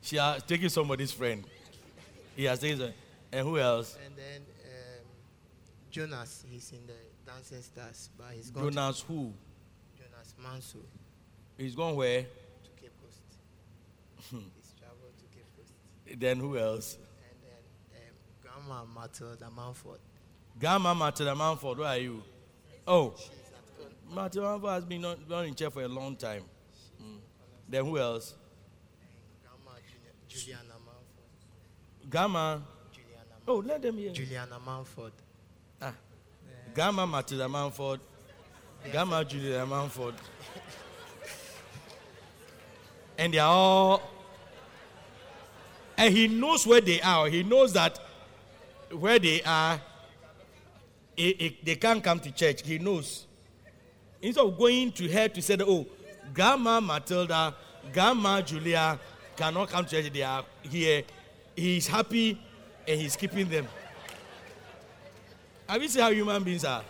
she 0.01 0.17
has 0.17 0.43
taken 0.43 0.69
somebody's 0.69 1.11
friend. 1.11 1.43
He 2.35 2.45
has 2.45 2.59
taken, 2.59 2.93
and 3.31 3.47
who 3.47 3.59
else? 3.59 3.97
And 4.05 4.15
then 4.15 4.41
Jonas, 5.91 6.45
he's 6.49 6.71
in 6.71 6.85
the 6.87 6.93
Dancing 7.25 7.61
Stars, 7.61 8.09
but 8.17 8.27
he's 8.35 8.51
gone 8.51 8.71
Jonas 8.71 9.01
who? 9.07 9.33
Jonas 9.97 10.35
Manso 10.41 10.79
He's 11.57 11.75
gone 11.75 11.95
where? 11.95 12.21
to 12.23 12.69
Cape 12.81 12.91
Coast. 13.01 13.21
he's 14.31 14.73
traveled 14.79 15.17
to 15.17 15.25
Cape 15.35 15.45
Coast. 15.57 16.19
then 16.19 16.39
who 16.39 16.57
else? 16.57 16.95
And 16.95 17.03
then 17.43 18.01
um, 18.01 18.67
Grandma 18.67 18.85
Matilda 19.01 19.49
Manford. 19.55 19.99
Grandma 20.59 20.93
Matilda 20.93 21.33
Manford, 21.33 21.77
where 21.77 21.87
are 21.87 21.97
you? 21.97 22.23
Oh, 22.87 23.13
Matilda 24.13 24.47
Manford 24.59 24.73
has 24.73 24.85
been 24.85 25.01
not 25.01 25.45
in 25.45 25.55
chair 25.55 25.69
for 25.69 25.81
a 25.83 25.87
long 25.87 26.15
time. 26.15 26.43
Mm. 27.01 27.17
Then 27.67 27.85
who 27.85 27.97
else? 27.97 28.35
Grandma 29.43 29.77
Juni- 29.79 30.27
Juliana 30.27 30.73
Manford. 30.85 32.09
Grandma. 32.09 32.57
Oh, 33.47 33.57
let 33.57 33.81
them 33.81 33.97
hear. 33.97 34.11
Juliana 34.11 34.59
Manford. 34.65 35.11
Grandma 36.73 37.05
Matilda 37.05 37.45
Manford. 37.47 37.99
Grandma 38.91 39.23
Julia 39.23 39.65
Manford. 39.65 40.13
and 43.17 43.33
they 43.33 43.39
are 43.39 43.49
all. 43.51 44.01
And 45.97 46.13
he 46.15 46.27
knows 46.29 46.65
where 46.65 46.79
they 46.79 47.01
are. 47.01 47.27
He 47.27 47.43
knows 47.43 47.73
that 47.73 47.99
where 48.91 49.19
they 49.19 49.41
are, 49.43 49.81
i- 51.17 51.35
i- 51.41 51.57
they 51.61 51.75
can't 51.75 52.01
come 52.01 52.19
to 52.21 52.31
church. 52.31 52.61
He 52.65 52.79
knows. 52.79 53.25
Instead 54.21 54.45
of 54.45 54.57
going 54.57 54.91
to 54.93 55.11
her 55.11 55.27
to 55.27 55.41
say, 55.41 55.57
that, 55.57 55.67
oh, 55.67 55.85
Grandma 56.33 56.79
Matilda, 56.79 57.53
Grandma 57.91 58.41
Julia 58.41 58.97
cannot 59.35 59.69
come 59.69 59.85
to 59.85 60.01
church, 60.01 60.11
they 60.13 60.21
are 60.23 60.45
here. 60.63 61.03
He's 61.55 61.87
happy 61.87 62.39
and 62.87 62.99
he's 63.01 63.17
keeping 63.17 63.49
them. 63.49 63.67
Have 65.69 65.83
you 65.83 65.87
seen 65.87 66.01
how 66.01 66.09
human 66.09 66.43
beings 66.43 66.65
are? 66.65 66.83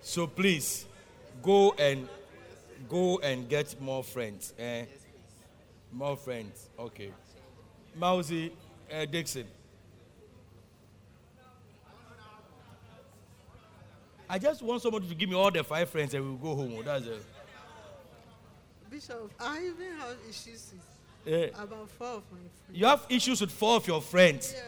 So 0.00 0.26
please, 0.26 0.84
go 1.40 1.72
and 1.78 2.08
go 2.88 3.20
and 3.20 3.48
get 3.48 3.80
more 3.80 4.02
friends. 4.02 4.52
Eh? 4.58 4.86
More 5.92 6.16
friends. 6.16 6.68
Okay. 6.76 7.12
Mousy 7.94 8.52
uh, 8.92 9.04
Dixon. 9.04 9.46
I 14.28 14.40
just 14.40 14.60
want 14.60 14.82
somebody 14.82 15.06
to 15.06 15.14
give 15.14 15.28
me 15.28 15.36
all 15.36 15.52
the 15.52 15.62
five 15.62 15.88
friends 15.88 16.14
and 16.14 16.24
we'll 16.24 16.54
go 16.56 16.60
home. 16.60 16.74
Oh, 16.80 16.82
That's 16.82 17.06
it. 17.06 17.22
Bishop, 18.90 19.30
I 19.38 19.58
even 19.66 19.92
have 19.98 20.16
issues 20.28 20.72
with 20.72 20.95
Eh. 21.26 21.48
about 21.58 21.90
four 21.90 22.06
of 22.08 22.22
my 22.30 22.38
friends. 22.38 22.50
You 22.72 22.86
have 22.86 23.04
issues 23.08 23.40
with 23.40 23.50
four 23.50 23.76
of 23.76 23.86
your 23.86 24.00
friends. 24.00 24.52
Yes. 24.54 24.62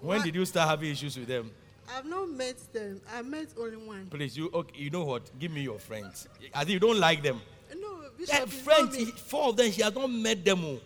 When 0.00 0.18
What? 0.18 0.24
did 0.24 0.34
you 0.34 0.44
start 0.44 0.68
having 0.68 0.90
issues 0.90 1.16
with 1.16 1.28
them? 1.28 1.50
I've 1.94 2.06
not 2.06 2.28
met 2.30 2.56
them. 2.72 3.00
I 3.12 3.22
met 3.22 3.48
only 3.58 3.76
one. 3.76 4.06
Please, 4.10 4.36
you 4.36 4.50
okay, 4.52 4.78
you 4.78 4.90
know 4.90 5.04
what? 5.04 5.30
Give 5.38 5.50
me 5.52 5.62
your 5.62 5.78
friends. 5.78 6.26
I 6.54 6.60
think 6.60 6.70
you 6.70 6.78
don't 6.80 6.98
like 6.98 7.22
them. 7.22 7.40
No, 7.76 8.00
Bishop, 8.16 8.42
it's 8.44 8.54
friends, 8.62 8.96
he- 8.96 9.04
four 9.06 9.48
of 9.50 9.56
them, 9.56 9.70
she 9.70 9.82
has 9.82 9.94
not 9.94 10.08
met 10.10 10.44
them. 10.44 10.64
oh. 10.64 10.80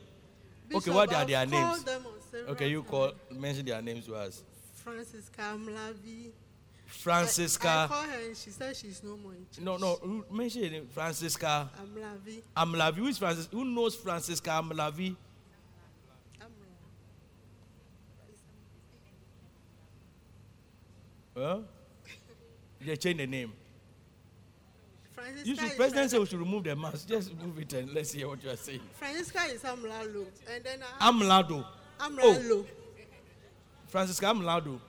Okay, 0.75 0.91
what 0.91 1.13
are 1.13 1.17
I've 1.21 1.27
their 1.29 1.47
names? 1.47 1.85
Okay, 2.49 2.69
you 2.69 2.83
call 2.83 3.13
mention 3.31 3.65
their 3.65 3.81
names 3.81 4.07
to 4.07 4.15
us. 4.17 4.43
Francis 4.75 5.31
Kamlavi. 5.37 6.31
Francisca. 6.97 7.69
I, 7.69 7.95
I 7.95 8.07
her 8.07 8.27
and 8.27 8.37
she 8.37 8.51
said 8.51 8.77
she's 8.77 9.03
no 9.03 9.17
more 9.17 9.33
in 9.33 9.47
church. 9.53 9.65
No, 9.65 9.77
no, 9.77 10.25
mention 10.31 10.63
name. 10.63 10.87
Francisca 10.89 11.71
Amlavi. 11.81 12.43
Amlavi. 12.57 12.95
Who 12.95 13.07
is 13.07 13.19
Francis? 13.19 13.49
Who 13.53 13.65
knows 13.65 13.95
Francisca 13.95 14.51
Amlavi? 14.51 15.17
Huh? 21.37 21.59
They 22.81 22.97
change 22.97 23.19
the 23.19 23.27
name. 23.27 23.53
Francisca 25.13 25.49
You 25.49 25.57
should, 25.57 25.77
president 25.77 26.11
say 26.11 26.19
we 26.19 26.27
should 26.27 26.39
remove 26.39 26.65
the 26.65 26.75
mask. 26.75 27.09
Just 27.09 27.35
move 27.37 27.59
it 27.59 27.73
and 27.75 27.93
let's 27.93 28.13
hear 28.13 28.29
what 28.29 28.43
you 28.43 28.51
are 28.51 28.57
saying. 28.57 28.81
Francisca 28.95 29.41
is 29.51 29.63
Amlalo. 29.63 30.27
And 30.51 30.65
then 30.65 30.81
I 31.01 31.05
have, 31.05 31.15
Amlado. 31.15 31.65
I'm 32.01 32.19
Oh. 32.23 32.65
Francisca 33.89 34.27
Amlado. 34.27 34.81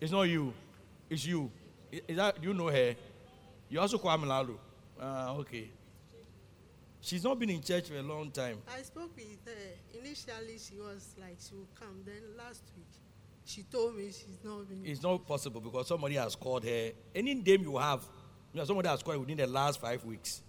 It's 0.00 0.12
not 0.12 0.22
you. 0.22 0.52
It's 1.10 1.26
you. 1.26 1.50
Is 1.92 2.16
that 2.16 2.42
you 2.42 2.54
know 2.54 2.68
her? 2.68 2.94
You 3.68 3.80
also 3.80 3.98
call 3.98 4.16
Amlado. 4.16 4.56
Ah, 5.00 5.32
okay. 5.36 5.70
She's 7.00 7.22
not 7.22 7.38
been 7.38 7.50
in 7.50 7.62
church 7.62 7.88
for 7.88 7.96
a 7.96 8.02
long 8.02 8.30
time. 8.30 8.58
I 8.66 8.82
spoke 8.82 9.14
with 9.16 9.44
her. 9.44 9.98
Initially, 9.98 10.58
she 10.58 10.80
was 10.80 11.14
like 11.20 11.36
she 11.38 11.54
will 11.54 11.68
come. 11.78 12.02
Then 12.04 12.22
last 12.38 12.62
week, 12.76 12.86
she 13.44 13.62
told 13.64 13.96
me 13.96 14.06
she's 14.06 14.38
not 14.42 14.68
been. 14.68 14.80
It's 14.84 15.02
not 15.02 15.26
possible 15.26 15.60
because 15.60 15.86
somebody 15.88 16.14
has 16.14 16.34
called 16.34 16.64
her. 16.64 16.90
Any 17.14 17.34
name 17.34 17.62
you 17.62 17.76
have, 17.76 18.00
you 18.52 18.58
know, 18.58 18.64
somebody 18.64 18.88
has 18.88 19.02
called 19.02 19.18
within 19.18 19.36
the 19.36 19.46
last 19.46 19.80
five 19.80 20.02
weeks 20.04 20.42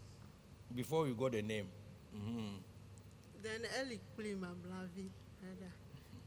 before 0.73 1.07
you 1.07 1.13
got 1.13 1.33
the 1.33 1.41
name. 1.41 1.67
Mhm. 2.15 2.53
Then 3.43 3.61
Eli 3.85 3.97
Plim 4.17 4.39
Amlavi. 4.39 5.09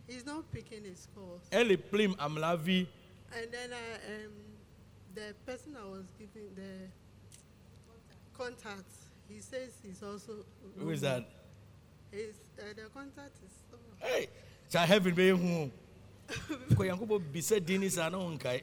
He's 0.06 0.24
not 0.24 0.50
picking 0.52 0.84
his 0.84 1.06
calls. 1.14 1.42
Eli 1.52 1.76
Plim 1.76 2.14
Amlavi. 2.16 2.86
And 3.36 3.52
then 3.52 3.70
I, 3.72 4.24
um, 4.24 4.32
the 5.14 5.34
person 5.46 5.76
I 5.80 5.84
was 5.88 6.04
giving 6.18 6.48
the 6.54 6.88
contact, 8.36 8.90
he 9.28 9.40
says 9.40 9.72
he's 9.82 10.02
also. 10.02 10.44
Who 10.78 10.90
is 10.90 11.00
that? 11.02 11.28
He's, 12.10 12.34
uh, 12.58 12.62
the 12.74 12.88
contact 12.94 13.36
is. 13.44 13.52
Oh. 13.72 13.76
Hey, 14.06 14.28
shall 14.70 14.86
heaven 14.86 15.14
be? 15.14 15.70
Because 16.68 16.86
Yankubo 16.86 17.20
be 17.32 17.40
said 17.40 17.66
Dinis 17.66 18.02
are 18.02 18.10
no 18.10 18.36
kai. 18.38 18.62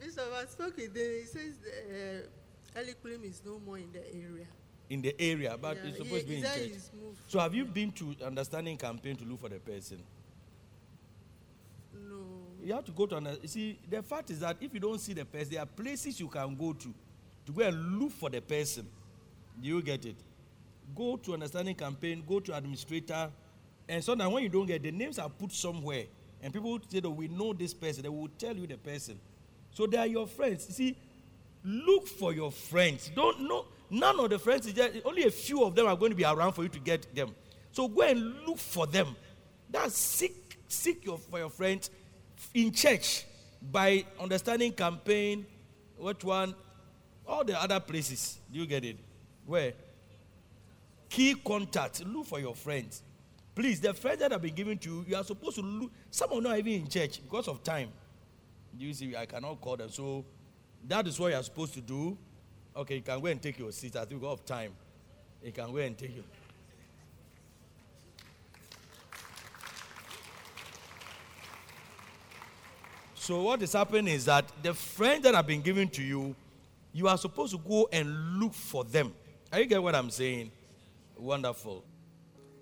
Bishop, 0.00 0.20
I 0.34 0.44
spoke 0.46 0.76
with 0.76 0.94
him. 0.96 1.12
He 1.20 1.24
says 1.26 1.54
uh, 1.66 2.80
Eli 2.80 2.92
Plim 3.02 3.24
is 3.24 3.40
no 3.44 3.58
more 3.58 3.78
in 3.78 3.90
the 3.92 4.06
area. 4.14 4.46
in 4.90 5.00
the 5.00 5.14
area, 5.18 5.56
but 5.60 5.76
Yeah, 5.76 5.82
it's 5.88 5.98
he- 5.98 6.04
supposed 6.04 6.22
to 6.24 6.28
be 6.28 6.36
in 6.36 6.42
church. 6.42 6.80
So 7.28 7.38
have 7.38 7.54
you 7.54 7.64
been 7.64 7.90
to 7.92 8.14
understanding 8.24 8.76
campaign 8.76 9.16
to 9.16 9.24
look 9.24 9.40
for 9.40 9.48
the 9.48 9.58
person? 9.60 10.02
You 12.64 12.72
have 12.72 12.84
to 12.86 12.92
go 12.92 13.06
to 13.06 13.16
under, 13.16 13.36
you 13.42 13.48
see 13.48 13.78
the 13.90 14.02
fact 14.02 14.30
is 14.30 14.40
that 14.40 14.56
if 14.60 14.72
you 14.72 14.80
don't 14.80 14.98
see 14.98 15.12
the 15.12 15.24
person, 15.24 15.52
there 15.52 15.62
are 15.62 15.66
places 15.66 16.18
you 16.18 16.28
can 16.28 16.56
go 16.56 16.72
to 16.72 16.94
to 17.46 17.52
go 17.52 17.62
and 17.62 17.98
look 17.98 18.10
for 18.10 18.30
the 18.30 18.40
person. 18.40 18.86
Do 19.60 19.68
you 19.68 19.82
get 19.82 20.06
it? 20.06 20.16
Go 20.94 21.18
to 21.18 21.34
understanding 21.34 21.74
campaign, 21.74 22.24
go 22.26 22.40
to 22.40 22.56
administrator, 22.56 23.30
and 23.86 24.02
so 24.02 24.14
that 24.14 24.30
when 24.30 24.42
you 24.42 24.48
don't 24.48 24.64
get 24.66 24.82
the 24.82 24.90
names 24.90 25.18
are 25.18 25.28
put 25.28 25.52
somewhere, 25.52 26.04
and 26.42 26.52
people 26.52 26.78
say 26.88 27.00
that 27.00 27.10
we 27.10 27.28
know 27.28 27.52
this 27.52 27.74
person, 27.74 28.02
they 28.02 28.08
will 28.08 28.30
tell 28.38 28.56
you 28.56 28.66
the 28.66 28.78
person. 28.78 29.20
So 29.70 29.86
they 29.86 29.98
are 29.98 30.06
your 30.06 30.26
friends. 30.26 30.66
You 30.68 30.74
see, 30.74 30.96
look 31.62 32.06
for 32.08 32.32
your 32.32 32.50
friends. 32.50 33.10
Don't 33.14 33.42
know 33.42 33.66
none 33.90 34.18
of 34.18 34.30
the 34.30 34.38
friends 34.38 34.66
is 34.66 34.72
just 34.72 34.94
only 35.04 35.24
a 35.24 35.30
few 35.30 35.62
of 35.64 35.74
them 35.74 35.86
are 35.86 35.96
going 35.96 36.10
to 36.10 36.16
be 36.16 36.24
around 36.24 36.52
for 36.52 36.62
you 36.62 36.68
to 36.70 36.80
get 36.80 37.14
them. 37.14 37.34
So 37.72 37.88
go 37.88 38.02
and 38.02 38.46
look 38.46 38.58
for 38.58 38.86
them. 38.86 39.14
That's 39.70 39.96
seek 39.96 40.58
seek 40.68 41.04
your 41.04 41.18
for 41.18 41.38
your 41.38 41.50
friends 41.50 41.90
in 42.52 42.72
church 42.72 43.24
by 43.70 44.04
understanding 44.20 44.72
campaign, 44.72 45.46
what 45.96 46.22
one, 46.22 46.54
all 47.26 47.44
the 47.44 47.60
other 47.60 47.80
places. 47.80 48.38
Do 48.52 48.58
you 48.58 48.66
get 48.66 48.84
it? 48.84 48.96
Where? 49.46 49.72
Key 51.08 51.34
contact. 51.44 52.04
Look 52.04 52.26
for 52.26 52.40
your 52.40 52.54
friends. 52.54 53.02
Please, 53.54 53.80
the 53.80 53.94
friends 53.94 54.18
that 54.18 54.32
have 54.32 54.42
been 54.42 54.54
given 54.54 54.78
to 54.78 54.90
you, 54.90 55.04
you 55.08 55.16
are 55.16 55.24
supposed 55.24 55.56
to 55.56 55.62
look. 55.62 55.90
Some 56.10 56.32
are 56.32 56.40
not 56.40 56.58
even 56.58 56.72
in 56.72 56.88
church 56.88 57.22
because 57.22 57.46
of 57.46 57.62
time. 57.62 57.88
You 58.76 58.92
see, 58.92 59.14
I 59.14 59.26
cannot 59.26 59.60
call 59.60 59.76
them. 59.76 59.90
So 59.90 60.24
that 60.88 61.06
is 61.06 61.18
what 61.18 61.28
you 61.30 61.36
are 61.36 61.42
supposed 61.42 61.74
to 61.74 61.80
do. 61.80 62.18
Okay, 62.76 62.96
you 62.96 63.02
can 63.02 63.20
go 63.20 63.26
and 63.26 63.40
take 63.40 63.58
your 63.58 63.70
seat. 63.70 63.94
I 63.94 64.04
think 64.04 64.20
we 64.20 64.28
have 64.28 64.44
time. 64.44 64.72
You 65.42 65.52
can 65.52 65.70
go 65.70 65.78
and 65.78 65.96
take 65.96 66.16
it. 66.16 66.24
So 73.24 73.40
what 73.40 73.62
is 73.62 73.72
happening 73.72 74.12
is 74.12 74.26
that 74.26 74.44
the 74.62 74.74
friends 74.74 75.22
that 75.22 75.34
have 75.34 75.46
been 75.46 75.62
given 75.62 75.88
to 75.88 76.02
you, 76.02 76.36
you 76.92 77.08
are 77.08 77.16
supposed 77.16 77.52
to 77.52 77.58
go 77.58 77.88
and 77.90 78.38
look 78.38 78.52
for 78.52 78.84
them. 78.84 79.14
Are 79.50 79.60
you 79.60 79.64
get 79.64 79.82
what 79.82 79.94
I'm 79.94 80.10
saying? 80.10 80.50
Wonderful. 81.16 81.86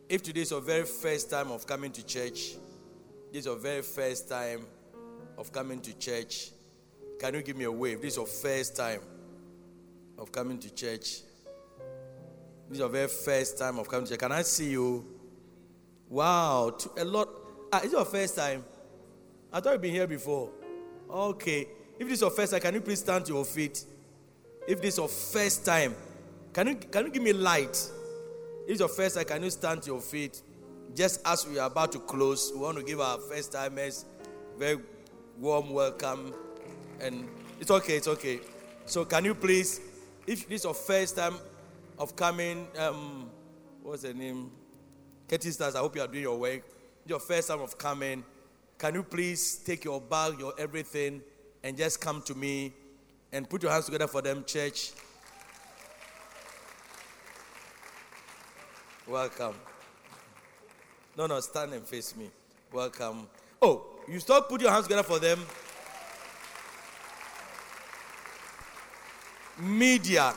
If 0.08 0.22
today 0.22 0.42
is 0.42 0.52
your 0.52 0.60
very 0.60 0.84
first 0.84 1.28
time 1.28 1.50
of 1.50 1.66
coming 1.66 1.90
to 1.90 2.06
church, 2.06 2.52
this 3.32 3.40
is 3.40 3.46
your 3.46 3.56
very 3.56 3.82
first 3.82 4.28
time 4.28 4.64
of 5.36 5.50
coming 5.50 5.80
to 5.80 5.98
church, 5.98 6.52
can 7.18 7.34
you 7.34 7.42
give 7.42 7.56
me 7.56 7.64
a 7.64 7.72
wave? 7.72 8.00
This 8.00 8.12
is 8.12 8.18
your 8.18 8.26
first 8.28 8.76
time 8.76 9.00
of 10.16 10.30
coming 10.30 10.60
to 10.60 10.72
church. 10.72 11.22
This 12.68 12.74
is 12.74 12.78
your 12.78 12.88
very 12.88 13.08
first 13.08 13.58
time 13.58 13.80
of 13.80 13.88
coming 13.88 14.06
to 14.06 14.12
church. 14.12 14.20
Can 14.20 14.30
I 14.30 14.42
see 14.42 14.70
you? 14.70 15.04
Wow, 16.08 16.78
a 16.96 17.04
lot. 17.04 17.28
Ah, 17.72 17.80
is 17.82 17.90
your 17.90 18.04
first 18.04 18.36
time? 18.36 18.64
I 19.52 19.60
thought 19.60 19.72
you've 19.72 19.82
been 19.82 19.92
here 19.92 20.06
before. 20.06 20.50
Okay. 21.10 21.68
If 21.98 22.08
this 22.08 22.14
is 22.14 22.20
your 22.22 22.30
first 22.30 22.52
time, 22.52 22.60
can 22.60 22.74
you 22.74 22.80
please 22.80 23.00
stand 23.00 23.26
to 23.26 23.34
your 23.34 23.44
feet? 23.44 23.84
If 24.66 24.80
this 24.80 24.94
is 24.94 24.98
your 24.98 25.08
first 25.08 25.66
time, 25.66 25.94
can 26.52 26.68
you 26.68 26.74
can 26.76 27.06
you 27.06 27.12
give 27.12 27.22
me 27.22 27.32
light? 27.32 27.76
If 28.64 28.70
it's 28.70 28.80
your 28.80 28.88
first 28.88 29.16
time, 29.16 29.24
can 29.24 29.42
you 29.42 29.50
stand 29.50 29.82
to 29.82 29.90
your 29.90 30.00
feet? 30.00 30.40
Just 30.94 31.20
as 31.26 31.46
we 31.46 31.58
are 31.58 31.66
about 31.66 31.92
to 31.92 31.98
close, 31.98 32.50
we 32.54 32.60
want 32.60 32.78
to 32.78 32.84
give 32.84 33.00
our 33.00 33.18
first 33.18 33.52
timers 33.52 34.04
very 34.58 34.78
warm 35.38 35.70
welcome. 35.70 36.34
And 37.00 37.28
it's 37.60 37.70
okay, 37.70 37.96
it's 37.96 38.08
okay. 38.08 38.40
So 38.86 39.04
can 39.04 39.24
you 39.24 39.34
please, 39.34 39.80
if 40.26 40.48
this 40.48 40.60
is 40.60 40.64
your 40.64 40.74
first 40.74 41.16
time 41.16 41.34
of 41.98 42.16
coming, 42.16 42.66
um, 42.78 43.30
what's 43.82 44.02
the 44.02 44.14
name? 44.14 44.50
Katie 45.28 45.50
Stars, 45.50 45.74
I 45.74 45.80
hope 45.80 45.96
you 45.96 46.02
are 46.02 46.08
doing 46.08 46.22
your 46.22 46.38
work. 46.38 46.62
Your 47.06 47.20
first 47.20 47.48
time 47.48 47.60
of 47.60 47.76
coming. 47.76 48.24
Can 48.82 48.94
you 48.94 49.04
please 49.04 49.60
take 49.64 49.84
your 49.84 50.00
bag, 50.00 50.40
your 50.40 50.54
everything, 50.58 51.22
and 51.62 51.76
just 51.76 52.00
come 52.00 52.20
to 52.22 52.34
me 52.34 52.72
and 53.30 53.48
put 53.48 53.62
your 53.62 53.70
hands 53.70 53.84
together 53.84 54.08
for 54.08 54.20
them, 54.20 54.42
church? 54.44 54.90
Welcome. 59.06 59.54
No, 61.16 61.28
no, 61.28 61.38
stand 61.38 61.74
and 61.74 61.86
face 61.86 62.16
me. 62.16 62.28
Welcome. 62.72 63.28
Oh, 63.62 63.86
you 64.08 64.18
start 64.18 64.48
put 64.48 64.60
your 64.60 64.72
hands 64.72 64.88
together 64.88 65.04
for 65.04 65.20
them. 65.20 65.38
Media, 69.60 70.34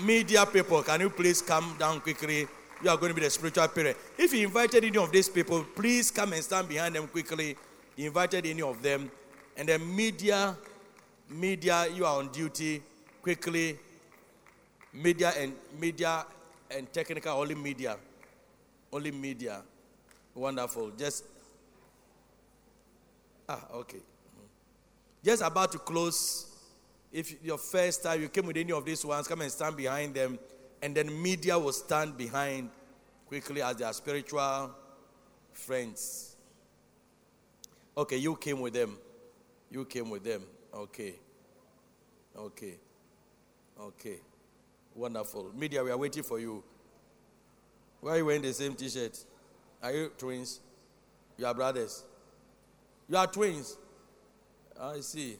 media 0.00 0.46
people, 0.46 0.84
can 0.84 1.00
you 1.00 1.10
please 1.10 1.42
come 1.42 1.74
down 1.76 2.00
quickly? 2.00 2.46
You 2.80 2.90
are 2.90 2.96
going 2.96 3.10
to 3.10 3.14
be 3.14 3.22
the 3.22 3.30
spiritual 3.30 3.66
parent. 3.66 3.96
If 4.16 4.32
you 4.32 4.46
invited 4.46 4.84
any 4.84 4.98
of 4.98 5.10
these 5.10 5.28
people, 5.28 5.66
please 5.74 6.12
come 6.12 6.32
and 6.32 6.44
stand 6.44 6.68
behind 6.68 6.94
them 6.94 7.08
quickly. 7.08 7.56
Invited 7.98 8.46
any 8.46 8.62
of 8.62 8.80
them. 8.80 9.10
And 9.56 9.68
then 9.68 9.94
media, 9.94 10.56
media, 11.28 11.88
you 11.92 12.06
are 12.06 12.18
on 12.18 12.28
duty 12.28 12.80
quickly. 13.20 13.76
Media 14.92 15.32
and 15.36 15.52
media 15.78 16.24
and 16.70 16.90
technical, 16.92 17.38
only 17.38 17.56
media. 17.56 17.96
Only 18.92 19.10
media. 19.10 19.62
Wonderful. 20.34 20.92
Just 20.96 21.24
ah, 23.48 23.64
okay. 23.74 23.98
Just 25.24 25.42
about 25.42 25.72
to 25.72 25.78
close. 25.78 26.46
If 27.12 27.42
your 27.42 27.58
first 27.58 28.02
time 28.04 28.22
you 28.22 28.28
came 28.28 28.46
with 28.46 28.56
any 28.56 28.70
of 28.70 28.84
these 28.84 29.04
ones, 29.04 29.26
come 29.26 29.40
and 29.40 29.50
stand 29.50 29.76
behind 29.76 30.14
them, 30.14 30.38
and 30.80 30.94
then 30.94 31.20
media 31.20 31.58
will 31.58 31.72
stand 31.72 32.16
behind 32.16 32.70
quickly 33.26 33.60
as 33.60 33.76
their 33.76 33.92
spiritual 33.92 34.70
friends. 35.52 36.36
Okay, 37.98 38.16
you 38.18 38.36
came 38.36 38.60
with 38.60 38.74
them. 38.74 38.96
You 39.72 39.84
came 39.84 40.08
with 40.08 40.22
them. 40.22 40.42
Okay. 40.72 41.14
Okay. 42.38 42.74
Okay. 43.80 44.18
Wonderful. 44.94 45.50
Media, 45.52 45.82
we 45.82 45.90
are 45.90 45.96
waiting 45.96 46.22
for 46.22 46.38
you. 46.38 46.62
Why 48.00 48.12
are 48.12 48.16
you 48.18 48.26
wearing 48.26 48.42
the 48.42 48.52
same 48.52 48.76
t 48.76 48.88
shirt? 48.88 49.18
Are 49.82 49.92
you 49.92 50.12
twins? 50.16 50.60
You 51.36 51.46
are 51.46 51.54
brothers. 51.54 52.04
You 53.08 53.16
are 53.16 53.26
twins. 53.26 53.76
Ah, 54.78 54.92
I 54.92 55.00
see. 55.00 55.36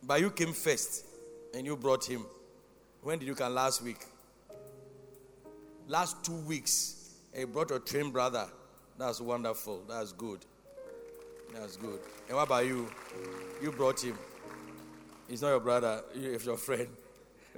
But 0.00 0.20
you 0.20 0.30
came 0.30 0.52
first 0.52 1.06
and 1.52 1.66
you 1.66 1.76
brought 1.76 2.04
him. 2.04 2.24
When 3.02 3.18
did 3.18 3.26
you 3.26 3.34
come 3.34 3.52
last 3.52 3.82
week? 3.82 4.06
Last 5.88 6.24
two 6.24 6.36
weeks. 6.46 7.10
You 7.36 7.48
brought 7.48 7.70
your 7.70 7.80
twin 7.80 8.12
brother. 8.12 8.46
That's 8.98 9.20
wonderful. 9.20 9.82
That's 9.88 10.12
good. 10.12 10.40
That's 11.52 11.76
good. 11.76 12.00
And 12.28 12.36
what 12.36 12.46
about 12.46 12.66
you? 12.66 12.88
You 13.62 13.72
brought 13.72 14.02
him. 14.02 14.18
He's 15.28 15.42
not 15.42 15.48
your 15.48 15.60
brother, 15.60 16.02
it's 16.14 16.44
your 16.44 16.56
friend. 16.68 16.88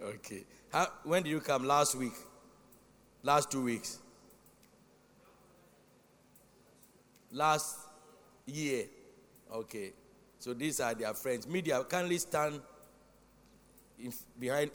Okay. 0.01 0.45
How, 0.73 0.89
when 1.05 1.23
did 1.23 1.31
you 1.31 1.41
come? 1.41 1.65
Last 1.65 1.95
week? 1.95 2.13
Last 3.23 3.51
two 3.51 3.65
weeks? 3.65 3.99
Last 7.33 7.79
year? 8.47 8.85
Okay. 9.53 9.93
So 10.39 10.55
these 10.55 10.81
are 10.81 10.95
their 10.95 11.15
friends. 11.15 11.47
Media, 11.47 11.83
kindly 11.85 12.19
stand 12.19 12.61
in, 13.99 14.13
behind. 14.39 14.71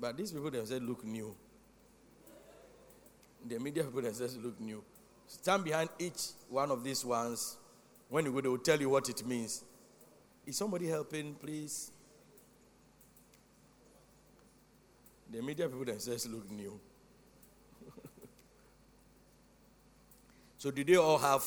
But 0.00 0.16
these 0.16 0.32
people 0.32 0.50
they 0.50 0.58
themselves 0.58 0.84
look 0.84 1.04
new. 1.04 1.34
The 3.48 3.58
media 3.58 3.84
people 3.84 4.02
themselves 4.02 4.36
look 4.36 4.60
new. 4.60 4.82
Stand 5.26 5.64
behind 5.64 5.88
each 5.98 6.30
one 6.48 6.70
of 6.70 6.82
these 6.82 7.04
ones. 7.04 7.56
When 8.08 8.24
you 8.26 8.32
go, 8.32 8.40
they 8.40 8.48
will 8.48 8.58
tell 8.58 8.80
you 8.80 8.88
what 8.88 9.08
it 9.08 9.24
means. 9.24 9.62
Is 10.46 10.56
somebody 10.56 10.88
helping, 10.88 11.34
please? 11.34 11.92
The 15.32 15.40
media 15.40 15.68
people 15.68 15.84
themselves 15.84 16.26
look 16.26 16.50
new. 16.50 16.78
so, 20.58 20.70
do 20.72 20.82
they 20.82 20.96
all 20.96 21.18
have? 21.18 21.44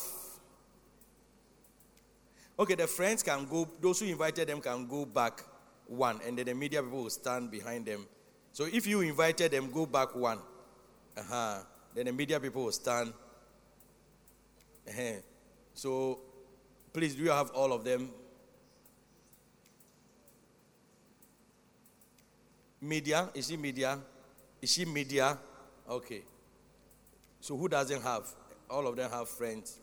Okay, 2.58 2.76
the 2.76 2.88
friends 2.88 3.24
can 3.24 3.46
go, 3.46 3.68
those 3.82 4.00
who 4.00 4.06
invited 4.06 4.48
them 4.48 4.62
can 4.62 4.88
go 4.88 5.06
back 5.06 5.44
one, 5.88 6.22
and 6.26 6.38
then 6.38 6.46
the 6.46 6.54
media 6.54 6.82
people 6.82 7.04
will 7.04 7.10
stand 7.10 7.52
behind 7.52 7.86
them. 7.86 8.06
So, 8.54 8.66
if 8.72 8.88
you 8.88 9.02
invited 9.02 9.52
them, 9.52 9.70
go 9.70 9.86
back 9.86 10.16
one. 10.16 10.40
Uh-huh. 11.18 11.60
Then 11.96 12.06
the 12.06 12.12
media 12.12 12.40
people 12.40 12.66
will 12.66 12.72
stand. 12.72 13.14
So, 15.74 16.20
please, 16.92 17.16
do 17.16 17.24
you 17.24 17.30
have 17.32 17.52
all 17.52 17.72
of 17.72 17.84
them? 17.84 18.10
Media? 22.82 23.30
Is 23.34 23.48
she 23.48 23.58
media? 23.58 23.98
Is 24.62 24.72
she 24.72 24.86
media? 24.86 25.38
Okay. 25.90 26.24
So 27.40 27.56
who 27.58 27.68
doesn't 27.68 28.02
have? 28.02 28.28
All 28.70 28.88
of 28.88 28.96
them 28.96 29.10
have 29.12 29.30
friends. 29.30 29.80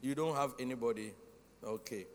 You 0.00 0.14
don't 0.14 0.34
have 0.34 0.54
anybody? 0.58 1.12
Okay. 1.62 2.06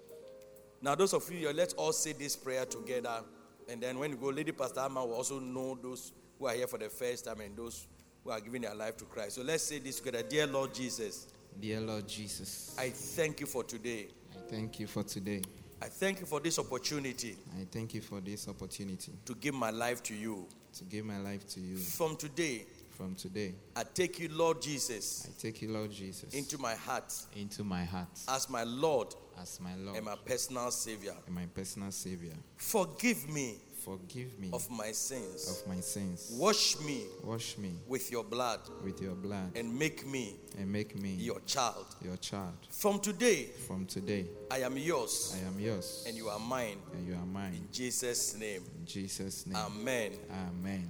Now, 0.82 0.96
those 0.96 1.14
of 1.14 1.30
you, 1.32 1.52
let's 1.54 1.74
all 1.76 1.94
say 1.94 2.14
this 2.14 2.36
prayer 2.36 2.66
together. 2.66 3.24
And 3.70 3.82
then 3.82 4.00
when 4.00 4.12
you 4.12 4.18
go, 4.18 4.28
Lady 4.28 4.52
Pastor 4.52 4.82
Amma 4.82 5.06
will 5.06 5.16
also 5.16 5.40
know 5.40 5.78
those 5.82 6.12
who 6.40 6.48
are 6.48 6.54
here 6.54 6.68
for 6.68 6.78
the 6.78 6.90
first 6.90 7.26
time 7.26 7.40
and 7.42 7.56
those 7.56 7.88
who 8.24 8.32
are 8.32 8.40
giving 8.40 8.62
their 8.62 8.76
life 8.76 8.98
to 8.98 9.06
Christ. 9.06 9.36
So 9.36 9.42
let's 9.42 9.64
say 9.64 9.80
this 9.80 10.00
together. 10.00 10.24
Dear 10.24 10.48
Lord 10.48 10.74
Jesus. 10.74 11.28
Dear 11.60 11.82
Lord 11.82 12.08
Jesus. 12.08 12.76
I 12.80 12.90
thank 12.90 13.40
you 13.40 13.46
for 13.46 13.64
today. 13.64 14.08
I 14.34 14.50
thank 14.50 14.80
you 14.80 14.88
for 14.88 15.04
today. 15.04 15.42
I 15.82 15.88
thank 15.88 16.22
you 16.22 16.26
for 16.26 16.40
this 16.40 16.58
opportunity. 16.60 17.36
I 17.60 17.66
thank 17.70 17.94
you 17.94 18.02
for 18.02 18.22
this 18.22 18.48
opportunity 18.48 19.12
to 19.26 19.36
give 19.36 19.54
my 19.54 19.70
life 19.70 20.02
to 20.04 20.16
you. 20.16 20.48
To 20.78 20.84
give 20.86 21.06
my 21.06 21.18
life 21.18 21.46
to 21.50 21.60
you. 21.60 21.76
From 21.78 22.16
today. 22.16 22.66
From 22.92 23.16
today. 23.16 23.54
I 23.76 23.84
take 23.84 24.20
you, 24.20 24.30
Lord 24.32 24.62
Jesus. 24.62 25.28
I 25.28 25.42
take 25.42 25.62
you, 25.62 25.72
Lord 25.72 25.92
Jesus. 25.92 26.34
Into 26.34 26.58
my 26.58 26.74
heart. 26.74 27.14
Into 27.36 27.64
my 27.64 27.84
heart. 27.84 28.08
As 28.30 28.50
my 28.50 28.64
Lord. 28.64 29.14
As 29.42 29.60
my 29.60 29.76
Lord. 29.76 29.98
And 29.98 30.06
my 30.06 30.16
personal 30.16 30.72
Savior. 30.72 31.16
And 31.26 31.36
my 31.36 31.48
personal 31.48 31.92
Savior. 31.92 32.34
Forgive 32.56 33.30
me. 33.30 33.58
Forgive 33.84 34.40
me 34.40 34.50
of 34.54 34.70
my 34.72 34.92
sins. 34.94 35.62
Of 35.62 35.68
my 35.68 35.82
sins. 35.82 36.32
Wash 36.40 36.80
me. 36.80 37.04
Wash 37.22 37.58
me 37.58 37.74
with 37.88 38.12
your 38.12 38.24
blood. 38.24 38.62
With 38.82 39.02
your 39.02 39.14
blood. 39.14 39.52
And 39.56 39.78
make 39.78 40.08
me. 40.08 40.36
And 40.58 40.72
make 40.72 40.96
me 40.96 41.16
your 41.16 41.42
child. 41.42 41.86
Your 42.02 42.16
child. 42.18 42.54
From 42.70 43.00
today. 43.00 43.50
From 43.68 43.86
today. 43.86 44.28
I 44.50 44.60
am 44.60 44.78
yours. 44.78 45.36
I 45.38 45.48
am 45.48 45.60
yours. 45.60 46.06
And 46.08 46.16
you 46.16 46.30
are 46.30 46.40
mine. 46.40 46.78
And 46.94 47.06
you 47.06 47.16
are 47.16 47.26
mine. 47.26 47.56
In 47.56 47.68
Jesus' 47.74 48.38
name. 48.38 48.64
In 48.80 48.86
Jesus' 48.86 49.46
name. 49.48 49.58
Amen. 49.58 50.12
Amen. 50.32 50.90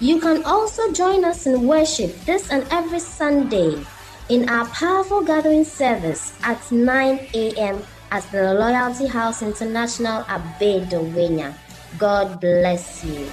You 0.00 0.20
can 0.20 0.42
also 0.44 0.90
join 0.92 1.24
us 1.24 1.46
in 1.46 1.66
worship 1.66 2.10
this 2.26 2.50
and 2.50 2.66
every 2.70 2.98
Sunday 2.98 3.78
in 4.28 4.48
our 4.48 4.66
powerful 4.66 5.22
gathering 5.22 5.64
service 5.64 6.34
at 6.42 6.58
9 6.72 7.28
a.m. 7.32 7.82
at 8.10 8.24
the 8.32 8.54
Loyalty 8.54 9.06
House 9.06 9.42
International 9.42 10.26
Abed 10.28 10.90
Dawhenya. 10.90 11.54
God 11.96 12.40
bless 12.40 13.04
you. 13.04 13.30